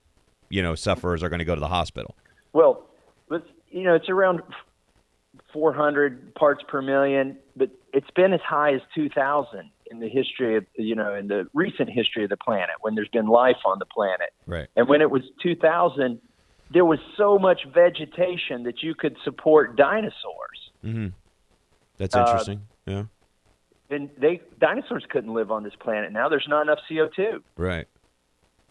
you 0.48 0.62
know, 0.62 0.74
sufferers 0.74 1.22
are 1.22 1.28
going 1.28 1.40
to 1.40 1.44
go 1.44 1.54
to 1.54 1.60
the 1.60 1.68
hospital. 1.68 2.14
Well, 2.52 2.86
but 3.28 3.46
you 3.70 3.82
know, 3.82 3.94
it's 3.94 4.08
around 4.08 4.42
400 5.52 6.34
parts 6.34 6.62
per 6.68 6.80
million, 6.82 7.36
but 7.56 7.70
it's 7.92 8.10
been 8.14 8.32
as 8.32 8.40
high 8.40 8.74
as 8.74 8.80
2,000 8.94 9.70
in 9.90 9.98
the 9.98 10.08
history 10.08 10.56
of 10.56 10.64
you 10.76 10.94
know 10.94 11.12
in 11.16 11.26
the 11.26 11.48
recent 11.52 11.90
history 11.90 12.22
of 12.22 12.30
the 12.30 12.36
planet 12.36 12.76
when 12.80 12.94
there's 12.94 13.08
been 13.08 13.26
life 13.26 13.56
on 13.64 13.80
the 13.80 13.84
planet. 13.86 14.30
Right. 14.46 14.68
And 14.76 14.88
when 14.88 15.00
it 15.00 15.10
was 15.10 15.22
2,000, 15.42 16.20
there 16.72 16.84
was 16.84 17.00
so 17.16 17.38
much 17.38 17.62
vegetation 17.74 18.62
that 18.64 18.82
you 18.84 18.94
could 18.94 19.16
support 19.24 19.74
dinosaurs. 19.76 20.70
That's 21.96 22.14
Uh, 22.14 22.20
interesting. 22.20 22.60
yeah. 22.86 23.04
Then 23.90 24.08
they 24.18 24.40
dinosaurs 24.60 25.04
couldn't 25.10 25.34
live 25.34 25.50
on 25.50 25.62
this 25.64 25.74
planet. 25.78 26.12
Now 26.12 26.28
there's 26.30 26.46
not 26.48 26.62
enough 26.62 26.78
CO2 26.90 27.42
Right. 27.56 27.86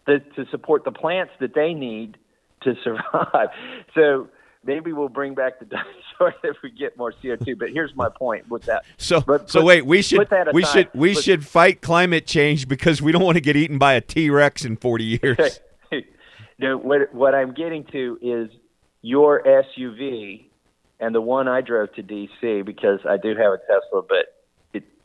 to, 0.06 0.18
to 0.18 0.46
support 0.50 0.84
the 0.84 0.90
plants 0.92 1.32
that 1.40 1.54
they 1.54 1.74
need 1.74 2.16
to 2.62 2.74
survive. 2.82 3.48
So 3.94 4.28
maybe 4.64 4.92
we'll 4.92 5.08
bring 5.08 5.34
back 5.34 5.58
the 5.58 5.64
dinosaurs 6.18 6.34
if 6.42 6.56
we 6.62 6.70
get 6.70 6.96
more 6.96 7.12
CO2. 7.22 7.58
But 7.58 7.70
here's 7.70 7.94
my 7.94 8.08
point 8.08 8.48
with 8.48 8.62
that. 8.64 8.84
So 8.96 9.20
But 9.20 9.50
so 9.50 9.60
put- 9.60 9.66
wait, 9.66 9.86
we 9.86 10.02
should 10.02 10.26
we 10.52 10.64
should 10.64 10.88
we 10.94 11.14
Put- 11.14 11.24
should 11.24 11.46
fight 11.46 11.82
climate 11.82 12.26
change 12.26 12.66
because 12.68 13.00
we 13.02 13.12
don't 13.12 13.22
want 13.22 13.36
to 13.36 13.40
get 13.42 13.56
eaten 13.56 13.78
by 13.78 13.92
a 13.94 14.00
T-Rex 14.00 14.64
in 14.64 14.76
40 14.76 15.04
years. 15.04 15.60
no, 16.58 16.76
what 16.78 17.14
what 17.14 17.34
I'm 17.34 17.52
getting 17.52 17.84
to 17.92 18.18
is 18.22 18.50
your 19.02 19.42
SUV 19.42 20.44
and 20.98 21.14
the 21.14 21.20
one 21.22 21.48
I 21.48 21.62
drove 21.62 21.92
to 21.94 22.02
DC 22.02 22.64
because 22.64 23.00
I 23.08 23.16
do 23.16 23.30
have 23.30 23.52
a 23.52 23.58
Tesla, 23.58 24.02
but 24.08 24.39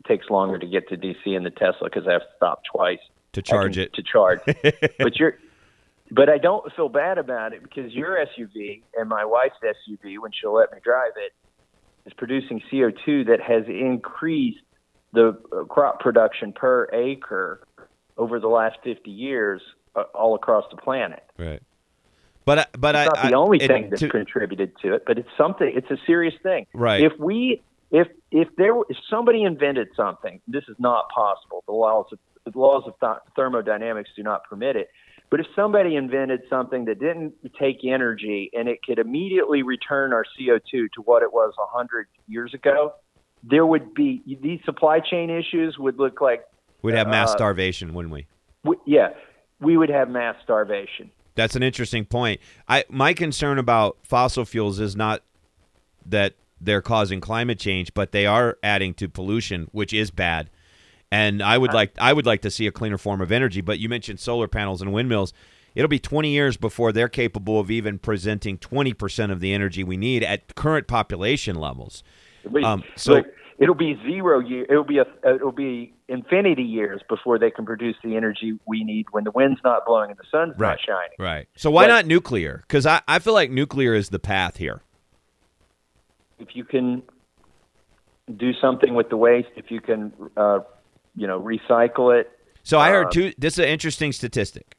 takes 0.07 0.29
longer 0.29 0.57
to 0.59 0.67
get 0.67 0.87
to 0.89 0.97
DC 0.97 1.25
in 1.25 1.43
the 1.43 1.49
Tesla 1.49 1.83
because 1.89 2.07
I 2.07 2.13
have 2.13 2.21
to 2.21 2.27
stop 2.37 2.61
twice 2.73 2.99
to 3.33 3.41
charge 3.41 3.77
it. 3.77 3.93
to 3.93 4.03
charge. 4.03 4.39
but 4.99 5.17
you're, 5.17 5.37
but 6.11 6.29
I 6.29 6.37
don't 6.37 6.71
feel 6.75 6.89
bad 6.89 7.17
about 7.17 7.53
it 7.53 7.63
because 7.63 7.93
your 7.93 8.17
SUV 8.17 8.81
and 8.95 9.09
my 9.09 9.25
wife's 9.25 9.55
SUV, 9.63 10.19
when 10.19 10.31
she'll 10.31 10.53
let 10.53 10.71
me 10.71 10.79
drive 10.83 11.11
it, 11.17 11.33
is 12.05 12.13
producing 12.13 12.61
CO2 12.71 13.27
that 13.27 13.41
has 13.41 13.63
increased 13.67 14.59
the 15.13 15.37
uh, 15.51 15.63
crop 15.65 15.99
production 15.99 16.53
per 16.53 16.87
acre 16.93 17.61
over 18.17 18.39
the 18.39 18.47
last 18.47 18.77
50 18.83 19.09
years 19.09 19.61
uh, 19.95 20.03
all 20.13 20.35
across 20.35 20.65
the 20.71 20.77
planet. 20.77 21.23
Right. 21.37 21.61
But 22.45 22.59
I- 22.59 22.65
but 22.77 22.93
It's 22.95 23.01
I, 23.01 23.05
not 23.05 23.15
the 23.29 23.35
I- 23.35 23.39
only 23.39 23.57
it- 23.57 23.67
thing 23.67 23.89
that's 23.89 24.01
to- 24.01 24.09
contributed 24.09 24.77
to 24.83 24.93
it, 24.93 25.03
but 25.07 25.17
it's 25.17 25.29
something. 25.37 25.71
It's 25.75 25.89
a 25.89 25.97
serious 26.05 26.35
thing. 26.43 26.67
Right. 26.73 27.01
If 27.03 27.13
we, 27.19 27.61
if 27.91 28.07
if 28.35 28.49
there, 28.57 28.75
if 28.89 28.97
somebody 29.09 29.43
invented 29.43 29.87
something, 29.95 30.41
this 30.45 30.65
is 30.67 30.75
not 30.77 31.07
possible. 31.09 31.63
The 31.67 31.73
laws 31.73 32.07
of 32.11 32.19
the 32.51 32.59
laws 32.59 32.83
of 32.85 32.93
th- 32.99 33.23
thermodynamics 33.35 34.09
do 34.15 34.21
not 34.23 34.43
permit 34.43 34.75
it. 34.75 34.89
But 35.31 35.39
if 35.39 35.47
somebody 35.55 35.95
invented 35.95 36.41
something 36.49 36.85
that 36.85 36.99
didn't 36.99 37.33
take 37.59 37.77
energy 37.83 38.51
and 38.53 38.67
it 38.67 38.83
could 38.83 38.99
immediately 38.99 39.63
return 39.63 40.13
our 40.13 40.23
CO2 40.37 40.61
to 40.71 41.01
what 41.05 41.23
it 41.23 41.33
was 41.33 41.53
100 41.57 42.07
years 42.27 42.53
ago, 42.53 42.93
there 43.41 43.65
would 43.65 43.93
be 43.95 44.21
these 44.43 44.59
supply 44.65 44.99
chain 44.99 45.29
issues 45.29 45.77
would 45.79 45.97
look 45.97 46.21
like, 46.21 46.43
we'd 46.83 46.93
have 46.93 47.07
mass 47.07 47.29
uh, 47.31 47.37
starvation, 47.37 47.93
wouldn't 47.93 48.13
we? 48.13 48.27
w- 48.63 48.81
yeah, 48.85 49.09
we 49.59 49.77
would 49.77 49.89
have 49.89 50.09
mass 50.09 50.35
starvation. 50.43 51.09
That's 51.33 51.55
an 51.55 51.63
interesting 51.63 52.05
point. 52.05 52.41
I 52.67 52.83
my 52.89 53.13
concern 53.13 53.57
about 53.57 53.97
fossil 54.03 54.45
fuels 54.45 54.79
is 54.79 54.95
not 54.95 55.21
that 56.05 56.35
they're 56.65 56.81
causing 56.81 57.21
climate 57.21 57.59
change, 57.59 57.93
but 57.93 58.11
they 58.11 58.25
are 58.25 58.57
adding 58.63 58.93
to 58.95 59.07
pollution, 59.09 59.67
which 59.71 59.93
is 59.93 60.11
bad. 60.11 60.49
And 61.11 61.41
I 61.41 61.57
would 61.57 61.73
like 61.73 61.93
I 61.99 62.11
would 62.13 62.25
like 62.25 62.41
to 62.41 62.51
see 62.51 62.67
a 62.67 62.71
cleaner 62.71 62.97
form 62.97 63.21
of 63.21 63.31
energy. 63.31 63.61
But 63.61 63.79
you 63.79 63.87
mentioned 63.87 64.19
solar 64.19 64.47
panels 64.47 64.81
and 64.81 64.91
windmills. 64.91 65.33
It'll 65.75 65.87
be 65.89 65.99
20 65.99 66.29
years 66.29 66.55
before 66.57 66.91
they're 66.93 67.09
capable 67.09 67.59
of 67.59 67.69
even 67.69 67.99
presenting 67.99 68.57
20% 68.57 69.29
of 69.31 69.41
the 69.41 69.51
energy 69.53 69.83
we 69.83 69.97
need 69.97 70.23
at 70.23 70.55
current 70.55 70.87
population 70.87 71.57
levels. 71.57 72.01
Um, 72.63 72.83
so- 72.95 73.23
it'll 73.59 73.75
be 73.75 73.97
zero 74.05 74.39
year. 74.39 74.65
It'll 74.69 74.83
be 74.85 74.99
a. 74.99 75.05
It'll 75.25 75.51
be 75.51 75.93
infinity 76.07 76.63
years 76.63 77.01
before 77.09 77.39
they 77.39 77.49
can 77.51 77.65
produce 77.65 77.95
the 78.03 78.15
energy 78.15 78.57
we 78.67 78.83
need 78.83 79.05
when 79.11 79.23
the 79.23 79.31
wind's 79.31 79.59
not 79.63 79.85
blowing 79.85 80.11
and 80.11 80.19
the 80.19 80.23
sun's 80.31 80.53
Right. 80.57 80.71
not 80.71 80.79
shining. 80.85 81.15
Right. 81.19 81.47
So 81.55 81.71
why 81.71 81.83
But- 81.83 81.87
not 81.89 82.05
nuclear? 82.05 82.63
Because 82.67 82.85
I, 82.85 83.01
I 83.07 83.19
feel 83.19 83.33
like 83.33 83.49
nuclear 83.51 83.93
is 83.95 84.09
the 84.09 84.19
path 84.19 84.57
here. 84.57 84.81
If 86.39 86.55
you 86.55 86.63
can 86.63 87.03
do 88.35 88.53
something 88.53 88.93
with 88.93 89.09
the 89.09 89.17
waste, 89.17 89.49
if 89.55 89.71
you 89.71 89.81
can, 89.81 90.11
uh, 90.35 90.59
you 91.15 91.27
know, 91.27 91.39
recycle 91.39 92.17
it. 92.19 92.31
So 92.63 92.79
I 92.79 92.89
heard 92.89 93.05
Um, 93.07 93.11
two. 93.11 93.33
This 93.37 93.53
is 93.53 93.59
an 93.59 93.69
interesting 93.69 94.11
statistic. 94.11 94.75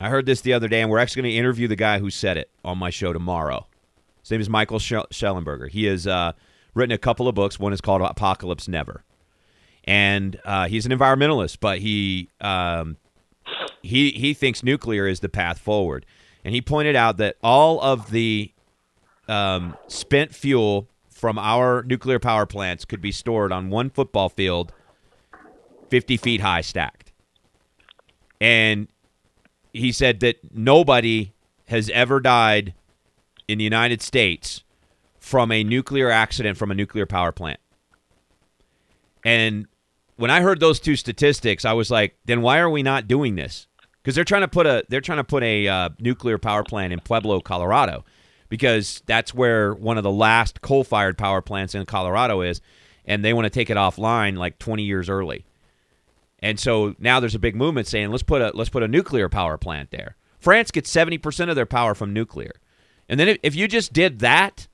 I 0.00 0.08
heard 0.08 0.24
this 0.24 0.40
the 0.40 0.54
other 0.54 0.66
day, 0.68 0.80
and 0.80 0.90
we're 0.90 0.98
actually 0.98 1.22
going 1.22 1.32
to 1.32 1.38
interview 1.38 1.68
the 1.68 1.76
guy 1.76 1.98
who 1.98 2.08
said 2.08 2.36
it 2.38 2.50
on 2.64 2.78
my 2.78 2.88
show 2.90 3.12
tomorrow. 3.12 3.66
His 4.22 4.30
name 4.30 4.40
is 4.40 4.48
Michael 4.48 4.78
Shellenberger. 4.78 5.68
He 5.68 5.84
has 5.84 6.06
uh, 6.06 6.32
written 6.74 6.92
a 6.92 6.98
couple 6.98 7.28
of 7.28 7.34
books. 7.34 7.60
One 7.60 7.72
is 7.72 7.80
called 7.80 8.00
Apocalypse 8.00 8.66
Never, 8.66 9.04
and 9.84 10.40
uh, 10.44 10.68
he's 10.68 10.86
an 10.86 10.92
environmentalist, 10.92 11.58
but 11.60 11.80
he 11.80 12.30
um, 12.40 12.96
he 13.82 14.10
he 14.12 14.32
thinks 14.32 14.62
nuclear 14.62 15.06
is 15.06 15.20
the 15.20 15.28
path 15.28 15.58
forward. 15.58 16.06
And 16.42 16.54
he 16.54 16.62
pointed 16.62 16.96
out 16.96 17.18
that 17.18 17.36
all 17.42 17.78
of 17.82 18.10
the 18.10 18.50
um, 19.30 19.76
spent 19.86 20.34
fuel 20.34 20.88
from 21.08 21.38
our 21.38 21.82
nuclear 21.82 22.18
power 22.18 22.46
plants 22.46 22.84
could 22.84 23.00
be 23.00 23.12
stored 23.12 23.52
on 23.52 23.70
one 23.70 23.90
football 23.90 24.28
field, 24.28 24.72
fifty 25.88 26.16
feet 26.16 26.40
high, 26.40 26.62
stacked. 26.62 27.12
And 28.40 28.88
he 29.72 29.92
said 29.92 30.20
that 30.20 30.38
nobody 30.54 31.32
has 31.68 31.90
ever 31.90 32.20
died 32.20 32.74
in 33.46 33.58
the 33.58 33.64
United 33.64 34.02
States 34.02 34.64
from 35.18 35.52
a 35.52 35.62
nuclear 35.62 36.10
accident 36.10 36.56
from 36.56 36.70
a 36.70 36.74
nuclear 36.74 37.06
power 37.06 37.30
plant. 37.32 37.60
And 39.24 39.66
when 40.16 40.30
I 40.30 40.40
heard 40.40 40.60
those 40.60 40.80
two 40.80 40.96
statistics, 40.96 41.64
I 41.64 41.74
was 41.74 41.90
like, 41.90 42.16
then 42.24 42.42
why 42.42 42.58
are 42.58 42.70
we 42.70 42.82
not 42.82 43.06
doing 43.06 43.36
this? 43.36 43.66
Because 44.02 44.14
they're 44.14 44.24
trying 44.24 44.42
to 44.42 44.48
put 44.48 44.66
a 44.66 44.84
they're 44.88 45.02
trying 45.02 45.18
to 45.18 45.24
put 45.24 45.42
a 45.42 45.68
uh, 45.68 45.88
nuclear 46.00 46.38
power 46.38 46.64
plant 46.64 46.92
in 46.92 47.00
Pueblo, 47.00 47.40
Colorado, 47.40 48.04
because 48.50 49.02
that's 49.06 49.32
where 49.32 49.72
one 49.72 49.96
of 49.96 50.04
the 50.04 50.10
last 50.10 50.60
coal-fired 50.60 51.16
power 51.16 51.40
plants 51.40 51.74
in 51.74 51.86
Colorado 51.86 52.42
is, 52.42 52.60
and 53.06 53.24
they 53.24 53.32
want 53.32 53.46
to 53.46 53.50
take 53.50 53.70
it 53.70 53.78
offline 53.78 54.36
like 54.36 54.58
20 54.58 54.82
years 54.82 55.08
early. 55.08 55.46
And 56.40 56.60
so 56.60 56.94
now 56.98 57.20
there's 57.20 57.34
a 57.34 57.38
big 57.38 57.56
movement 57.56 57.86
saying 57.86 58.10
let's 58.10 58.22
put 58.22 58.42
a 58.42 58.50
let's 58.54 58.70
put 58.70 58.82
a 58.82 58.88
nuclear 58.88 59.28
power 59.28 59.56
plant 59.56 59.90
there. 59.90 60.16
France 60.38 60.70
gets 60.70 60.92
70% 60.92 61.50
of 61.50 61.56
their 61.56 61.66
power 61.66 61.94
from 61.94 62.12
nuclear. 62.12 62.52
And 63.08 63.20
then 63.20 63.36
if, 63.42 63.54
you 63.54 63.68
just 63.68 63.92
did 63.92 64.20
that 64.20 64.68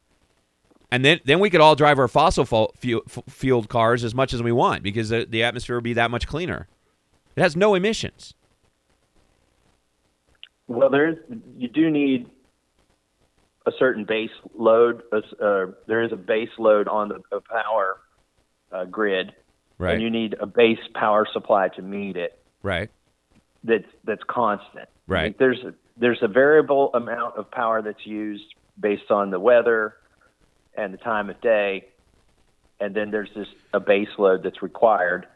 and 0.90 1.04
then 1.04 1.20
then 1.24 1.40
we 1.40 1.50
could 1.50 1.60
all 1.60 1.74
drive 1.74 1.98
our 1.98 2.08
fossil 2.08 2.44
fu- 2.44 2.68
fu- 2.76 3.02
fu- 3.08 3.22
fueled 3.28 3.68
cars 3.68 4.04
as 4.04 4.14
much 4.14 4.32
as 4.32 4.42
we 4.42 4.52
want 4.52 4.82
because 4.82 5.08
the, 5.08 5.26
the 5.28 5.42
atmosphere 5.42 5.76
would 5.76 5.84
be 5.84 5.94
that 5.94 6.10
much 6.10 6.26
cleaner. 6.26 6.68
It 7.34 7.42
has 7.42 7.56
no 7.56 7.74
emissions. 7.74 8.34
Well, 10.68 10.88
there 10.88 11.08
is. 11.08 11.16
You 11.58 11.68
do 11.68 11.90
need 11.90 12.28
a 13.66 13.72
certain 13.78 14.04
base 14.04 14.30
load. 14.54 15.02
Uh, 15.12 15.66
there 15.86 16.02
is 16.02 16.12
a 16.12 16.16
base 16.16 16.50
load 16.58 16.88
on 16.88 17.08
the, 17.08 17.40
power 17.40 17.98
uh, 18.72 18.84
grid, 18.84 19.32
Right. 19.78 19.94
and 19.94 20.02
you 20.02 20.08
need 20.10 20.36
a 20.40 20.46
base 20.46 20.78
power 20.94 21.26
supply 21.32 21.68
to 21.68 21.82
meet 21.82 22.16
it. 22.16 22.38
right. 22.62 22.90
That's 23.64 23.84
that's 24.04 24.22
constant. 24.28 24.88
Right. 25.08 25.36
There's 25.36 25.58
a, 25.64 25.74
there's 25.96 26.20
a 26.22 26.28
variable 26.28 26.90
amount 26.94 27.36
of 27.36 27.50
power 27.50 27.82
that's 27.82 28.06
used 28.06 28.44
based 28.78 29.10
on 29.10 29.30
the 29.30 29.40
weather 29.40 29.94
and 30.76 30.94
the 30.94 30.98
time 30.98 31.28
of 31.30 31.40
day, 31.40 31.86
and 32.78 32.94
then 32.94 33.10
there's 33.10 33.30
this 33.34 33.48
a 33.72 33.80
base 33.80 34.08
load 34.18 34.44
that's 34.44 34.62
required. 34.62 35.26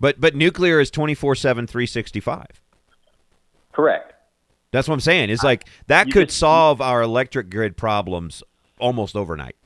But 0.00 0.18
but 0.18 0.34
nuclear 0.34 0.80
is 0.80 0.90
24/7 0.90 1.68
365. 1.68 2.46
Correct. 3.72 4.14
That's 4.70 4.86
what 4.88 4.94
I'm 4.94 5.00
saying. 5.00 5.30
It's 5.30 5.42
like 5.42 5.66
that 5.86 6.10
could 6.10 6.30
solve 6.30 6.80
our 6.80 7.02
electric 7.02 7.50
grid 7.50 7.76
problems 7.76 8.42
almost 8.78 9.16
overnight. 9.16 9.56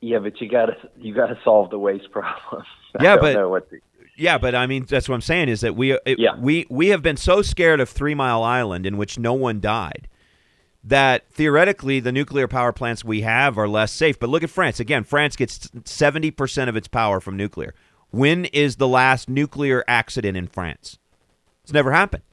Yeah, 0.00 0.18
but 0.18 0.40
you 0.40 0.48
gotta 0.48 0.76
you 0.98 1.14
gotta 1.14 1.38
solve 1.44 1.70
the 1.70 1.78
waste 1.78 2.10
problem. 2.10 2.64
Yeah, 3.00 3.16
but- 3.16 3.32
the, 3.70 3.80
Yeah, 4.18 4.36
but 4.36 4.54
I 4.54 4.66
mean 4.66 4.84
that's 4.86 5.08
what 5.08 5.14
I'm 5.14 5.22
saying 5.22 5.48
is 5.48 5.62
that 5.62 5.74
we 5.74 5.92
it, 5.92 6.18
Yeah. 6.18 6.36
we 6.38 6.66
we 6.68 6.88
have 6.88 7.02
been 7.02 7.16
so 7.16 7.40
scared 7.40 7.80
of 7.80 7.88
Three 7.88 8.14
Mile 8.14 8.42
Island 8.42 8.84
in 8.84 8.98
which 8.98 9.18
no 9.18 9.32
one 9.32 9.60
died 9.60 10.08
that 10.84 11.30
theoretically 11.30 12.00
the 12.00 12.12
nuclear 12.12 12.46
power 12.48 12.72
plants 12.72 13.02
we 13.04 13.22
have 13.22 13.56
are 13.56 13.68
less 13.68 13.92
safe. 13.92 14.18
But 14.18 14.28
look 14.28 14.42
at 14.42 14.50
France 14.50 14.78
again. 14.80 15.04
France 15.04 15.36
gets 15.36 15.68
70% 15.68 16.68
of 16.68 16.74
its 16.76 16.88
power 16.88 17.20
from 17.20 17.36
nuclear. 17.36 17.72
When 18.10 18.46
is 18.46 18.76
the 18.76 18.88
last 18.88 19.28
nuclear 19.28 19.84
accident 19.86 20.36
in 20.36 20.48
France? 20.48 20.98
It's 21.62 21.72
never 21.72 21.92
happened. 21.92 22.24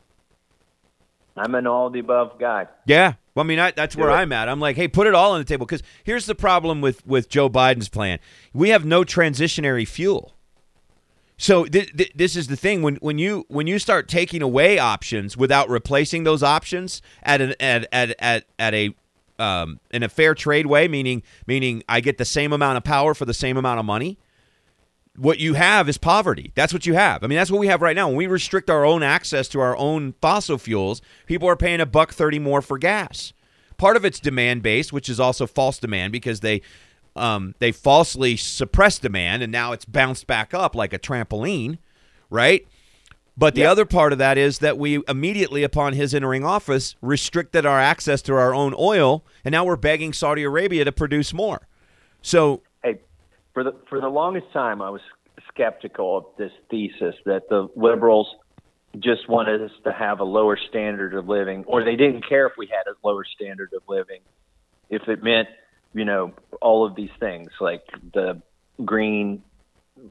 I'm 1.38 1.56
an 1.56 1.68
all 1.68 1.90
the 1.90 2.00
above 2.00 2.40
guy. 2.40 2.68
Yeah. 2.86 3.14
Well, 3.36 3.46
I 3.46 3.48
mean, 3.48 3.60
I, 3.60 3.72
that's 3.72 3.96
where 3.96 4.12
I'm 4.12 4.34
at. 4.34 4.50
I'm 4.50 4.60
like, 4.60 4.76
hey, 4.76 4.88
put 4.88 5.08
it 5.08 5.16
all 5.16 5.32
on 5.32 5.40
the 5.40 5.46
table. 5.46 5.66
Because 5.66 5.84
here's 6.04 6.26
the 6.26 6.36
problem 6.36 6.82
with, 6.82 7.06
with 7.08 7.30
Joe 7.30 7.50
Biden's 7.50 7.90
plan 7.90 8.20
we 8.54 8.70
have 8.70 8.86
no 8.86 9.04
transitionary 9.04 9.88
fuel. 9.88 10.34
So 11.38 11.64
th- 11.64 11.96
th- 11.96 12.12
this 12.14 12.36
is 12.36 12.48
the 12.48 12.58
thing 12.58 12.82
when 12.82 12.98
when 12.98 13.18
you 13.18 13.46
when 13.48 13.66
you 13.66 13.80
start 13.80 14.10
taking 14.10 14.42
away 14.42 14.78
options 14.78 15.38
without 15.38 15.70
replacing 15.70 16.26
those 16.26 16.44
options 16.44 17.02
at 17.24 17.40
an 17.40 17.56
at 17.62 17.88
at 17.94 18.16
at, 18.20 18.46
at 18.60 18.74
a 18.74 18.94
um, 19.40 19.80
in 19.90 20.04
a 20.04 20.10
fair 20.10 20.36
trade 20.36 20.66
way, 20.66 20.90
meaning 20.90 21.24
meaning 21.48 21.82
I 21.88 22.02
get 22.02 22.18
the 22.18 22.26
same 22.26 22.52
amount 22.52 22.76
of 22.76 22.84
power 22.84 23.14
for 23.14 23.24
the 23.24 23.34
same 23.34 23.56
amount 23.56 23.80
of 23.80 23.86
money. 23.86 24.20
What 25.20 25.40
you 25.40 25.56
have 25.56 25.90
is 25.90 25.98
poverty. 25.98 26.52
That's 26.56 26.72
what 26.72 26.86
you 26.86 26.94
have. 26.94 27.24
I 27.24 27.28
mean, 27.28 27.38
that's 27.38 27.52
what 27.52 27.60
we 27.60 27.68
have 27.68 27.82
right 27.82 27.96
now. 27.96 28.08
When 28.08 28.16
we 28.16 28.28
restrict 28.28 28.70
our 28.70 28.86
own 28.86 29.04
access 29.04 29.50
to 29.50 29.60
our 29.60 29.76
own 29.76 30.14
fossil 30.22 30.58
fuels, 30.58 31.02
people 31.26 31.48
are 31.50 31.58
paying 31.58 31.82
a 31.82 31.86
buck 31.86 32.14
thirty 32.14 32.40
more 32.40 32.62
for 32.62 32.78
gas. 32.78 33.34
Part 33.78 33.98
of 33.98 34.06
it's 34.06 34.20
demand 34.20 34.64
based, 34.64 34.94
which 34.94 35.10
is 35.10 35.20
also 35.20 35.46
false 35.46 35.78
demand 35.78 36.14
because 36.14 36.40
they 36.40 36.62
um, 37.16 37.54
they 37.60 37.72
falsely 37.74 38.38
suppressed 38.38 39.02
demand, 39.02 39.44
and 39.44 39.52
now 39.52 39.74
it's 39.74 39.84
bounced 39.84 40.26
back 40.26 40.54
up 40.54 40.74
like 40.74 40.94
a 40.94 41.00
trampoline, 41.00 41.80
right? 42.30 42.66
But 43.38 43.56
the 43.56 43.62
Yeah. 43.62 43.72
other 43.72 43.86
part 43.86 44.14
of 44.14 44.20
that 44.20 44.38
is 44.38 44.60
that 44.60 44.78
we 44.78 45.02
immediately, 45.08 45.64
upon 45.64 45.94
his 45.94 46.14
entering 46.14 46.46
office, 46.46 46.96
restricted 47.02 47.66
our 47.66 47.80
access 47.80 48.22
to 48.24 48.36
our 48.36 48.54
own 48.54 48.74
oil, 48.78 49.24
and 49.44 49.52
now 49.52 49.66
we're 49.66 49.76
begging 49.76 50.14
Saudi 50.14 50.44
Arabia 50.44 50.86
to 50.86 50.92
produce 50.92 51.34
more. 51.34 51.68
So, 52.22 52.62
for 53.60 53.64
the 53.66 53.76
for 53.90 54.00
the 54.00 54.08
longest 54.08 54.48
time, 54.54 54.82
I 54.82 54.90
was 54.90 55.02
skeptical 55.50 56.18
of 56.18 56.26
this 56.38 56.52
thesis 56.70 57.16
that 57.26 57.50
the 57.50 57.68
liberals 57.76 58.28
just 58.98 59.28
wanted 59.28 59.62
us 59.62 59.72
to 59.84 59.92
have 59.92 60.22
a 60.22 60.24
lower 60.24 60.58
standard 60.70 61.14
of 61.14 61.28
living, 61.28 61.66
or 61.68 61.84
they 61.84 61.98
didn't 61.98 62.28
care 62.28 62.48
if 62.48 62.54
we 62.58 62.68
had 62.68 62.90
a 62.90 62.96
lower 63.06 63.26
standard 63.36 63.74
of 63.76 63.84
living, 63.90 64.22
if 64.90 65.10
it 65.10 65.22
meant, 65.24 65.50
you 65.94 66.06
know, 66.06 66.34
all 66.62 66.86
of 66.86 66.96
these 66.96 67.10
things 67.20 67.50
like 67.60 67.82
the 68.14 68.42
green 68.86 69.44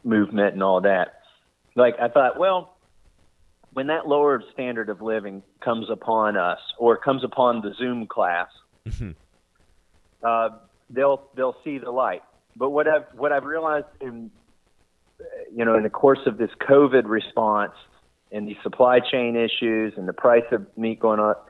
movement 0.05 0.53
and 0.53 0.63
all 0.63 0.83
that. 0.83 1.21
Like 1.75 1.95
I 1.99 2.09
thought, 2.09 2.39
well, 2.39 2.77
when 3.73 3.87
that 3.87 4.07
lower 4.07 4.43
standard 4.53 4.91
of 4.91 5.01
living 5.01 5.43
comes 5.61 5.89
upon 5.89 6.37
us, 6.37 6.59
or 6.77 6.99
comes 6.99 7.25
upon 7.25 7.63
the 7.63 7.73
Zoom 7.79 8.07
class, 8.07 8.49
uh, 10.23 10.51
they'll 10.91 11.23
they'll 11.35 11.57
see 11.65 11.79
the 11.79 11.91
light. 11.91 12.23
But 12.59 12.71
what 12.71 12.89
I've 12.89 13.07
what 13.15 13.33
I've 13.33 13.45
realized 13.45 13.87
in 14.01 14.31
you 15.55 15.65
know 15.65 15.77
in 15.77 15.83
the 15.85 15.91
course 15.91 16.21
of 16.27 16.39
this 16.39 16.51
COVID 16.69 17.05
response 17.07 17.73
and 18.33 18.49
the 18.49 18.57
supply 18.63 19.01
chain 19.01 19.37
issues 19.37 19.95
and 19.97 20.07
the 20.09 20.13
price 20.13 20.45
of 20.53 20.67
meat 20.77 21.01
going 21.01 21.21
up 21.21 21.49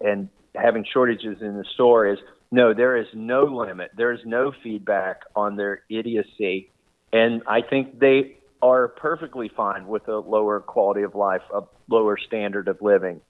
and 0.00 0.28
having 0.54 0.84
shortages 0.90 1.38
in 1.40 1.56
the 1.56 1.64
store 1.74 2.06
is 2.06 2.18
no, 2.50 2.72
there 2.72 2.96
is 2.96 3.06
no 3.12 3.44
limit. 3.44 3.90
There 3.96 4.12
is 4.12 4.20
no 4.24 4.52
feedback 4.62 5.22
on 5.36 5.56
their 5.56 5.82
idiocy, 5.90 6.70
and 7.12 7.42
I 7.46 7.60
think 7.60 7.98
they 7.98 8.38
are 8.62 8.88
perfectly 8.88 9.50
fine 9.54 9.86
with 9.86 10.08
a 10.08 10.16
lower 10.16 10.60
quality 10.60 11.02
of 11.02 11.14
life, 11.14 11.42
a 11.54 11.62
lower 11.88 12.16
standard 12.16 12.68
of 12.68 12.80
living, 12.80 13.20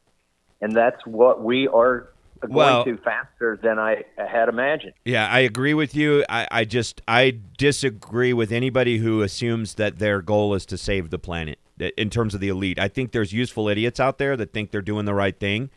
and 0.60 0.72
that's 0.72 1.04
what 1.04 1.42
we 1.42 1.66
are 1.66 2.10
going 2.40 2.54
Well- 2.54 2.84
to 2.84 2.96
faster 2.98 3.58
than 3.62 3.78
I 3.78 4.04
had 4.16 4.48
imagined. 4.48 4.92
yeah, 5.04 5.28
I 5.28 5.40
agree 5.40 5.74
with 5.74 5.94
you. 5.94 6.24
I, 6.28 6.46
I 6.50 6.64
just 6.64 7.02
I 7.08 7.38
disagree 7.56 8.32
with 8.32 8.52
anybody 8.52 8.98
who 8.98 9.22
assumes 9.22 9.74
that 9.74 9.98
their 9.98 10.22
goal 10.22 10.54
is 10.54 10.64
to 10.66 10.78
save 10.78 11.10
the 11.10 11.18
planet 11.18 11.58
in 11.96 12.10
terms 12.10 12.34
of 12.34 12.40
the 12.40 12.48
elite. 12.48 12.78
I 12.78 12.88
think 12.88 13.12
there's 13.12 13.32
useful 13.32 13.68
idiots 13.68 14.00
out 14.00 14.18
there 14.18 14.36
that 14.36 14.52
think 14.52 14.70
they're 14.70 14.82
doing 14.82 15.04
the 15.04 15.14
right 15.14 15.38
thing. 15.38 15.70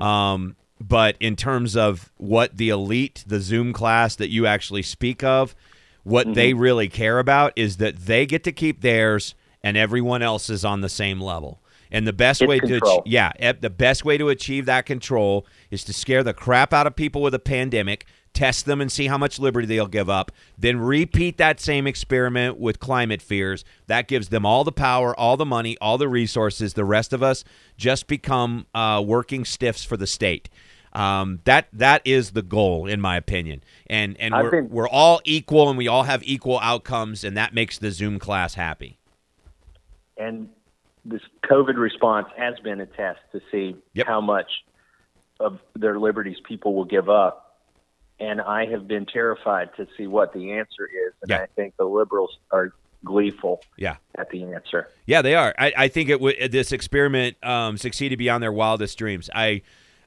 Um, 0.00 0.56
but 0.80 1.16
in 1.20 1.36
terms 1.36 1.76
of 1.76 2.10
what 2.16 2.56
the 2.56 2.70
elite, 2.70 3.22
the 3.26 3.40
Zoom 3.40 3.72
class 3.72 4.16
that 4.16 4.30
you 4.30 4.46
actually 4.46 4.82
speak 4.82 5.22
of, 5.22 5.54
what 6.02 6.34
they 6.34 6.54
really 6.54 6.88
care 6.88 7.18
about 7.18 7.52
is 7.56 7.76
that 7.76 7.96
they 8.06 8.24
get 8.26 8.42
to 8.44 8.52
keep 8.52 8.80
theirs 8.80 9.34
and 9.62 9.76
everyone 9.76 10.22
else 10.22 10.48
is 10.48 10.64
on 10.64 10.80
the 10.80 10.88
same 10.88 11.20
level. 11.20 11.60
And 11.92 12.06
the 12.06 12.12
best 12.12 12.40
It's 12.42 12.48
way 12.48 12.60
to 12.60 12.66
control. 12.66 12.98
ach- 12.98 13.10
yeah, 13.10 13.52
the 13.60 13.70
best 13.70 14.04
way 14.04 14.16
to 14.18 14.28
achieve 14.28 14.66
that 14.66 14.86
control 14.86 15.46
is 15.70 15.82
to 15.84 15.92
scare 15.92 16.22
the 16.22 16.32
crap 16.34 16.72
out 16.72 16.86
of 16.86 16.94
people 16.94 17.20
with 17.20 17.34
a 17.34 17.38
pandemic, 17.40 18.06
test 18.32 18.64
them 18.64 18.80
and 18.80 18.92
see 18.92 19.08
how 19.08 19.18
much 19.18 19.40
liberty 19.40 19.66
they'll 19.66 19.88
give 19.88 20.08
up, 20.08 20.30
then 20.56 20.78
repeat 20.78 21.36
that 21.38 21.58
same 21.58 21.88
experiment 21.88 22.58
with 22.58 22.78
climate 22.78 23.20
fears. 23.20 23.64
That 23.88 24.06
gives 24.06 24.28
them 24.28 24.46
all 24.46 24.62
the 24.62 24.70
power, 24.70 25.18
all 25.18 25.36
the 25.36 25.44
money, 25.44 25.76
all 25.80 25.98
the 25.98 26.08
resources. 26.08 26.74
The 26.74 26.84
rest 26.84 27.12
of 27.12 27.24
us 27.24 27.42
just 27.76 28.06
become 28.06 28.66
uh, 28.72 29.02
working 29.04 29.44
stiffs 29.44 29.82
for 29.82 29.96
the 29.96 30.06
state. 30.06 30.48
Um, 30.92 31.40
that 31.44 31.68
that 31.72 32.02
is 32.04 32.32
the 32.32 32.42
goal, 32.42 32.86
in 32.86 33.00
my 33.00 33.16
opinion. 33.16 33.62
And 33.88 34.16
and 34.20 34.32
I've 34.34 34.44
we're, 34.44 34.50
been- 34.62 34.70
we're 34.70 34.88
all 34.88 35.20
equal, 35.24 35.68
and 35.68 35.78
we 35.78 35.86
all 35.88 36.02
have 36.04 36.22
equal 36.24 36.58
outcomes, 36.60 37.22
and 37.24 37.36
that 37.36 37.52
makes 37.54 37.78
the 37.78 37.90
Zoom 37.92 38.18
class 38.20 38.54
happy. 38.54 38.98
and 40.16 40.48
this 41.04 41.22
COVID 41.44 41.76
response 41.76 42.28
has 42.36 42.58
been 42.60 42.80
a 42.80 42.86
test 42.86 43.20
to 43.32 43.40
see 43.50 43.76
Yep. 43.94 44.06
how 44.06 44.20
much 44.20 44.50
of 45.38 45.58
their 45.74 45.98
liberties 45.98 46.36
people 46.46 46.74
will 46.74 46.84
give 46.84 47.08
up. 47.08 47.58
And 48.18 48.40
I 48.40 48.66
have 48.66 48.86
been 48.86 49.06
terrified 49.06 49.70
to 49.76 49.86
see 49.96 50.06
what 50.06 50.32
the 50.34 50.52
answer 50.52 50.86
is. 50.86 51.14
And 51.22 51.30
Yeah. 51.30 51.38
I 51.42 51.46
think 51.56 51.74
the 51.78 51.86
liberals 51.86 52.38
are 52.50 52.72
gleeful 53.02 53.62
Yeah. 53.78 53.96
at 54.18 54.28
the 54.28 54.44
answer. 54.52 54.88
Yeah, 55.06 55.22
they 55.22 55.34
are. 55.34 55.54
I, 55.58 55.72
I 55.74 55.88
think 55.88 56.10
it 56.10 56.18
w- 56.18 56.48
this 56.48 56.70
experiment 56.72 57.36
um, 57.42 57.78
succeeded 57.78 58.18
beyond 58.18 58.42
their 58.42 58.52
wildest 58.52 58.98
dreams. 58.98 59.30
I 59.34 59.62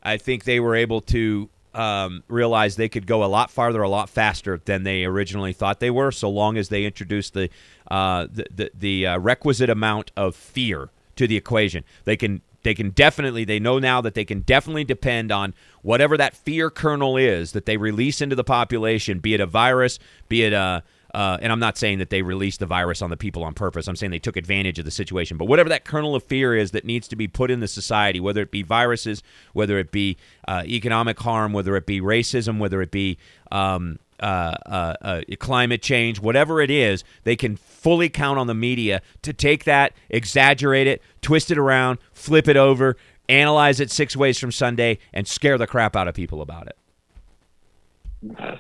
I 0.06 0.18
think 0.18 0.44
they 0.44 0.60
were 0.60 0.76
able 0.76 1.00
to 1.02 1.50
um, 1.74 2.24
realize 2.28 2.76
they 2.76 2.90
could 2.90 3.08
go 3.08 3.24
a 3.24 3.26
lot 3.26 3.50
farther, 3.50 3.82
a 3.82 3.90
lot 3.90 4.10
faster 4.10 4.62
than 4.66 4.84
they 4.84 5.06
originally 5.06 5.54
thought 5.54 5.80
they 5.80 5.90
were, 5.90 6.12
so 6.12 6.30
long 6.30 6.56
as 6.56 6.70
they 6.70 6.86
introduced 6.86 7.34
the 7.34 7.50
uh, 7.94 8.28
the 8.32 8.46
the, 8.50 8.72
the 8.74 9.06
uh, 9.06 9.20
requisite 9.20 9.70
amount 9.70 10.12
of 10.18 10.36
fear 10.36 10.90
to 11.16 11.28
the 11.28 11.38
equation. 11.38 11.84
They 12.06 12.18
can 12.18 12.42
they 12.64 12.74
can 12.74 12.90
definitely 12.90 13.46
they 13.46 13.60
know 13.60 13.78
now 13.78 14.02
that 14.02 14.16
they 14.16 14.26
can 14.26 14.40
definitely 14.40 14.84
depend 14.84 15.32
on 15.32 15.54
whatever 15.84 16.18
that 16.18 16.36
fear 16.36 16.72
kernel 16.72 17.18
is 17.18 17.52
that 17.52 17.68
they 17.68 17.78
release 17.78 18.20
into 18.20 18.36
the 18.36 18.44
population, 18.44 19.20
be 19.20 19.36
it 19.36 19.40
a 19.40 19.46
virus, 19.46 20.00
be 20.28 20.42
it 20.42 20.54
a 20.54 20.84
uh, 21.14 21.38
and 21.40 21.52
I'm 21.52 21.60
not 21.60 21.78
saying 21.78 22.00
that 22.00 22.10
they 22.10 22.24
released 22.24 22.60
the 22.60 22.66
virus 22.66 23.04
on 23.04 23.12
the 23.12 23.18
people 23.18 23.44
on 23.44 23.54
purpose. 23.54 23.88
I'm 23.88 23.96
saying 23.96 24.10
they 24.10 24.18
took 24.18 24.38
advantage 24.38 24.80
of 24.80 24.86
the 24.86 24.90
situation. 24.90 25.38
But 25.38 25.46
whatever 25.46 25.70
that 25.70 25.86
kernel 25.86 26.16
of 26.16 26.24
fear 26.24 26.56
is 26.56 26.72
that 26.72 26.86
needs 26.86 27.08
to 27.10 27.16
be 27.16 27.28
put 27.28 27.52
in 27.52 27.60
the 27.60 27.68
society, 27.68 28.20
whether 28.20 28.42
it 28.42 28.50
be 28.50 28.64
viruses, 28.64 29.22
whether 29.54 29.78
it 29.78 29.92
be 29.92 30.18
uh, 30.48 30.64
economic 30.66 31.20
harm, 31.20 31.54
whether 31.54 31.76
it 31.76 31.86
be 31.86 32.02
racism, 32.02 32.58
whether 32.58 32.82
it 32.82 32.90
be 32.90 33.20
um, 33.52 34.00
uh, 34.24 34.56
uh, 34.66 34.96
uh, 35.02 35.22
climate 35.40 35.82
change, 35.82 36.20
whatever 36.20 36.62
it 36.62 36.72
is, 36.72 37.04
they 37.26 37.36
can 37.36 37.58
fully 37.58 38.08
count 38.08 38.40
on 38.40 38.48
the 38.48 38.54
media 38.54 39.02
to 39.22 39.34
take 39.34 39.66
that, 39.66 39.94
exaggerate 40.10 40.88
it, 40.88 41.02
twist 41.22 41.52
it 41.52 41.58
around, 41.58 42.00
flip 42.14 42.48
it 42.48 42.56
over, 42.56 42.96
analyze 43.28 43.82
it 43.82 43.92
six 43.92 44.16
ways 44.16 44.40
from 44.40 44.52
Sunday, 44.52 44.98
and 45.12 45.28
scare 45.28 45.58
the 45.58 45.68
crap 45.68 45.96
out 45.96 46.08
of 46.08 46.16
people 46.16 46.42
about 46.42 46.68
it. 46.68 46.78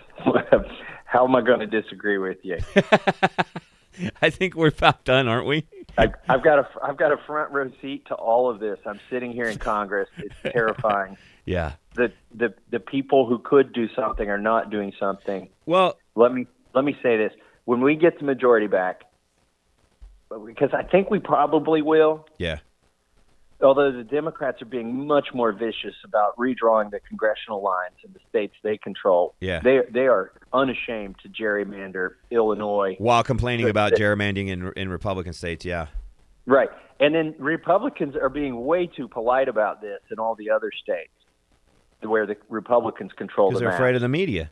How 1.05 1.25
am 1.25 1.35
I 1.35 1.41
going 1.41 1.59
to 1.61 1.67
disagree 1.67 2.17
with 2.17 2.39
you? 2.43 2.57
I 4.21 4.29
think 4.29 4.55
we're 4.55 4.67
about 4.67 5.05
done, 5.05 5.27
aren't 5.27 5.47
we? 5.47 5.65
I, 5.97 6.07
I've 6.27 6.43
got 6.43 6.59
a 6.59 6.67
I've 6.81 6.97
got 6.97 7.11
a 7.11 7.17
front 7.25 7.51
row 7.51 7.71
seat 7.81 8.07
to 8.07 8.15
all 8.15 8.49
of 8.49 8.59
this. 8.59 8.79
I'm 8.85 8.99
sitting 9.09 9.31
here 9.31 9.45
in 9.45 9.59
Congress. 9.59 10.09
It's 10.17 10.35
terrifying. 10.53 11.17
Yeah. 11.45 11.73
The 11.95 12.11
the 12.33 12.53
the 12.71 12.79
people 12.79 13.25
who 13.27 13.39
could 13.39 13.73
do 13.73 13.87
something 13.95 14.29
are 14.29 14.37
not 14.37 14.69
doing 14.69 14.93
something. 14.99 15.49
Well, 15.65 15.97
Let 16.15 16.33
me 16.33 16.47
let 16.73 16.83
me 16.83 16.97
say 17.03 17.17
this: 17.17 17.31
when 17.65 17.81
we 17.81 17.95
get 17.95 18.19
the 18.19 18.25
majority 18.25 18.67
back, 18.67 19.01
because 20.45 20.69
I 20.73 20.83
think 20.83 21.09
we 21.09 21.19
probably 21.19 21.81
will. 21.81 22.25
yeah. 22.37 22.59
Although 23.61 23.93
the 23.93 24.03
Democrats 24.03 24.61
are 24.61 24.65
being 24.65 25.07
much 25.07 25.27
more 25.33 25.53
vicious 25.53 25.95
about 26.03 26.35
redrawing 26.35 26.91
the 26.91 26.99
congressional 27.07 27.63
lines 27.63 27.95
in 28.03 28.11
the 28.11 28.19
states 28.27 28.53
they 28.61 28.77
control. 28.77 29.35
Yeah. 29.39 29.61
they 29.61 29.79
they 29.89 30.07
are 30.07 30.33
unashamed 30.51 31.15
to 31.23 31.29
gerrymander 31.29 32.15
Illinois. 32.29 32.95
While 32.97 33.23
complaining 33.23 33.69
about 33.69 33.93
gerrymandering 33.93 34.49
in 34.49 34.73
in 34.75 34.89
Republican 34.89 35.31
states, 35.31 35.63
yeah. 35.63 35.87
Right. 36.45 36.69
And 36.99 37.15
then 37.15 37.35
Republicans 37.39 38.15
are 38.15 38.27
being 38.29 38.65
way 38.65 38.85
too 38.87 39.07
polite 39.07 39.47
about 39.47 39.81
this 39.81 39.99
in 40.11 40.19
all 40.19 40.35
the 40.35 40.49
other 40.49 40.71
states 40.83 41.12
where 42.05 42.25
the 42.25 42.37
Republicans 42.49 43.11
control 43.13 43.49
Because 43.49 43.59
the 43.59 43.63
they're 43.65 43.71
map. 43.71 43.79
afraid 43.79 43.95
of 43.95 44.01
the 44.01 44.09
media. 44.09 44.51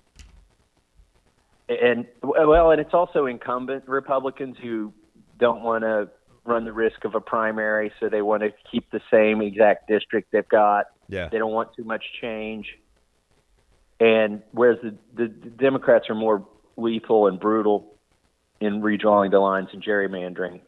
and 1.69 2.05
well, 2.21 2.71
and 2.71 2.81
it's 2.81 2.93
also 2.93 3.25
incumbent 3.25 3.87
Republicans 3.87 4.57
who 4.61 4.93
don't 5.39 5.61
want 5.63 5.83
to 5.83 6.09
run 6.45 6.65
the 6.65 6.73
risk 6.73 7.05
of 7.05 7.15
a 7.15 7.21
primary, 7.21 7.91
so 7.99 8.09
they 8.09 8.21
want 8.21 8.41
to 8.43 8.49
keep 8.71 8.89
the 8.91 9.01
same 9.11 9.41
exact 9.41 9.87
district 9.87 10.31
they've 10.31 10.47
got. 10.49 10.87
Yeah. 11.07 11.29
They 11.29 11.37
don't 11.37 11.51
want 11.51 11.75
too 11.75 11.83
much 11.83 12.03
change. 12.19 12.67
And 13.99 14.41
whereas 14.51 14.79
the, 14.81 14.95
the, 15.15 15.27
the 15.27 15.49
Democrats 15.49 16.09
are 16.09 16.15
more 16.15 16.47
lethal 16.77 17.27
and 17.27 17.39
brutal 17.39 17.93
in 18.59 18.81
redrawing 18.81 19.31
the 19.31 19.39
lines 19.39 19.69
and 19.73 19.83
gerrymandering, 19.83 20.61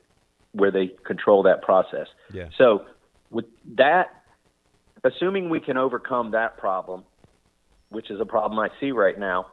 where 0.52 0.70
they 0.72 0.92
control 1.06 1.44
that 1.44 1.62
process. 1.64 2.08
Yeah. 2.32 2.50
So, 2.58 2.86
with 3.32 3.46
that, 3.76 4.23
assuming 5.04 5.50
we 5.50 5.60
can 5.60 5.78
overcome 5.78 6.32
that 6.32 6.58
problem, 6.58 7.04
which 7.90 8.10
is 8.10 8.20
a 8.20 8.26
problem 8.26 8.60
I 8.60 8.70
see 8.80 8.92
right 8.92 9.18
now 9.18 9.48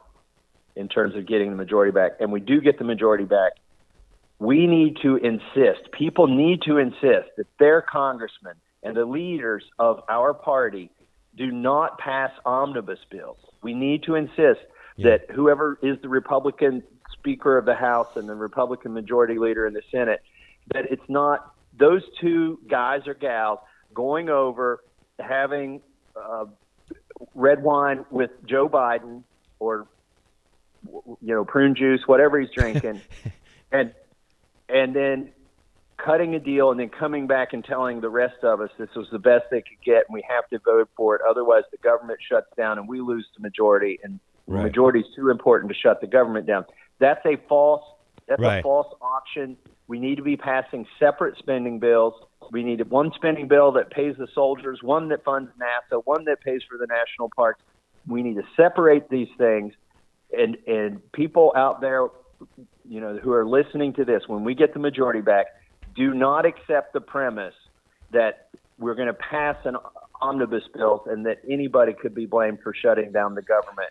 in 0.75 0.87
terms 0.87 1.15
of 1.15 1.27
getting 1.27 1.49
the 1.49 1.55
majority 1.55 1.91
back, 1.91 2.11
and 2.19 2.31
we 2.31 2.39
do 2.39 2.61
get 2.61 2.77
the 2.77 2.85
majority 2.85 3.25
back, 3.25 3.53
we 4.39 4.65
need 4.65 4.97
to 5.03 5.17
insist, 5.17 5.91
people 5.91 6.27
need 6.27 6.61
to 6.63 6.77
insist 6.77 7.29
that 7.37 7.47
their 7.59 7.81
congressmen 7.81 8.55
and 8.81 8.95
the 8.95 9.05
leaders 9.05 9.63
of 9.77 9.99
our 10.09 10.33
party 10.33 10.89
do 11.37 11.51
not 11.51 11.99
pass 11.99 12.31
omnibus 12.45 12.99
bills. 13.09 13.37
We 13.61 13.73
need 13.73 14.03
to 14.03 14.15
insist 14.15 14.61
that 14.97 15.29
whoever 15.33 15.77
is 15.81 15.97
the 16.01 16.09
Republican 16.09 16.83
Speaker 17.13 17.57
of 17.57 17.65
the 17.65 17.75
House 17.75 18.07
and 18.15 18.27
the 18.27 18.35
Republican 18.35 18.93
Majority 18.93 19.37
Leader 19.37 19.67
in 19.67 19.73
the 19.73 19.81
Senate, 19.91 20.21
that 20.73 20.85
it's 20.89 21.07
not 21.07 21.53
those 21.77 22.01
two 22.19 22.59
guys 22.69 23.01
or 23.07 23.13
gals 23.13 23.59
going 23.93 24.29
over 24.29 24.81
having 25.21 25.81
uh, 26.15 26.45
red 27.35 27.63
wine 27.63 28.05
with 28.09 28.31
Joe 28.45 28.69
Biden 28.69 29.23
or 29.59 29.87
you 30.83 31.35
know, 31.35 31.45
prune 31.45 31.75
juice, 31.75 32.01
whatever 32.07 32.39
he's 32.39 32.49
drinking, 32.51 33.01
and 33.71 33.93
and 34.67 34.95
then 34.95 35.31
cutting 35.97 36.33
a 36.35 36.39
deal 36.39 36.71
and 36.71 36.79
then 36.79 36.89
coming 36.89 37.27
back 37.27 37.53
and 37.53 37.63
telling 37.63 38.01
the 38.01 38.09
rest 38.09 38.43
of 38.43 38.61
us 38.61 38.69
this 38.79 38.89
was 38.95 39.07
the 39.11 39.19
best 39.19 39.45
they 39.51 39.61
could 39.61 39.81
get 39.85 40.03
and 40.07 40.13
we 40.13 40.23
have 40.27 40.47
to 40.49 40.59
vote 40.59 40.89
for 40.95 41.15
it. 41.15 41.21
Otherwise, 41.29 41.63
the 41.71 41.77
government 41.77 42.19
shuts 42.27 42.47
down 42.57 42.79
and 42.79 42.87
we 42.87 43.01
lose 43.01 43.27
the 43.35 43.41
majority. 43.41 43.99
And 44.03 44.19
right. 44.47 44.57
the 44.57 44.63
majority 44.63 45.01
is 45.01 45.05
too 45.15 45.29
important 45.29 45.71
to 45.71 45.77
shut 45.77 46.01
the 46.01 46.07
government 46.07 46.47
down. 46.47 46.65
That's 46.99 47.23
a 47.25 47.37
false. 47.47 47.83
That's 48.27 48.41
right. 48.41 48.59
a 48.59 48.63
false 48.63 48.87
option. 49.01 49.57
We 49.91 49.99
need 49.99 50.15
to 50.15 50.23
be 50.23 50.37
passing 50.37 50.87
separate 50.99 51.37
spending 51.37 51.77
bills. 51.77 52.13
We 52.49 52.63
need 52.63 52.79
one 52.89 53.11
spending 53.13 53.49
bill 53.49 53.73
that 53.73 53.89
pays 53.89 54.15
the 54.17 54.27
soldiers, 54.33 54.81
one 54.81 55.09
that 55.09 55.25
funds 55.25 55.51
NASA, 55.59 56.01
one 56.05 56.23
that 56.23 56.39
pays 56.39 56.61
for 56.63 56.77
the 56.77 56.87
national 56.87 57.29
parks. 57.35 57.61
We 58.07 58.23
need 58.23 58.35
to 58.35 58.43
separate 58.55 59.09
these 59.09 59.27
things. 59.37 59.73
And 60.31 60.55
and 60.65 61.11
people 61.11 61.51
out 61.57 61.81
there, 61.81 62.07
you 62.87 63.01
know, 63.01 63.17
who 63.17 63.33
are 63.33 63.45
listening 63.45 63.91
to 63.95 64.05
this, 64.05 64.23
when 64.27 64.45
we 64.45 64.55
get 64.55 64.73
the 64.73 64.79
majority 64.79 65.19
back, 65.19 65.47
do 65.93 66.13
not 66.13 66.45
accept 66.45 66.93
the 66.93 67.01
premise 67.01 67.55
that 68.11 68.47
we're 68.79 68.95
going 68.95 69.07
to 69.09 69.13
pass 69.13 69.57
an 69.65 69.75
omnibus 70.21 70.63
bill 70.73 71.03
and 71.07 71.25
that 71.25 71.39
anybody 71.49 71.91
could 71.91 72.15
be 72.15 72.25
blamed 72.25 72.59
for 72.63 72.73
shutting 72.73 73.11
down 73.11 73.35
the 73.35 73.41
government. 73.41 73.89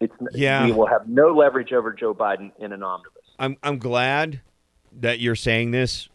It's, 0.00 0.12
yeah. 0.32 0.64
We 0.64 0.72
will 0.72 0.88
have 0.88 1.08
no 1.08 1.28
leverage 1.28 1.72
over 1.72 1.92
Joe 1.92 2.16
Biden 2.16 2.50
in 2.58 2.72
an 2.72 2.82
omnibus. 2.82 3.22
I'm 3.38 3.56
I'm 3.62 3.78
glad 3.78 4.40
that 5.00 5.20
you're 5.20 5.36
saying 5.36 5.70
this. 5.70 6.08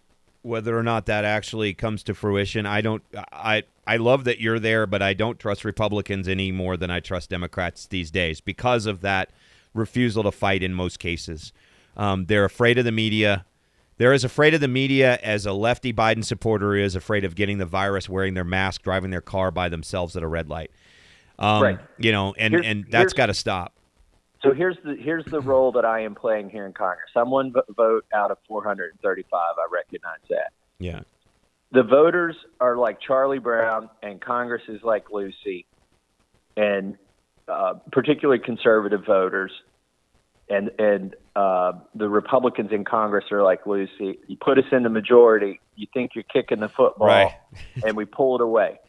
Whether 0.44 0.76
or 0.76 0.82
not 0.82 1.06
that 1.06 1.24
actually 1.24 1.76
comes 1.76 2.02
to 2.04 2.16
fruition, 2.16 2.66
I 2.66 2.82
don't. 2.82 3.04
I 3.32 3.64
I 3.86 3.98
love 3.98 4.24
that 4.24 4.40
you're 4.40 4.60
there, 4.60 4.88
but 4.88 5.02
I 5.02 5.14
don't 5.14 5.38
trust 5.38 5.64
Republicans 5.64 6.28
any 6.28 6.52
more 6.52 6.78
than 6.78 6.90
I 6.90 7.00
trust 7.00 7.30
Democrats 7.30 7.86
these 7.86 8.10
days 8.10 8.42
because 8.42 8.88
of 8.88 9.02
that 9.02 9.32
refusal 9.74 10.24
to 10.24 10.32
fight 10.32 10.64
in 10.64 10.74
most 10.74 10.98
cases. 10.98 11.54
Um, 11.96 12.26
they're 12.26 12.46
afraid 12.46 12.78
of 12.78 12.86
the 12.86 12.92
media. 12.92 13.46
They're 13.98 14.14
as 14.14 14.24
afraid 14.24 14.56
of 14.56 14.62
the 14.62 14.68
media 14.68 15.20
as 15.22 15.46
a 15.46 15.54
lefty 15.54 15.94
Biden 15.94 16.26
supporter 16.26 16.76
is 16.76 16.96
afraid 16.96 17.24
of 17.24 17.36
getting 17.36 17.60
the 17.60 17.66
virus 17.66 18.10
wearing 18.10 18.34
their 18.34 18.44
mask, 18.44 18.82
driving 18.82 19.12
their 19.12 19.22
car 19.22 19.52
by 19.52 19.70
themselves 19.70 20.16
at 20.16 20.24
a 20.24 20.28
red 20.28 20.50
light. 20.50 20.72
Um, 21.38 21.62
right. 21.62 21.80
You 22.00 22.12
know, 22.12 22.34
and, 22.38 22.56
and 22.56 22.86
that's 22.90 23.14
got 23.14 23.28
to 23.28 23.34
stop. 23.34 23.74
So 24.44 24.54
here's 24.54 24.78
the 24.84 24.96
here's 24.96 25.26
the 25.26 25.42
role 25.42 25.72
that 25.74 25.86
I 25.86 26.02
am 26.02 26.16
playing 26.16 26.50
here 26.50 26.66
in 26.66 26.74
Congress. 26.74 27.10
I'm 27.16 27.30
one 27.30 27.54
vote 27.70 28.06
out 28.14 28.32
of 28.32 28.38
435. 28.48 29.32
I 29.34 29.74
recognize 29.74 30.20
that. 30.30 30.52
Yeah. 30.80 31.02
The 31.72 31.84
voters 31.84 32.36
are 32.60 32.76
like 32.76 33.00
Charlie 33.00 33.40
Brown, 33.40 33.90
and 34.02 34.20
Congress 34.20 34.64
is 34.68 34.82
like 34.84 35.12
Lucy, 35.12 35.66
and 36.58 36.98
uh, 37.48 37.76
particularly 37.92 38.40
conservative 38.40 39.06
voters 39.06 39.52
and 40.52 40.70
and 40.78 41.16
uh, 41.36 41.72
the 41.96 42.10
Republicans 42.10 42.72
in 42.72 42.84
Congress 42.84 43.26
are 43.32 43.42
like 43.42 43.66
Lucy. 43.66 44.20
You 44.28 44.38
put 44.38 44.58
us 44.58 44.66
in 44.72 44.84
the 44.84 44.90
majority, 44.90 45.62
you 45.76 45.88
think 45.94 46.12
you're 46.14 46.26
kicking 46.26 46.60
the 46.60 46.70
football, 46.70 47.08
right. 47.08 47.34
and 47.86 47.96
we 47.96 48.06
pull 48.06 48.36
it 48.36 48.42
away. 48.42 48.80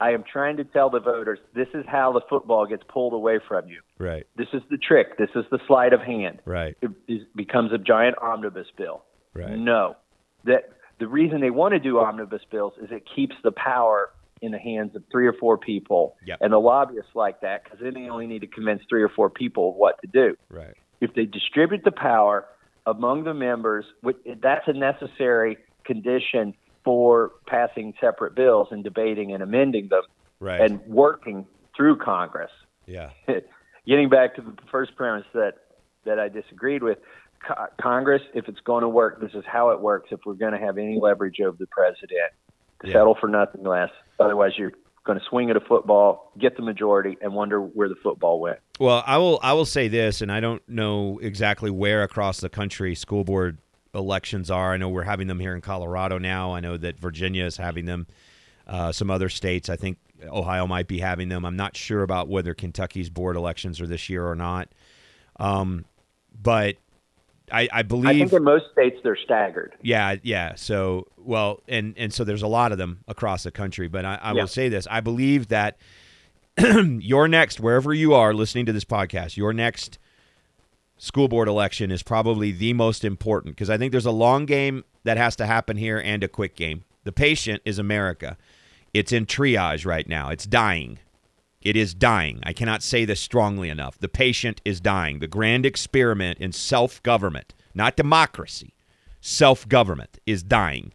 I 0.00 0.10
am 0.10 0.24
trying 0.30 0.56
to 0.58 0.64
tell 0.64 0.90
the 0.90 1.00
voters 1.00 1.38
this 1.54 1.68
is 1.74 1.84
how 1.88 2.12
the 2.12 2.20
football 2.28 2.66
gets 2.66 2.82
pulled 2.88 3.12
away 3.12 3.38
from 3.46 3.68
you. 3.68 3.80
Right. 3.98 4.26
This 4.36 4.48
is 4.52 4.62
the 4.70 4.78
trick. 4.78 5.18
This 5.18 5.30
is 5.34 5.44
the 5.50 5.58
sleight 5.66 5.92
of 5.92 6.00
hand. 6.00 6.40
Right. 6.44 6.76
It, 6.82 6.90
it 7.08 7.36
becomes 7.36 7.72
a 7.72 7.78
giant 7.78 8.16
omnibus 8.18 8.66
bill. 8.76 9.04
Right. 9.34 9.58
No. 9.58 9.96
That 10.44 10.70
the 11.00 11.08
reason 11.08 11.40
they 11.40 11.50
want 11.50 11.72
to 11.72 11.80
do 11.80 11.98
omnibus 11.98 12.42
bills 12.50 12.74
is 12.82 12.90
it 12.90 13.04
keeps 13.14 13.34
the 13.42 13.52
power 13.52 14.10
in 14.42 14.52
the 14.52 14.58
hands 14.58 14.94
of 14.94 15.02
three 15.10 15.26
or 15.26 15.32
four 15.32 15.56
people. 15.56 16.16
Yep. 16.26 16.38
And 16.40 16.52
the 16.52 16.58
lobbyists 16.58 17.12
like 17.14 17.40
that 17.40 17.64
because 17.64 17.78
then 17.82 17.94
they 17.94 18.08
only 18.10 18.26
need 18.26 18.40
to 18.40 18.46
convince 18.46 18.82
three 18.88 19.02
or 19.02 19.08
four 19.08 19.30
people 19.30 19.74
what 19.74 20.00
to 20.02 20.06
do. 20.06 20.36
Right 20.50 20.74
if 21.04 21.14
they 21.14 21.26
distribute 21.26 21.84
the 21.84 21.92
power 21.92 22.46
among 22.86 23.24
the 23.24 23.34
members, 23.34 23.84
that's 24.42 24.66
a 24.66 24.72
necessary 24.72 25.58
condition 25.84 26.54
for 26.84 27.32
passing 27.46 27.94
separate 28.00 28.34
bills 28.34 28.68
and 28.70 28.84
debating 28.84 29.32
and 29.32 29.42
amending 29.42 29.88
them 29.88 30.02
right. 30.40 30.60
and 30.60 30.80
working 30.86 31.46
through 31.76 31.96
Congress. 31.96 32.50
Yeah. 32.86 33.10
Getting 33.86 34.08
back 34.08 34.36
to 34.36 34.42
the 34.42 34.54
first 34.70 34.96
premise 34.96 35.26
that, 35.34 35.54
that 36.04 36.18
I 36.18 36.28
disagreed 36.28 36.82
with, 36.82 36.98
Congress, 37.80 38.22
if 38.34 38.48
it's 38.48 38.60
going 38.60 38.82
to 38.82 38.88
work, 38.88 39.20
this 39.20 39.32
is 39.34 39.44
how 39.46 39.70
it 39.70 39.80
works. 39.80 40.08
If 40.10 40.20
we're 40.24 40.34
going 40.34 40.52
to 40.52 40.58
have 40.58 40.78
any 40.78 40.98
leverage 40.98 41.40
over 41.40 41.56
the 41.58 41.66
president, 41.66 42.32
to 42.84 42.88
yeah. 42.88 42.94
settle 42.94 43.16
for 43.20 43.28
nothing 43.28 43.64
less. 43.64 43.90
Otherwise, 44.18 44.52
you're 44.56 44.72
going 45.04 45.18
to 45.18 45.24
swing 45.28 45.50
at 45.50 45.56
a 45.56 45.60
football, 45.60 46.32
get 46.38 46.56
the 46.56 46.62
majority, 46.62 47.16
and 47.20 47.34
wonder 47.34 47.60
where 47.60 47.88
the 47.88 47.94
football 48.02 48.40
went. 48.40 48.58
Well, 48.78 49.02
I 49.06 49.18
will. 49.18 49.38
I 49.42 49.52
will 49.52 49.66
say 49.66 49.88
this, 49.88 50.20
and 50.20 50.32
I 50.32 50.40
don't 50.40 50.66
know 50.68 51.18
exactly 51.22 51.70
where 51.70 52.02
across 52.02 52.40
the 52.40 52.48
country 52.48 52.94
school 52.94 53.24
board 53.24 53.58
elections 53.94 54.50
are. 54.50 54.72
I 54.72 54.76
know 54.76 54.88
we're 54.88 55.02
having 55.02 55.26
them 55.26 55.40
here 55.40 55.54
in 55.54 55.60
Colorado 55.60 56.18
now. 56.18 56.52
I 56.54 56.60
know 56.60 56.76
that 56.76 56.98
Virginia 56.98 57.44
is 57.44 57.56
having 57.56 57.86
them. 57.86 58.06
Uh, 58.66 58.92
some 58.92 59.10
other 59.10 59.28
states, 59.28 59.68
I 59.68 59.76
think 59.76 59.98
Ohio 60.26 60.66
might 60.66 60.88
be 60.88 60.98
having 60.98 61.28
them. 61.28 61.44
I'm 61.44 61.56
not 61.56 61.76
sure 61.76 62.02
about 62.02 62.28
whether 62.28 62.54
Kentucky's 62.54 63.10
board 63.10 63.36
elections 63.36 63.80
are 63.80 63.86
this 63.86 64.08
year 64.08 64.26
or 64.26 64.34
not. 64.34 64.68
Um, 65.36 65.84
but 66.40 66.76
I, 67.52 67.68
I 67.72 67.82
believe. 67.82 68.08
I 68.08 68.18
think 68.18 68.32
in 68.32 68.44
most 68.44 68.66
states 68.72 68.96
they're 69.02 69.18
staggered. 69.22 69.74
Yeah, 69.82 70.16
yeah. 70.22 70.54
So 70.54 71.08
well, 71.18 71.60
and 71.68 71.94
and 71.96 72.12
so 72.12 72.24
there's 72.24 72.42
a 72.42 72.48
lot 72.48 72.72
of 72.72 72.78
them 72.78 73.00
across 73.06 73.42
the 73.42 73.50
country. 73.50 73.88
But 73.88 74.04
I, 74.04 74.14
I 74.14 74.32
yeah. 74.32 74.40
will 74.40 74.48
say 74.48 74.68
this: 74.68 74.86
I 74.90 75.00
believe 75.00 75.48
that 75.48 75.76
your 76.58 77.28
next, 77.28 77.60
wherever 77.60 77.92
you 77.92 78.14
are 78.14 78.32
listening 78.32 78.66
to 78.66 78.72
this 78.72 78.84
podcast, 78.84 79.36
your 79.36 79.52
next 79.52 79.98
school 81.04 81.28
board 81.28 81.48
election 81.48 81.90
is 81.90 82.02
probably 82.02 82.50
the 82.50 82.72
most 82.72 83.04
important 83.04 83.54
because 83.54 83.68
I 83.68 83.76
think 83.76 83.92
there's 83.92 84.06
a 84.06 84.10
long 84.10 84.46
game 84.46 84.84
that 85.02 85.18
has 85.18 85.36
to 85.36 85.44
happen 85.44 85.76
here 85.76 85.98
and 85.98 86.24
a 86.24 86.28
quick 86.28 86.56
game. 86.56 86.84
The 87.04 87.12
patient 87.12 87.60
is 87.66 87.78
America. 87.78 88.38
It's 88.94 89.12
in 89.12 89.26
triage 89.26 89.84
right 89.84 90.08
now. 90.08 90.30
It's 90.30 90.46
dying. 90.46 90.98
It 91.60 91.76
is 91.76 91.92
dying. 91.92 92.40
I 92.42 92.54
cannot 92.54 92.82
say 92.82 93.04
this 93.04 93.20
strongly 93.20 93.68
enough. 93.68 93.98
The 93.98 94.08
patient 94.08 94.62
is 94.64 94.80
dying. 94.80 95.18
The 95.18 95.28
grand 95.28 95.66
experiment 95.66 96.38
in 96.38 96.52
self 96.52 97.02
government, 97.02 97.52
not 97.74 97.96
democracy, 97.96 98.72
self 99.20 99.68
government, 99.68 100.18
is 100.24 100.42
dying. 100.42 100.94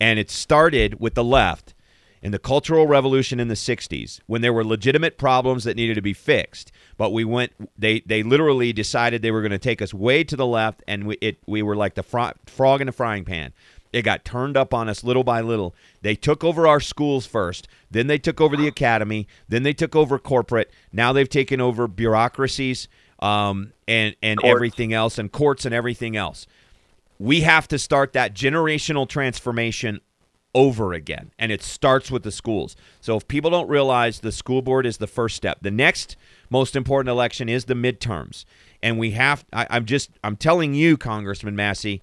And 0.00 0.20
it 0.20 0.30
started 0.30 1.00
with 1.00 1.14
the 1.14 1.24
left 1.24 1.74
in 2.22 2.32
the 2.32 2.38
Cultural 2.38 2.86
Revolution 2.86 3.40
in 3.40 3.48
the 3.48 3.54
60s 3.54 4.20
when 4.26 4.42
there 4.42 4.52
were 4.52 4.64
legitimate 4.64 5.18
problems 5.18 5.64
that 5.64 5.76
needed 5.76 5.94
to 5.94 6.02
be 6.02 6.12
fixed. 6.12 6.72
But 6.96 7.12
we 7.12 7.24
went, 7.24 7.52
they, 7.78 8.00
they 8.00 8.22
literally 8.22 8.72
decided 8.72 9.22
they 9.22 9.30
were 9.30 9.42
going 9.42 9.52
to 9.52 9.58
take 9.58 9.80
us 9.80 9.94
way 9.94 10.24
to 10.24 10.36
the 10.36 10.46
left, 10.46 10.82
and 10.88 11.06
we, 11.06 11.16
it, 11.20 11.38
we 11.46 11.62
were 11.62 11.76
like 11.76 11.94
the 11.94 12.02
frog 12.02 12.80
in 12.80 12.86
the 12.86 12.92
frying 12.92 13.24
pan. 13.24 13.52
It 13.92 14.02
got 14.02 14.24
turned 14.24 14.56
up 14.56 14.74
on 14.74 14.88
us 14.88 15.02
little 15.02 15.24
by 15.24 15.40
little. 15.40 15.74
They 16.02 16.14
took 16.14 16.44
over 16.44 16.66
our 16.66 16.80
schools 16.80 17.26
first, 17.26 17.68
then 17.90 18.06
they 18.06 18.18
took 18.18 18.40
over 18.40 18.56
the 18.56 18.68
academy, 18.68 19.26
then 19.48 19.62
they 19.62 19.72
took 19.72 19.96
over 19.96 20.18
corporate. 20.18 20.70
Now 20.92 21.12
they've 21.12 21.28
taken 21.28 21.60
over 21.60 21.88
bureaucracies 21.88 22.88
um, 23.20 23.72
and 23.86 24.14
and 24.22 24.40
courts. 24.40 24.54
everything 24.54 24.92
else, 24.92 25.18
and 25.18 25.32
courts 25.32 25.64
and 25.64 25.74
everything 25.74 26.16
else. 26.16 26.46
We 27.18 27.40
have 27.40 27.66
to 27.68 27.78
start 27.78 28.12
that 28.12 28.34
generational 28.34 29.08
transformation 29.08 30.00
over 30.58 30.92
again, 30.92 31.30
and 31.38 31.52
it 31.52 31.62
starts 31.62 32.10
with 32.10 32.24
the 32.24 32.32
schools. 32.32 32.74
So 33.00 33.16
if 33.16 33.28
people 33.28 33.48
don't 33.48 33.68
realize 33.68 34.18
the 34.18 34.32
school 34.32 34.60
board 34.60 34.86
is 34.86 34.96
the 34.96 35.06
first 35.06 35.36
step, 35.36 35.58
the 35.62 35.70
next 35.70 36.16
most 36.50 36.74
important 36.74 37.10
election 37.10 37.48
is 37.48 37.66
the 37.66 37.74
midterms, 37.74 38.44
and 38.82 38.98
we 38.98 39.12
have. 39.12 39.44
I, 39.52 39.68
I'm 39.70 39.84
just 39.84 40.10
I'm 40.24 40.34
telling 40.34 40.74
you, 40.74 40.96
Congressman 40.96 41.54
Massie, 41.54 42.02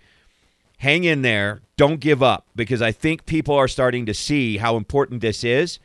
hang 0.78 1.03
in 1.03 1.22
there. 1.22 1.64
Don't 1.76 1.99
give 1.99 2.24
up 2.24 2.47
because 2.56 2.82
I 2.82 2.93
think 2.93 3.26
people 3.26 3.56
are 3.56 3.68
starting 3.68 4.06
to 4.06 4.14
see 4.14 4.56
how 4.56 4.78
important 4.78 5.20
this 5.20 5.43
is. 5.43 5.78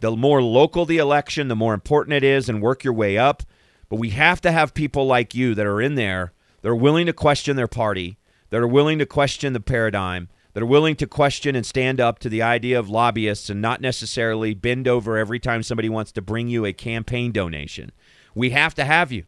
The 0.00 0.16
more 0.16 0.42
local 0.42 0.86
the 0.86 0.96
election, 0.96 1.48
the 1.48 1.54
more 1.54 1.74
important 1.74 2.14
it 2.14 2.24
is, 2.24 2.48
and 2.48 2.62
work 2.62 2.82
your 2.82 2.94
way 2.94 3.18
up. 3.18 3.42
But 3.90 3.98
we 3.98 4.10
have 4.10 4.40
to 4.40 4.52
have 4.52 4.72
people 4.72 5.06
like 5.06 5.34
you 5.34 5.54
that 5.54 5.66
are 5.66 5.82
in 5.82 5.96
there 5.96 6.32
that 6.62 6.68
are 6.68 6.74
willing 6.74 7.04
to 7.06 7.12
question 7.12 7.56
their 7.56 7.68
party, 7.68 8.16
that 8.48 8.60
are 8.60 8.66
willing 8.66 8.98
to 8.98 9.06
question 9.06 9.52
the 9.52 9.60
paradigm, 9.60 10.30
that 10.56 10.62
are 10.62 10.66
willing 10.66 10.96
to 10.96 11.06
question 11.06 11.54
and 11.54 11.66
stand 11.66 12.00
up 12.00 12.18
to 12.18 12.30
the 12.30 12.40
idea 12.40 12.78
of 12.78 12.88
lobbyists 12.88 13.50
and 13.50 13.60
not 13.60 13.78
necessarily 13.82 14.54
bend 14.54 14.88
over 14.88 15.18
every 15.18 15.38
time 15.38 15.62
somebody 15.62 15.90
wants 15.90 16.10
to 16.12 16.22
bring 16.22 16.48
you 16.48 16.64
a 16.64 16.72
campaign 16.72 17.30
donation. 17.30 17.92
We 18.34 18.48
have 18.50 18.74
to 18.76 18.84
have 18.86 19.12
you. 19.12 19.24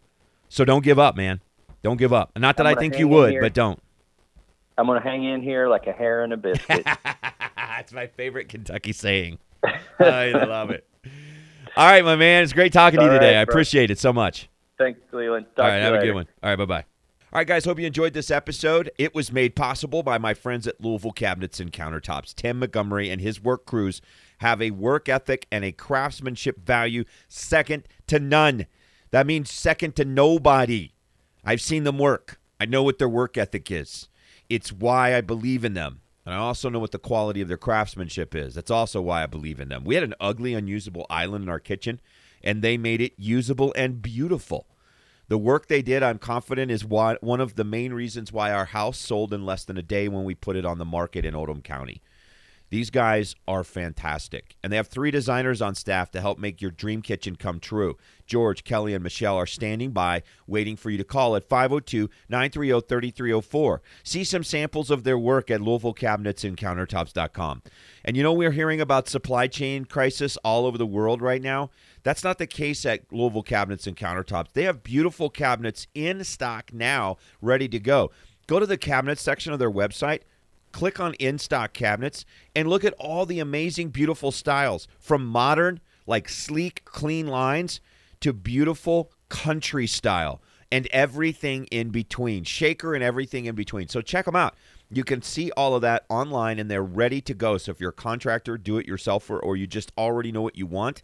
So 0.48 0.64
don't 0.64 0.82
give 0.82 0.98
up, 0.98 1.18
man. 1.18 1.42
Don't 1.82 1.98
give 1.98 2.14
up. 2.14 2.32
Not 2.34 2.56
that 2.56 2.66
I 2.66 2.74
think 2.74 2.98
you 2.98 3.08
would, 3.08 3.34
but 3.42 3.52
don't. 3.52 3.78
I'm 4.78 4.86
going 4.86 5.02
to 5.02 5.06
hang 5.06 5.22
in 5.22 5.42
here 5.42 5.68
like 5.68 5.86
a 5.86 5.92
hair 5.92 6.24
in 6.24 6.32
a 6.32 6.38
biscuit. 6.38 6.86
That's 7.56 7.92
my 7.92 8.06
favorite 8.06 8.48
Kentucky 8.48 8.92
saying. 8.92 9.38
I 10.00 10.30
love 10.30 10.70
it. 10.70 10.86
All 11.76 11.84
right, 11.84 12.02
my 12.06 12.16
man. 12.16 12.42
It's 12.42 12.54
great 12.54 12.72
talking 12.72 13.00
to 13.00 13.04
you 13.04 13.12
today. 13.12 13.34
Right, 13.34 13.40
I 13.40 13.42
appreciate 13.42 13.90
it 13.90 13.98
so 13.98 14.14
much. 14.14 14.48
Thanks, 14.78 14.98
Cleveland. 15.10 15.44
Talk 15.54 15.64
All 15.66 15.70
right, 15.72 15.82
have 15.82 15.92
later. 15.92 16.04
a 16.04 16.06
good 16.06 16.14
one. 16.14 16.28
All 16.42 16.48
right, 16.48 16.56
bye 16.56 16.64
bye. 16.64 16.84
Right, 17.38 17.46
guys, 17.46 17.66
hope 17.66 17.78
you 17.78 17.86
enjoyed 17.86 18.14
this 18.14 18.32
episode. 18.32 18.90
It 18.98 19.14
was 19.14 19.30
made 19.30 19.54
possible 19.54 20.02
by 20.02 20.18
my 20.18 20.34
friends 20.34 20.66
at 20.66 20.80
Louisville 20.80 21.12
Cabinets 21.12 21.60
and 21.60 21.72
Countertops. 21.72 22.34
Tim 22.34 22.58
Montgomery 22.58 23.10
and 23.10 23.20
his 23.20 23.40
work 23.40 23.64
crews 23.64 24.02
have 24.38 24.60
a 24.60 24.72
work 24.72 25.08
ethic 25.08 25.46
and 25.52 25.64
a 25.64 25.70
craftsmanship 25.70 26.58
value 26.58 27.04
second 27.28 27.86
to 28.08 28.18
none. 28.18 28.66
That 29.12 29.28
means 29.28 29.52
second 29.52 29.94
to 29.94 30.04
nobody. 30.04 30.94
I've 31.44 31.60
seen 31.60 31.84
them 31.84 31.96
work. 31.96 32.40
I 32.58 32.66
know 32.66 32.82
what 32.82 32.98
their 32.98 33.08
work 33.08 33.38
ethic 33.38 33.70
is. 33.70 34.08
It's 34.48 34.72
why 34.72 35.14
I 35.14 35.20
believe 35.20 35.64
in 35.64 35.74
them. 35.74 36.00
And 36.26 36.34
I 36.34 36.38
also 36.38 36.68
know 36.68 36.80
what 36.80 36.90
the 36.90 36.98
quality 36.98 37.40
of 37.40 37.46
their 37.46 37.56
craftsmanship 37.56 38.34
is. 38.34 38.56
That's 38.56 38.72
also 38.72 39.00
why 39.00 39.22
I 39.22 39.26
believe 39.26 39.60
in 39.60 39.68
them. 39.68 39.84
We 39.84 39.94
had 39.94 40.02
an 40.02 40.16
ugly, 40.18 40.54
unusable 40.54 41.06
island 41.08 41.44
in 41.44 41.48
our 41.48 41.60
kitchen, 41.60 42.00
and 42.42 42.62
they 42.62 42.76
made 42.76 43.00
it 43.00 43.12
usable 43.16 43.72
and 43.76 44.02
beautiful. 44.02 44.66
The 45.28 45.38
work 45.38 45.68
they 45.68 45.82
did, 45.82 46.02
I'm 46.02 46.18
confident, 46.18 46.70
is 46.70 46.84
one 46.84 47.18
of 47.22 47.54
the 47.54 47.64
main 47.64 47.92
reasons 47.92 48.32
why 48.32 48.50
our 48.50 48.66
house 48.66 48.98
sold 48.98 49.34
in 49.34 49.44
less 49.44 49.64
than 49.64 49.76
a 49.76 49.82
day 49.82 50.08
when 50.08 50.24
we 50.24 50.34
put 50.34 50.56
it 50.56 50.64
on 50.64 50.78
the 50.78 50.86
market 50.86 51.26
in 51.26 51.34
Oldham 51.34 51.60
County. 51.60 52.02
These 52.70 52.90
guys 52.90 53.34
are 53.46 53.64
fantastic. 53.64 54.56
And 54.62 54.70
they 54.72 54.76
have 54.76 54.88
three 54.88 55.10
designers 55.10 55.62
on 55.62 55.74
staff 55.74 56.10
to 56.10 56.20
help 56.20 56.38
make 56.38 56.60
your 56.60 56.70
dream 56.70 57.00
kitchen 57.00 57.36
come 57.36 57.60
true. 57.60 57.96
George, 58.26 58.62
Kelly, 58.62 58.92
and 58.92 59.02
Michelle 59.02 59.36
are 59.36 59.46
standing 59.46 59.92
by 59.92 60.22
waiting 60.46 60.76
for 60.76 60.90
you 60.90 60.98
to 60.98 61.04
call 61.04 61.34
at 61.34 61.48
502 61.48 62.10
930 62.28 62.86
3304. 62.86 63.80
See 64.02 64.22
some 64.22 64.44
samples 64.44 64.90
of 64.90 65.04
their 65.04 65.18
work 65.18 65.50
at 65.50 65.60
LouisvilleCabinetsandCountertops.com. 65.60 67.62
And 68.04 68.18
you 68.18 68.22
know, 68.22 68.34
we're 68.34 68.50
hearing 68.50 68.82
about 68.82 69.08
supply 69.08 69.46
chain 69.46 69.86
crisis 69.86 70.36
all 70.44 70.66
over 70.66 70.76
the 70.76 70.86
world 70.86 71.22
right 71.22 71.40
now. 71.40 71.70
That's 72.02 72.24
not 72.24 72.38
the 72.38 72.46
case 72.46 72.86
at 72.86 73.12
Louisville 73.12 73.42
Cabinets 73.42 73.86
and 73.86 73.96
Countertops. 73.96 74.52
They 74.52 74.64
have 74.64 74.82
beautiful 74.82 75.30
cabinets 75.30 75.86
in 75.94 76.24
stock 76.24 76.72
now, 76.72 77.16
ready 77.40 77.68
to 77.68 77.78
go. 77.78 78.10
Go 78.46 78.58
to 78.58 78.66
the 78.66 78.78
cabinet 78.78 79.18
section 79.18 79.52
of 79.52 79.58
their 79.58 79.70
website 79.70 80.20
click 80.72 81.00
on 81.00 81.14
in 81.14 81.38
stock 81.38 81.72
cabinets 81.72 82.24
and 82.54 82.68
look 82.68 82.84
at 82.84 82.94
all 82.94 83.26
the 83.26 83.40
amazing, 83.40 83.90
beautiful 83.90 84.32
styles 84.32 84.88
from 84.98 85.26
modern, 85.26 85.80
like 86.06 86.28
sleek, 86.28 86.84
clean 86.84 87.26
lines 87.26 87.80
to 88.20 88.32
beautiful 88.32 89.12
country 89.28 89.86
style 89.86 90.40
and 90.70 90.86
everything 90.88 91.64
in 91.66 91.90
between, 91.90 92.44
shaker 92.44 92.94
and 92.94 93.02
everything 93.02 93.46
in 93.46 93.54
between. 93.54 93.88
So 93.88 94.00
check 94.00 94.26
them 94.26 94.36
out. 94.36 94.54
You 94.90 95.04
can 95.04 95.22
see 95.22 95.50
all 95.52 95.74
of 95.74 95.82
that 95.82 96.04
online 96.08 96.58
and 96.58 96.70
they're 96.70 96.82
ready 96.82 97.20
to 97.22 97.34
go. 97.34 97.58
So 97.58 97.72
if 97.72 97.80
you're 97.80 97.90
a 97.90 97.92
contractor, 97.92 98.58
do 98.58 98.78
it 98.78 98.86
yourself, 98.86 99.28
or, 99.30 99.38
or 99.38 99.56
you 99.56 99.66
just 99.66 99.92
already 99.96 100.32
know 100.32 100.42
what 100.42 100.56
you 100.56 100.66
want, 100.66 101.02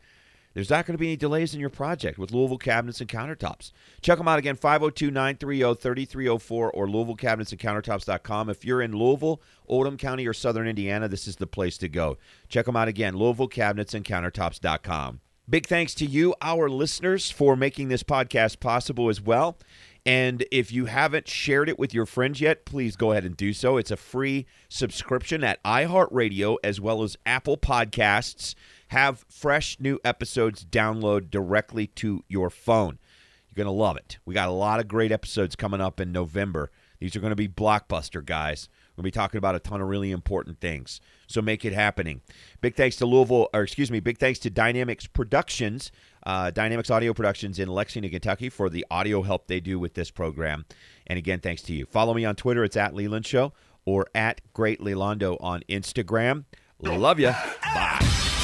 there's 0.55 0.71
not 0.71 0.87
going 0.87 0.95
to 0.95 0.99
be 0.99 1.09
any 1.09 1.17
delays 1.17 1.53
in 1.53 1.61
your 1.61 1.71
project 1.71 2.19
with 2.19 2.33
Louisville 2.33 2.59
Cabinets 2.59 3.01
and 3.01 3.11
Countertops. 3.11 3.73
Check 4.01 4.19
them 4.19 4.29
out 4.29 4.39
again, 4.39 4.57
502 4.57 5.11
930 5.11 5.75
3304 5.75 6.71
or 6.71 6.87
LouisvilleCabinetsandCountertops.com. 6.87 8.51
If 8.51 8.65
you're 8.65 8.83
in 8.83 8.97
Louisville, 8.97 9.43
Oldham 9.67 9.97
County, 9.97 10.27
or 10.27 10.33
Southern 10.33 10.69
Indiana, 10.69 11.09
this 11.09 11.27
is 11.27 11.37
the 11.37 11.47
place 11.47 11.77
to 11.79 11.89
go. 11.89 12.19
Check 12.49 12.67
them 12.67 12.77
out 12.77 12.89
again, 12.89 13.15
LouisvilleCabinetsandCountertops.com. 13.15 15.21
Big 15.47 15.67
thanks 15.67 15.95
to 15.95 16.07
you, 16.07 16.35
our 16.41 16.71
listeners, 16.71 17.31
for 17.31 17.55
making 17.55 17.89
this 17.89 18.03
podcast 18.03 18.61
possible 18.61 19.11
as 19.11 19.21
well. 19.21 19.59
And 20.07 20.45
if 20.51 20.73
you 20.73 20.87
haven't 20.87 21.29
shared 21.29 21.69
it 21.69 21.79
with 21.79 21.93
your 21.93 22.07
friends 22.07 22.41
yet, 22.41 22.65
please 22.65 22.97
go 22.97 23.13
ahead 23.13 23.25
and 23.25 23.37
do 23.37 23.53
so. 23.53 23.77
It's 23.77 23.91
a 23.91 23.97
free 23.97 24.47
subscription 24.69 25.45
at 25.45 25.63
iHeartRadio 25.63 26.57
as 26.63 26.81
well 26.81 27.03
as 27.03 27.17
Apple 27.27 27.57
Podcasts 27.57 28.55
have 28.95 29.25
fresh 29.29 29.81
new 29.81 29.99
episodes 30.05 30.65
download 30.65 31.29
directly 31.29 31.89
to 31.89 32.23
your 32.29 32.49
phone. 32.49 33.01
You're 33.49 33.65
going 33.65 33.75
to 33.75 33.83
love 33.83 33.97
it. 33.97 34.19
We 34.25 34.35
got 34.35 34.49
a 34.49 34.53
lot 34.53 34.79
of 34.79 34.87
great 34.87 35.11
episodes 35.11 35.57
coming 35.57 35.81
up 35.81 35.99
in 35.99 36.13
November. 36.13 36.71
These 37.01 37.17
are 37.17 37.21
going 37.21 37.33
to 37.33 37.37
be 37.37 37.49
blockbuster, 37.49 38.25
guys. 38.25 38.69
We're 38.93 39.03
going 39.03 39.11
to 39.11 39.17
be 39.17 39.21
talking 39.21 39.39
about 39.39 39.57
a 39.57 39.59
ton 39.59 39.81
of 39.81 39.89
really 39.89 40.13
important 40.13 40.61
things. 40.61 41.01
So 41.27 41.43
make 41.43 41.65
it 41.65 41.73
happening. 41.73 42.21
Big 42.61 42.77
thanks 42.77 42.95
to 42.97 43.07
Louisville, 43.07 43.49
or 43.53 43.63
excuse 43.63 43.91
me, 43.91 43.99
big 43.99 44.19
thanks 44.19 44.39
to 44.39 44.51
Dynamics 44.51 45.09
Productions, 45.09 45.91
uh, 46.25 46.53
Dynamics 46.53 46.89
Audio 46.89 47.13
Productions 47.13 47.59
in 47.59 47.67
Lexington, 47.67 48.13
Kentucky 48.13 48.49
for 48.49 48.71
the 48.71 48.87
audio 48.93 49.23
help 49.23 49.49
they 49.49 49.59
do 49.59 49.81
with 49.81 49.95
this 49.95 50.13
program. 50.13 50.67
And 51.09 51.19
again, 51.19 51.41
thanks 51.41 51.63
to 51.63 51.73
you. 51.73 51.85
Follow 51.87 52.15
me 52.15 52.25
on 52.25 52.37
Twitter. 52.37 52.63
It's 52.63 52.77
at 52.77 52.95
Leland 52.95 53.27
Show 53.27 53.55
or 53.85 54.07
at 54.15 54.41
Great 54.53 54.79
Lelondo 54.79 55.37
on 55.41 55.63
Instagram. 55.69 56.45
Love 56.81 57.19
you. 57.19 57.33
Bye. 57.75 58.44